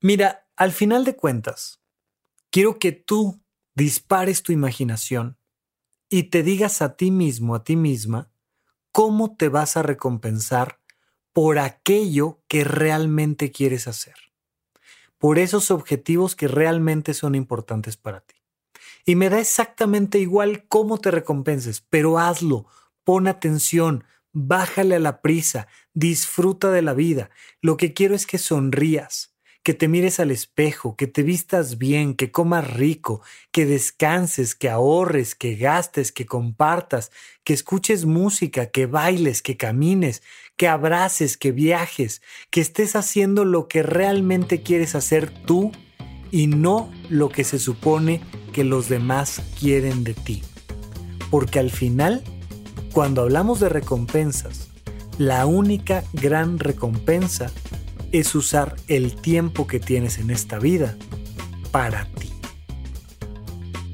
Mira, 0.00 0.46
al 0.56 0.72
final 0.72 1.04
de 1.04 1.16
cuentas, 1.16 1.82
quiero 2.50 2.78
que 2.78 2.92
tú 2.92 3.42
dispares 3.74 4.42
tu 4.42 4.52
imaginación 4.52 5.36
y 6.08 6.24
te 6.24 6.42
digas 6.42 6.80
a 6.80 6.96
ti 6.96 7.10
mismo, 7.10 7.54
a 7.54 7.64
ti 7.64 7.76
misma, 7.76 8.30
cómo 8.92 9.36
te 9.36 9.48
vas 9.48 9.76
a 9.76 9.82
recompensar 9.82 10.79
por 11.32 11.58
aquello 11.58 12.40
que 12.48 12.64
realmente 12.64 13.52
quieres 13.52 13.86
hacer, 13.86 14.16
por 15.18 15.38
esos 15.38 15.70
objetivos 15.70 16.34
que 16.34 16.48
realmente 16.48 17.14
son 17.14 17.34
importantes 17.34 17.96
para 17.96 18.20
ti. 18.20 18.34
Y 19.04 19.14
me 19.14 19.30
da 19.30 19.40
exactamente 19.40 20.18
igual 20.18 20.66
cómo 20.68 20.98
te 20.98 21.10
recompenses, 21.10 21.80
pero 21.80 22.18
hazlo, 22.18 22.66
pon 23.04 23.28
atención, 23.28 24.04
bájale 24.32 24.96
a 24.96 25.00
la 25.00 25.20
prisa, 25.22 25.68
disfruta 25.94 26.70
de 26.70 26.82
la 26.82 26.94
vida. 26.94 27.30
Lo 27.60 27.76
que 27.76 27.94
quiero 27.94 28.14
es 28.14 28.26
que 28.26 28.38
sonrías, 28.38 29.29
que 29.62 29.74
te 29.74 29.88
mires 29.88 30.20
al 30.20 30.30
espejo, 30.30 30.96
que 30.96 31.06
te 31.06 31.22
vistas 31.22 31.76
bien, 31.76 32.14
que 32.14 32.30
comas 32.30 32.72
rico, 32.72 33.20
que 33.52 33.66
descanses, 33.66 34.54
que 34.54 34.70
ahorres, 34.70 35.34
que 35.34 35.54
gastes, 35.54 36.12
que 36.12 36.24
compartas, 36.24 37.10
que 37.44 37.52
escuches 37.52 38.06
música, 38.06 38.66
que 38.66 38.86
bailes, 38.86 39.42
que 39.42 39.56
camines, 39.56 40.22
que 40.56 40.66
abraces, 40.66 41.36
que 41.36 41.52
viajes, 41.52 42.22
que 42.50 42.60
estés 42.60 42.96
haciendo 42.96 43.44
lo 43.44 43.68
que 43.68 43.82
realmente 43.82 44.62
quieres 44.62 44.94
hacer 44.94 45.30
tú 45.30 45.72
y 46.30 46.46
no 46.46 46.90
lo 47.08 47.28
que 47.28 47.44
se 47.44 47.58
supone 47.58 48.20
que 48.52 48.64
los 48.64 48.88
demás 48.88 49.42
quieren 49.58 50.04
de 50.04 50.14
ti. 50.14 50.42
Porque 51.30 51.58
al 51.58 51.70
final, 51.70 52.24
cuando 52.92 53.22
hablamos 53.22 53.60
de 53.60 53.68
recompensas, 53.68 54.68
la 55.18 55.44
única 55.44 56.02
gran 56.14 56.58
recompensa 56.58 57.52
es 58.12 58.34
usar 58.34 58.76
el 58.88 59.14
tiempo 59.14 59.66
que 59.66 59.80
tienes 59.80 60.18
en 60.18 60.30
esta 60.30 60.58
vida 60.58 60.96
para 61.70 62.04
ti. 62.06 62.30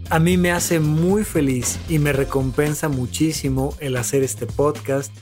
A 0.08 0.20
mí 0.20 0.36
me 0.36 0.52
hace 0.52 0.78
muy 0.78 1.24
feliz 1.24 1.78
y 1.88 1.98
me 1.98 2.12
recompensa 2.12 2.88
muchísimo 2.88 3.74
el 3.80 3.96
hacer 3.96 4.22
este 4.22 4.46
podcast. 4.46 5.12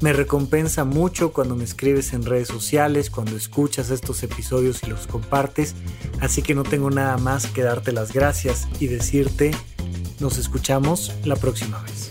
Me 0.00 0.14
recompensa 0.14 0.84
mucho 0.84 1.32
cuando 1.32 1.56
me 1.56 1.64
escribes 1.64 2.14
en 2.14 2.24
redes 2.24 2.48
sociales, 2.48 3.10
cuando 3.10 3.36
escuchas 3.36 3.90
estos 3.90 4.22
episodios 4.22 4.82
y 4.82 4.86
los 4.86 5.06
compartes. 5.06 5.74
Así 6.20 6.40
que 6.40 6.54
no 6.54 6.62
tengo 6.62 6.90
nada 6.90 7.18
más 7.18 7.46
que 7.48 7.62
darte 7.62 7.92
las 7.92 8.12
gracias 8.12 8.66
y 8.78 8.86
decirte, 8.86 9.50
nos 10.20 10.38
escuchamos 10.38 11.12
la 11.24 11.36
próxima 11.36 11.82
vez. 11.82 12.10